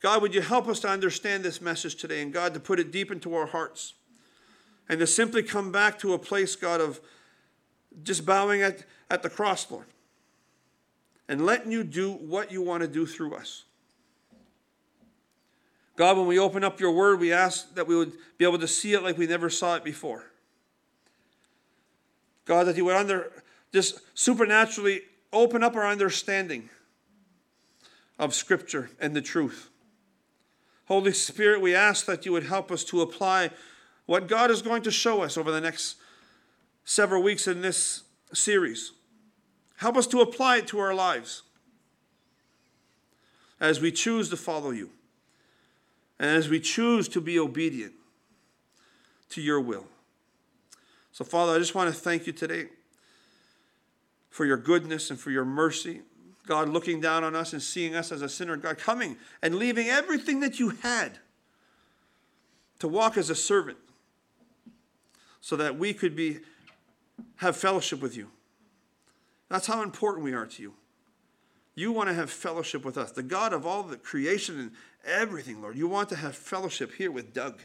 God, 0.00 0.22
would 0.22 0.34
you 0.34 0.40
help 0.40 0.68
us 0.68 0.80
to 0.80 0.88
understand 0.88 1.42
this 1.42 1.60
message 1.60 1.96
today 1.96 2.22
and 2.22 2.32
God 2.32 2.54
to 2.54 2.60
put 2.60 2.78
it 2.78 2.92
deep 2.92 3.10
into 3.10 3.34
our 3.34 3.46
hearts? 3.46 3.94
and 4.88 5.00
to 5.00 5.06
simply 5.06 5.42
come 5.42 5.72
back 5.72 5.98
to 6.00 6.12
a 6.12 6.18
place, 6.18 6.56
God, 6.56 6.80
of 6.80 7.00
just 8.02 8.26
bowing 8.26 8.62
at, 8.62 8.84
at 9.10 9.22
the 9.22 9.30
cross, 9.30 9.70
Lord, 9.70 9.86
and 11.28 11.46
letting 11.46 11.72
you 11.72 11.84
do 11.84 12.12
what 12.12 12.52
you 12.52 12.62
want 12.62 12.82
to 12.82 12.88
do 12.88 13.06
through 13.06 13.34
us. 13.34 13.64
God, 15.96 16.16
when 16.16 16.26
we 16.26 16.38
open 16.38 16.64
up 16.64 16.80
your 16.80 16.90
word, 16.90 17.20
we 17.20 17.32
ask 17.32 17.74
that 17.74 17.86
we 17.86 17.96
would 17.96 18.12
be 18.36 18.44
able 18.44 18.58
to 18.58 18.68
see 18.68 18.94
it 18.94 19.02
like 19.02 19.16
we 19.16 19.26
never 19.26 19.48
saw 19.48 19.76
it 19.76 19.84
before. 19.84 20.24
God, 22.44 22.64
that 22.64 22.76
you 22.76 22.84
would 22.86 22.96
under, 22.96 23.30
just 23.72 24.00
supernaturally 24.14 25.02
open 25.32 25.62
up 25.62 25.76
our 25.76 25.86
understanding 25.86 26.68
of 28.18 28.34
Scripture 28.34 28.90
and 29.00 29.14
the 29.14 29.22
truth. 29.22 29.70
Holy 30.86 31.12
Spirit, 31.12 31.60
we 31.60 31.74
ask 31.74 32.06
that 32.06 32.26
you 32.26 32.32
would 32.32 32.44
help 32.44 32.70
us 32.70 32.84
to 32.84 33.00
apply 33.00 33.50
what 34.06 34.28
God 34.28 34.50
is 34.50 34.62
going 34.62 34.82
to 34.82 34.90
show 34.90 35.22
us 35.22 35.38
over 35.38 35.50
the 35.50 35.60
next 35.60 35.96
several 36.84 37.22
weeks 37.22 37.48
in 37.48 37.62
this 37.62 38.02
series. 38.32 38.92
Help 39.76 39.96
us 39.96 40.06
to 40.08 40.20
apply 40.20 40.58
it 40.58 40.66
to 40.68 40.78
our 40.78 40.94
lives 40.94 41.42
as 43.60 43.80
we 43.80 43.90
choose 43.90 44.28
to 44.28 44.36
follow 44.36 44.70
you 44.70 44.90
and 46.18 46.30
as 46.30 46.48
we 46.48 46.60
choose 46.60 47.08
to 47.08 47.20
be 47.20 47.38
obedient 47.38 47.92
to 49.30 49.40
your 49.40 49.60
will. 49.60 49.86
So, 51.12 51.24
Father, 51.24 51.54
I 51.54 51.58
just 51.58 51.74
want 51.74 51.92
to 51.92 52.00
thank 52.00 52.26
you 52.26 52.32
today 52.32 52.66
for 54.30 54.44
your 54.44 54.56
goodness 54.56 55.10
and 55.10 55.18
for 55.18 55.30
your 55.30 55.44
mercy. 55.44 56.02
God 56.46 56.68
looking 56.68 57.00
down 57.00 57.24
on 57.24 57.34
us 57.34 57.52
and 57.52 57.62
seeing 57.62 57.94
us 57.94 58.12
as 58.12 58.20
a 58.20 58.28
sinner, 58.28 58.56
God 58.56 58.78
coming 58.78 59.16
and 59.40 59.54
leaving 59.54 59.88
everything 59.88 60.40
that 60.40 60.60
you 60.60 60.70
had 60.70 61.18
to 62.80 62.88
walk 62.88 63.16
as 63.16 63.30
a 63.30 63.34
servant 63.34 63.78
so 65.40 65.56
that 65.56 65.78
we 65.78 65.94
could 65.94 66.14
be 66.14 66.40
have 67.36 67.56
fellowship 67.56 68.00
with 68.02 68.16
you. 68.16 68.30
That's 69.48 69.66
how 69.66 69.82
important 69.82 70.24
we 70.24 70.32
are 70.32 70.46
to 70.46 70.62
you. 70.62 70.74
You 71.74 71.92
want 71.92 72.08
to 72.08 72.14
have 72.14 72.30
fellowship 72.30 72.84
with 72.84 72.96
us, 72.96 73.12
the 73.12 73.22
God 73.22 73.52
of 73.52 73.66
all 73.66 73.82
the 73.82 73.96
creation 73.96 74.58
and 74.60 74.70
everything, 75.04 75.60
Lord. 75.60 75.76
You 75.76 75.88
want 75.88 76.08
to 76.10 76.16
have 76.16 76.36
fellowship 76.36 76.94
here 76.94 77.10
with 77.10 77.34
Doug 77.34 77.60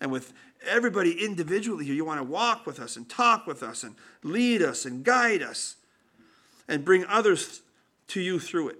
and 0.00 0.10
with 0.10 0.32
everybody 0.66 1.24
individually 1.24 1.84
here. 1.84 1.94
You 1.94 2.04
want 2.04 2.20
to 2.20 2.24
walk 2.24 2.66
with 2.66 2.80
us 2.80 2.96
and 2.96 3.08
talk 3.08 3.46
with 3.46 3.62
us 3.62 3.84
and 3.84 3.94
lead 4.22 4.62
us 4.62 4.84
and 4.84 5.04
guide 5.04 5.42
us 5.42 5.76
and 6.66 6.84
bring 6.84 7.04
others 7.06 7.62
to 8.08 8.20
you 8.20 8.40
through 8.40 8.70
it. 8.70 8.78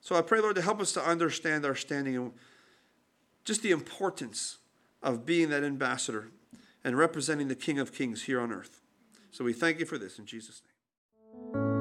So 0.00 0.16
I 0.16 0.22
pray, 0.22 0.40
Lord, 0.40 0.56
to 0.56 0.62
help 0.62 0.80
us 0.80 0.92
to 0.92 1.02
understand 1.02 1.64
our 1.64 1.74
standing 1.74 2.16
and 2.16 2.32
just 3.44 3.62
the 3.62 3.70
importance 3.70 4.58
of 5.02 5.26
being 5.26 5.48
that 5.50 5.64
ambassador 5.64 6.30
and 6.84 6.96
representing 6.96 7.48
the 7.48 7.54
King 7.54 7.78
of 7.78 7.92
Kings 7.92 8.24
here 8.24 8.40
on 8.40 8.52
earth. 8.52 8.80
So 9.30 9.44
we 9.44 9.52
thank 9.52 9.78
you 9.78 9.86
for 9.86 9.98
this 9.98 10.18
in 10.18 10.26
Jesus' 10.26 10.62
name. 11.54 11.71